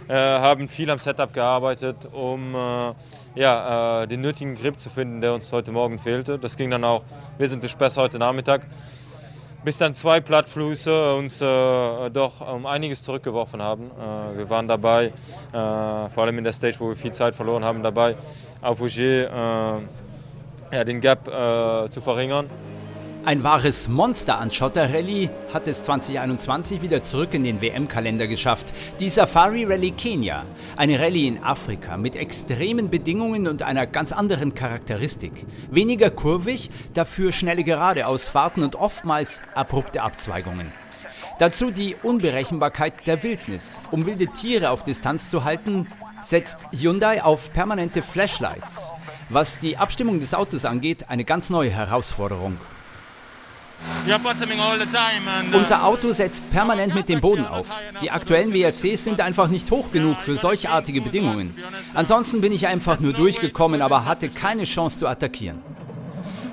[0.08, 2.92] Äh, haben viel am Setup gearbeitet, um äh,
[3.34, 6.38] ja, äh, den nötigen Grip zu finden, der uns heute Morgen fehlte.
[6.38, 7.04] Das ging dann auch
[7.38, 8.62] wesentlich besser heute Nachmittag.
[9.64, 13.90] Bis dann zwei Plattflüsse uns äh, doch um einiges zurückgeworfen haben.
[13.90, 15.12] Äh, wir waren dabei,
[15.52, 18.16] vor allem in der Stage, wo wir viel Zeit verloren haben, dabei,
[18.60, 19.80] auf Auger
[20.72, 21.26] ja, den Gap
[21.90, 22.48] zu verringern.
[23.24, 28.74] Ein wahres Monster an Schotter-Rallye hat es 2021 wieder zurück in den WM-Kalender geschafft.
[28.98, 30.44] Die Safari Rallye Kenia.
[30.76, 35.46] Eine Rallye in Afrika mit extremen Bedingungen und einer ganz anderen Charakteristik.
[35.70, 40.72] Weniger kurvig, dafür schnelle Geradeausfahrten und oftmals abrupte Abzweigungen.
[41.38, 43.80] Dazu die Unberechenbarkeit der Wildnis.
[43.92, 45.86] Um wilde Tiere auf Distanz zu halten,
[46.20, 48.94] setzt Hyundai auf permanente Flashlights.
[49.28, 52.58] Was die Abstimmung des Autos angeht, eine ganz neue Herausforderung.
[54.04, 57.68] Uh, Unser Auto setzt permanent mit dem Boden auf.
[58.00, 61.54] Die aktuellen WRCs sind einfach nicht hoch genug für solchartige Bedingungen.
[61.94, 65.62] Ansonsten bin ich einfach nur durchgekommen, aber hatte keine Chance zu attackieren.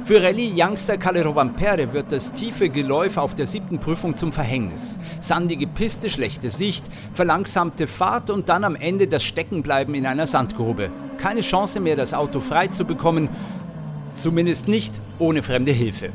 [0.09, 4.97] Für Rallye-Youngster Calero Vampere wird das tiefe Geläuf auf der siebten Prüfung zum Verhängnis.
[5.19, 10.89] Sandige Piste, schlechte Sicht, verlangsamte Fahrt und dann am Ende das Steckenbleiben in einer Sandgrube.
[11.19, 13.29] Keine Chance mehr, das Auto frei zu bekommen,
[14.15, 16.11] zumindest nicht ohne fremde Hilfe.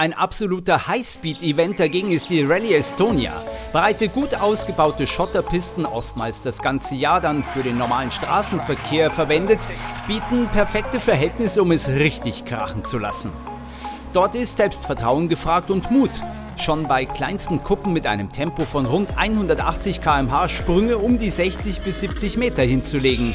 [0.00, 3.34] Ein absoluter Highspeed-Event dagegen ist die Rallye Estonia.
[3.70, 9.58] Breite, gut ausgebaute Schotterpisten, oftmals das ganze Jahr dann für den normalen Straßenverkehr verwendet,
[10.08, 13.30] bieten perfekte Verhältnisse, um es richtig krachen zu lassen.
[14.14, 16.12] Dort ist Selbstvertrauen gefragt und Mut.
[16.56, 21.82] Schon bei kleinsten Kuppen mit einem Tempo von rund 180 km/h Sprünge um die 60
[21.82, 23.34] bis 70 Meter hinzulegen.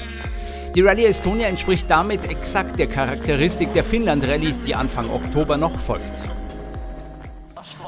[0.74, 5.78] Die Rallye Estonia entspricht damit exakt der Charakteristik der Finnland Rallye, die Anfang Oktober noch
[5.78, 6.28] folgt.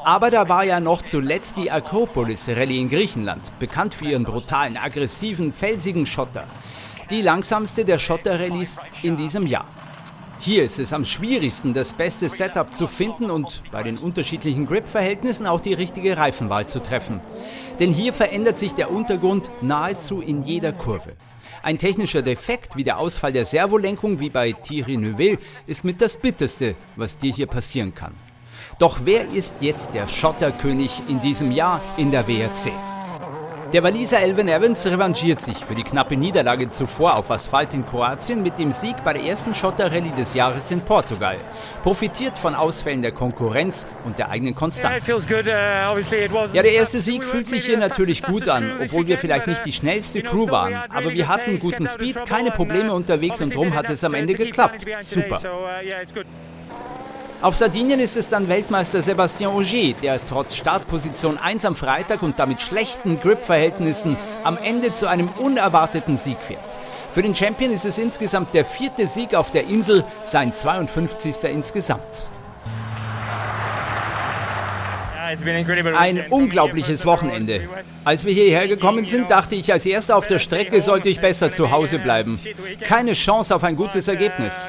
[0.08, 4.78] Aber da war ja noch zuletzt die Akropolis Rallye in Griechenland, bekannt für ihren brutalen,
[4.78, 6.46] aggressiven, felsigen Schotter.
[7.10, 9.66] Die langsamste der Schotter-Rallyes in diesem Jahr.
[10.38, 15.46] Hier ist es am schwierigsten, das beste Setup zu finden und bei den unterschiedlichen Grip-Verhältnissen
[15.46, 17.20] auch die richtige Reifenwahl zu treffen.
[17.78, 21.16] Denn hier verändert sich der Untergrund nahezu in jeder Kurve.
[21.62, 25.36] Ein technischer Defekt wie der Ausfall der Servolenkung wie bei Thierry Neuville
[25.66, 28.14] ist mit das Bitterste, was dir hier passieren kann.
[28.78, 32.70] Doch wer ist jetzt der Schotterkönig in diesem Jahr in der WRC?
[33.72, 38.40] Der Waliser Elvin Evans revanchiert sich für die knappe Niederlage zuvor auf Asphalt in Kroatien
[38.42, 41.36] mit dem Sieg bei der ersten Schotterrallye des Jahres in Portugal.
[41.82, 45.08] Profitiert von Ausfällen der Konkurrenz und der eigenen Konstanz.
[45.08, 45.20] Uh,
[46.52, 49.72] ja, der erste Sieg fühlt sich hier natürlich gut an, obwohl wir vielleicht nicht die
[49.72, 50.74] schnellste Crew waren.
[50.88, 54.86] Aber wir hatten guten Speed, keine Probleme unterwegs und drum hat es am Ende geklappt.
[55.00, 55.40] Super.
[57.40, 62.40] Auf Sardinien ist es dann Weltmeister Sebastian Ogier, der trotz Startposition 1 am Freitag und
[62.40, 66.74] damit schlechten Grip-Verhältnissen am Ende zu einem unerwarteten Sieg fährt.
[67.12, 71.44] Für den Champion ist es insgesamt der vierte Sieg auf der Insel, sein 52.
[71.44, 72.28] insgesamt.
[75.96, 77.68] Ein unglaubliches Wochenende.
[78.04, 81.50] Als wir hierher gekommen sind, dachte ich, als Erster auf der Strecke sollte ich besser
[81.50, 82.40] zu Hause bleiben.
[82.80, 84.68] Keine Chance auf ein gutes Ergebnis.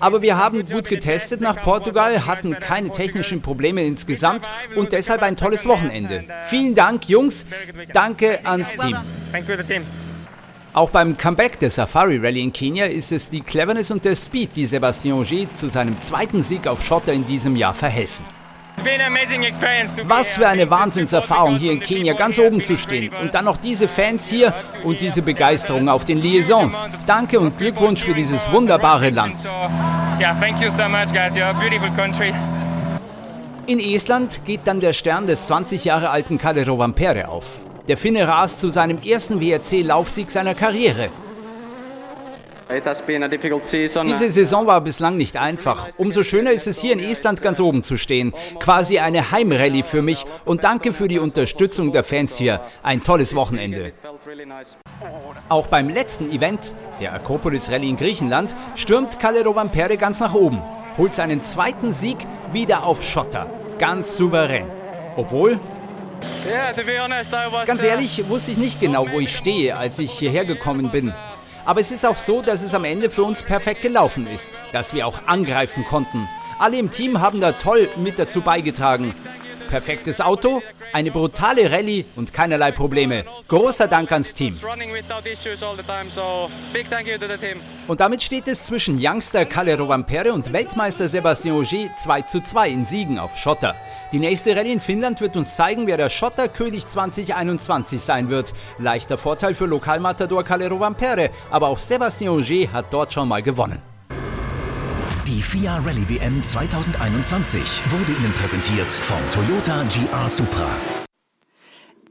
[0.00, 5.36] Aber wir haben gut getestet nach Portugal, hatten keine technischen Probleme insgesamt und deshalb ein
[5.36, 6.24] tolles Wochenende.
[6.48, 7.46] Vielen Dank, Jungs.
[7.92, 8.96] Danke ans Team.
[10.74, 14.56] Auch beim Comeback der Safari Rally in Kenia ist es die Cleverness und der Speed,
[14.56, 18.24] die Sebastien Ogier zu seinem zweiten Sieg auf Schotter in diesem Jahr verhelfen.
[20.04, 23.88] Was für eine Wahnsinnserfahrung hier in Kenia ganz oben zu stehen und dann noch diese
[23.88, 24.54] Fans hier
[24.84, 26.86] und diese Begeisterung auf den Liaisons.
[27.06, 29.44] Danke und Glückwunsch für dieses wunderbare Land.
[33.66, 37.60] In Estland geht dann der Stern des 20 Jahre alten Kalle Rovanperä auf.
[37.88, 41.08] Der Finne rast zu seinem ersten WRC-Laufsieg seiner Karriere.
[44.06, 45.88] Diese Saison war bislang nicht einfach.
[45.96, 48.32] Umso schöner ist es hier in Estland ganz oben zu stehen.
[48.58, 52.60] Quasi eine Heimrallye für mich und danke für die Unterstützung der Fans hier.
[52.82, 53.92] Ein tolles Wochenende.
[55.48, 60.62] Auch beim letzten Event, der Akropolis Rallye in Griechenland, stürmt Kalle Rovanperä ganz nach oben,
[60.96, 62.18] holt seinen zweiten Sieg
[62.52, 63.50] wieder auf Schotter.
[63.78, 64.66] Ganz souverän.
[65.16, 65.60] Obwohl,
[67.66, 71.12] Ganz ehrlich wusste ich nicht genau, wo ich stehe, als ich hierher gekommen bin.
[71.66, 74.94] Aber es ist auch so, dass es am Ende für uns perfekt gelaufen ist, dass
[74.94, 76.28] wir auch angreifen konnten.
[76.58, 79.14] Alle im Team haben da toll mit dazu beigetragen.
[79.68, 80.62] Perfektes Auto,
[80.92, 83.24] eine brutale Rallye und keinerlei Probleme.
[83.48, 84.58] Großer Dank ans Team.
[87.88, 92.68] Und damit steht es zwischen Youngster Kalle Rovanperä und Weltmeister Sebastien Ogier 2 zu 2
[92.68, 93.74] in Siegen auf Schotter.
[94.12, 98.52] Die nächste Rallye in Finnland wird uns zeigen, wer der Schotterkönig 2021 sein wird.
[98.78, 103.93] Leichter Vorteil für Lokalmatador Kalle Rovanperä, aber auch Sebastien Ogier hat dort schon mal gewonnen.
[105.34, 110.70] Die FIA Rallye WM 2021 wurde Ihnen präsentiert vom Toyota GR Supra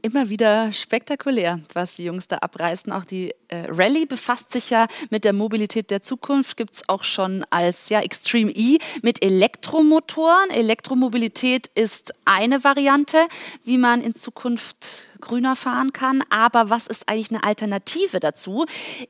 [0.04, 2.92] immer wieder spektakulär, was die Jungs da abreißen.
[2.92, 7.04] Auch die äh, Rallye befasst sich ja mit der Mobilität der Zukunft, gibt es auch
[7.04, 10.50] schon als ja, Extreme E mit Elektromotoren.
[10.50, 13.16] Elektromobilität ist eine Variante,
[13.64, 16.22] wie man in Zukunft grüner fahren kann.
[16.30, 18.66] Aber was ist eigentlich eine Alternative dazu?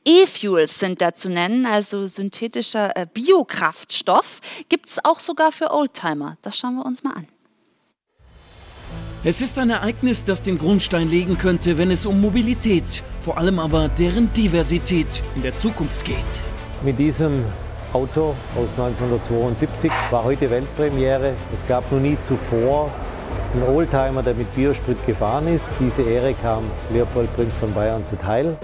[0.07, 4.41] E-Fuels sind da zu nennen, also synthetischer äh, Biokraftstoff.
[4.69, 6.39] Gibt es auch sogar für Oldtimer.
[6.43, 7.27] Das schauen wir uns mal an.
[9.27, 13.59] Es ist ein Ereignis, das den Grundstein legen könnte, wenn es um Mobilität, vor allem
[13.59, 16.17] aber deren Diversität in der Zukunft geht.
[16.83, 17.43] Mit diesem
[17.95, 21.35] Auto aus 1972 war heute Weltpremiere.
[21.55, 22.91] Es gab noch nie zuvor
[23.55, 25.73] einen Oldtimer, der mit Biosprit gefahren ist.
[25.81, 28.57] Diese Ehre kam Leopold Prinz von Bayern zuteil.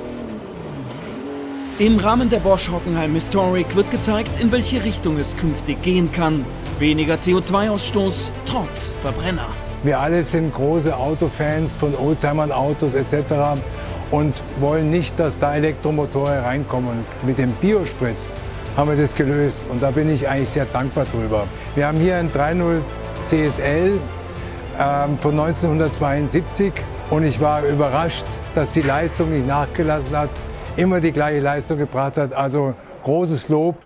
[1.78, 6.44] Im Rahmen der Bosch Hockenheim Historic wird gezeigt, in welche Richtung es künftig gehen kann.
[6.78, 9.46] Weniger CO2-Ausstoß trotz Verbrenner.
[9.82, 13.58] Wir alle sind große Autofans von Oldtimern, Autos etc.
[14.10, 17.06] und wollen nicht, dass da Elektromotoren reinkommen.
[17.22, 18.16] Mit dem Biosprit
[18.76, 21.44] haben wir das gelöst und da bin ich eigentlich sehr dankbar drüber.
[21.74, 22.80] Wir haben hier ein 3.0
[23.24, 23.98] CSL
[24.80, 26.72] ähm, von 1972
[27.10, 28.24] und ich war überrascht,
[28.54, 30.30] dass die Leistung nicht nachgelassen hat,
[30.76, 32.32] immer die gleiche Leistung gebracht hat.
[32.32, 32.74] Also
[33.04, 33.76] großes Lob.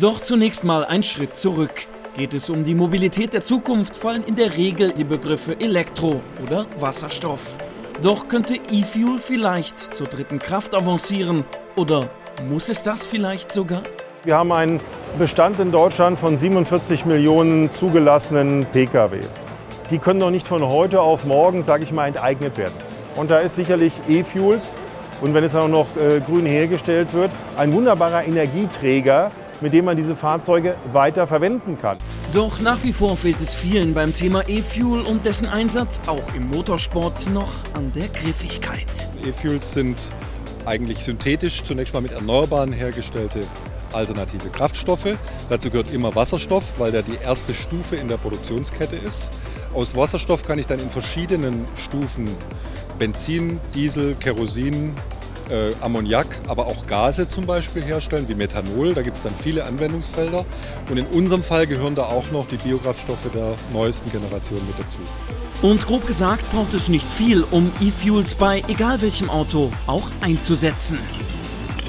[0.00, 1.86] Doch zunächst mal ein Schritt zurück.
[2.16, 6.66] Geht es um die Mobilität der Zukunft, fallen in der Regel die Begriffe Elektro oder
[6.80, 7.56] Wasserstoff.
[8.02, 11.44] Doch könnte E-Fuel vielleicht zur dritten Kraft avancieren
[11.76, 12.08] oder
[12.48, 13.82] muss es das vielleicht sogar?
[14.24, 14.80] Wir haben einen
[15.18, 19.44] Bestand in Deutschland von 47 Millionen zugelassenen PKWs.
[19.90, 22.74] Die können doch nicht von heute auf morgen, sage ich mal, enteignet werden.
[23.16, 24.76] Und da ist sicherlich E-Fuels
[25.22, 29.30] und wenn es auch noch äh, grün hergestellt wird, ein wunderbarer Energieträger,
[29.62, 31.96] mit dem man diese Fahrzeuge weiter verwenden kann.
[32.34, 36.50] Doch nach wie vor fehlt es vielen beim Thema E-Fuel und dessen Einsatz auch im
[36.50, 38.86] Motorsport noch an der Griffigkeit.
[39.26, 40.12] E-Fuels sind
[40.66, 43.40] eigentlich synthetisch zunächst mal mit Erneuerbaren hergestellte
[43.92, 45.16] alternative Kraftstoffe.
[45.48, 49.30] Dazu gehört immer Wasserstoff, weil der die erste Stufe in der Produktionskette ist.
[49.74, 52.28] Aus Wasserstoff kann ich dann in verschiedenen Stufen
[52.98, 54.94] Benzin, Diesel, Kerosin,
[55.50, 58.94] äh, Ammoniak, aber auch Gase zum Beispiel herstellen, wie Methanol.
[58.94, 60.44] Da gibt es dann viele Anwendungsfelder.
[60.90, 64.98] Und in unserem Fall gehören da auch noch die Biokraftstoffe der neuesten Generation mit dazu.
[65.62, 70.98] Und grob gesagt braucht es nicht viel, um E-Fuels bei egal welchem Auto auch einzusetzen.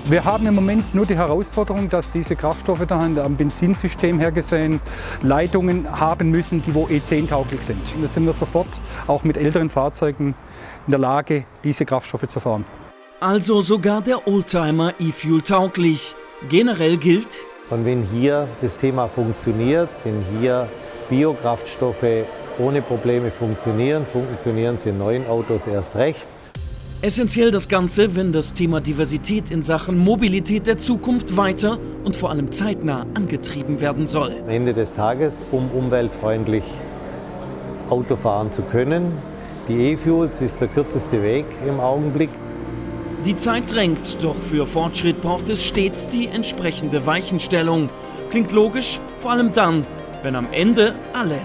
[0.10, 4.82] Wir haben im Moment nur die Herausforderung, dass diese Kraftstoffe da am Benzinsystem hergesehen
[5.22, 7.80] Leitungen haben müssen, die wo E10-tauglich sind.
[7.96, 8.70] Und da sind wir sofort
[9.06, 10.34] auch mit älteren Fahrzeugen
[10.88, 12.66] in der Lage, diese Kraftstoffe zu fahren.
[13.20, 16.16] Also sogar der Oldtimer E-Fuel tauglich.
[16.50, 20.68] Generell gilt, und wenn hier das Thema funktioniert, wenn hier
[21.08, 22.26] Biokraftstoffe
[22.58, 24.06] ohne Probleme funktionieren.
[24.06, 26.28] Funktionieren sie in neuen Autos erst recht.
[27.02, 32.30] Essentiell das Ganze, wenn das Thema Diversität in Sachen Mobilität der Zukunft weiter und vor
[32.30, 34.36] allem zeitnah angetrieben werden soll.
[34.44, 36.66] Am Ende des Tages, um umweltfreundlich
[37.90, 39.14] Auto fahren zu können.
[39.70, 42.32] Die E-Fuels ist der kürzeste Weg im Augenblick.
[43.24, 47.90] Die Zeit drängt, doch für Fortschritt braucht es stets die entsprechende Weichenstellung.
[48.30, 49.86] Klingt logisch, vor allem dann,
[50.22, 51.40] wenn am Ende alle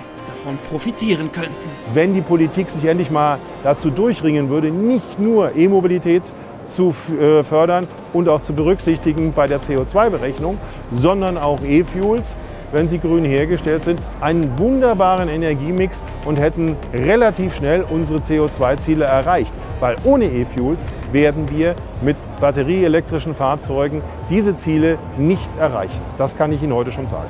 [0.44, 1.54] davon profitieren könnten.
[1.92, 6.22] Wenn die Politik sich endlich mal dazu durchringen würde, nicht nur E-Mobilität
[6.64, 10.58] zu äh, fördern und auch zu berücksichtigen bei der CO2-Berechnung,
[10.90, 12.36] sondern auch E-Fuels,
[12.72, 19.52] wenn sie grün hergestellt sind, einen wunderbaren Energiemix und hätten relativ schnell unsere CO2-Ziele erreicht.
[19.80, 26.00] Weil ohne E-Fuels werden wir mit batterieelektrischen Fahrzeugen diese Ziele nicht erreichen.
[26.16, 27.28] Das kann ich Ihnen heute schon sagen.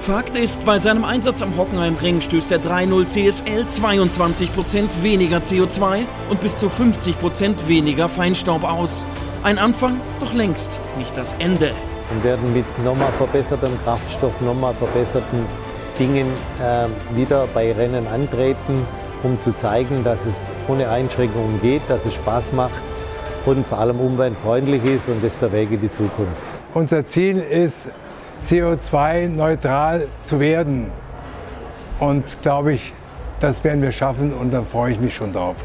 [0.00, 6.40] Fakt ist, bei seinem Einsatz am Hockenheimring stößt der 3.0 CSL 22% weniger CO2 und
[6.40, 9.04] bis zu 50% weniger Feinstaub aus.
[9.42, 11.72] Ein Anfang, doch längst nicht das Ende.
[12.10, 15.44] Und werden mit nochmal verbessertem Kraftstoff, nochmal verbesserten
[15.98, 16.28] Dingen
[16.62, 18.86] äh, wieder bei Rennen antreten,
[19.22, 22.80] um zu zeigen, dass es ohne Einschränkungen geht, dass es Spaß macht
[23.44, 26.42] und vor allem umweltfreundlich ist und das ist der Weg in die Zukunft.
[26.72, 27.88] Unser Ziel ist,
[28.46, 30.86] CO2-neutral zu werden.
[31.98, 32.92] Und glaube ich,
[33.40, 35.56] das werden wir schaffen und da freue ich mich schon drauf.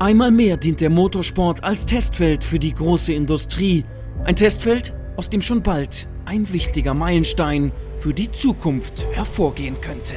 [0.00, 3.84] Einmal mehr dient der Motorsport als Testfeld für die große Industrie.
[4.24, 10.14] Ein Testfeld, aus dem schon bald ein wichtiger Meilenstein für die Zukunft hervorgehen könnte.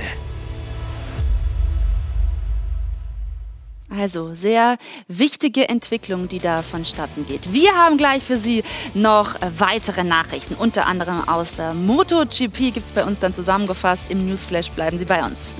[3.97, 4.77] Also sehr
[5.07, 7.53] wichtige Entwicklung, die da vonstatten geht.
[7.53, 8.63] Wir haben gleich für Sie
[8.93, 14.09] noch weitere Nachrichten, unter anderem aus der MotoGP gibt es bei uns dann zusammengefasst.
[14.09, 15.55] Im Newsflash bleiben Sie bei uns.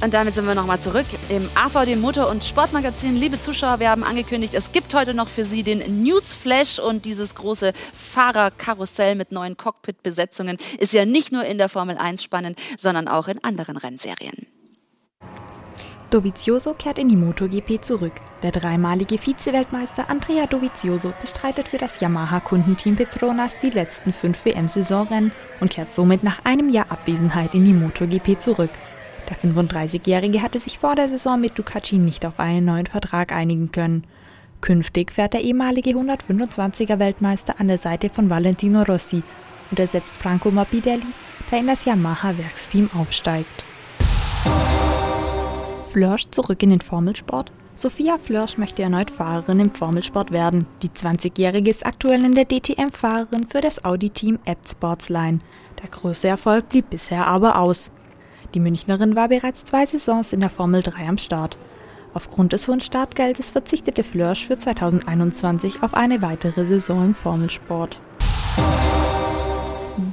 [0.00, 3.16] Und damit sind wir nochmal zurück im AVD Motor- und Sportmagazin.
[3.16, 7.34] Liebe Zuschauer, wir haben angekündigt, es gibt heute noch für Sie den Newsflash und dieses
[7.34, 13.08] große Fahrerkarussell mit neuen Cockpit-Besetzungen ist ja nicht nur in der Formel 1 spannend, sondern
[13.08, 14.46] auch in anderen Rennserien.
[16.10, 18.14] Dovizioso kehrt in die MotoGP zurück.
[18.42, 25.70] Der dreimalige Vize-Weltmeister Andrea Dovizioso bestreitet für das Yamaha-Kundenteam Petronas die letzten fünf WM-Saisonrennen und
[25.70, 28.70] kehrt somit nach einem Jahr Abwesenheit in die MotoGP zurück.
[29.28, 33.70] Der 35-Jährige hatte sich vor der Saison mit Ducati nicht auf einen neuen Vertrag einigen
[33.70, 34.04] können.
[34.62, 39.22] Künftig fährt der ehemalige 125er Weltmeister an der Seite von Valentino Rossi
[39.70, 41.02] und ersetzt Franco Morbidelli,
[41.50, 43.62] der in das Yamaha-Werksteam aufsteigt.
[45.88, 47.50] Flörsch zurück in den Formelsport?
[47.74, 50.66] Sophia Flörsch möchte erneut Fahrerin im Formelsport werden.
[50.82, 55.38] Die 20-Jährige ist aktuell in der DTM-Fahrerin für das Audi-Team Apt Sportsline.
[55.82, 57.90] Der größte Erfolg blieb bisher aber aus.
[58.54, 61.56] Die Münchnerin war bereits zwei Saisons in der Formel 3 am Start.
[62.14, 67.98] Aufgrund des hohen Startgeldes verzichtete Flörsch für 2021 auf eine weitere Saison im Formelsport.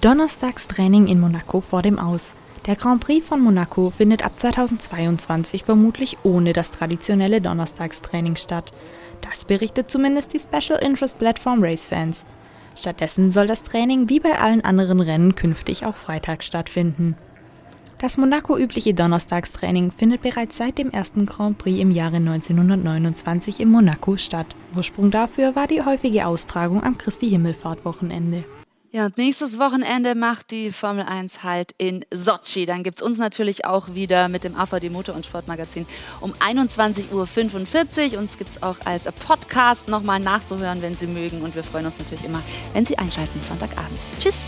[0.01, 2.33] Donnerstagstraining in Monaco vor dem Aus.
[2.65, 8.73] Der Grand Prix von Monaco findet ab 2022 vermutlich ohne das traditionelle Donnerstagstraining statt.
[9.21, 12.25] Das berichtet zumindest die Special Interest Platform Race Fans.
[12.75, 17.15] Stattdessen soll das Training wie bei allen anderen Rennen künftig auch Freitag stattfinden.
[17.99, 24.17] Das Monaco-übliche Donnerstagstraining findet bereits seit dem ersten Grand Prix im Jahre 1929 in Monaco
[24.17, 24.47] statt.
[24.75, 28.43] Ursprung dafür war die häufige Austragung am Christi-Himmelfahrt-Wochenende.
[28.95, 32.65] Ja, und nächstes Wochenende macht die Formel 1 halt in Sochi.
[32.65, 35.85] Dann gibt es uns natürlich auch wieder mit dem AVD Motor- und Sportmagazin
[36.21, 38.19] um 21.45 Uhr.
[38.19, 41.41] Uns gibt es auch als Podcast nochmal nachzuhören, wenn Sie mögen.
[41.41, 42.41] Und wir freuen uns natürlich immer,
[42.71, 43.99] wenn Sie einschalten Sonntagabend.
[44.17, 44.47] Tschüss!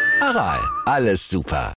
[0.21, 1.69] Aral, alles super.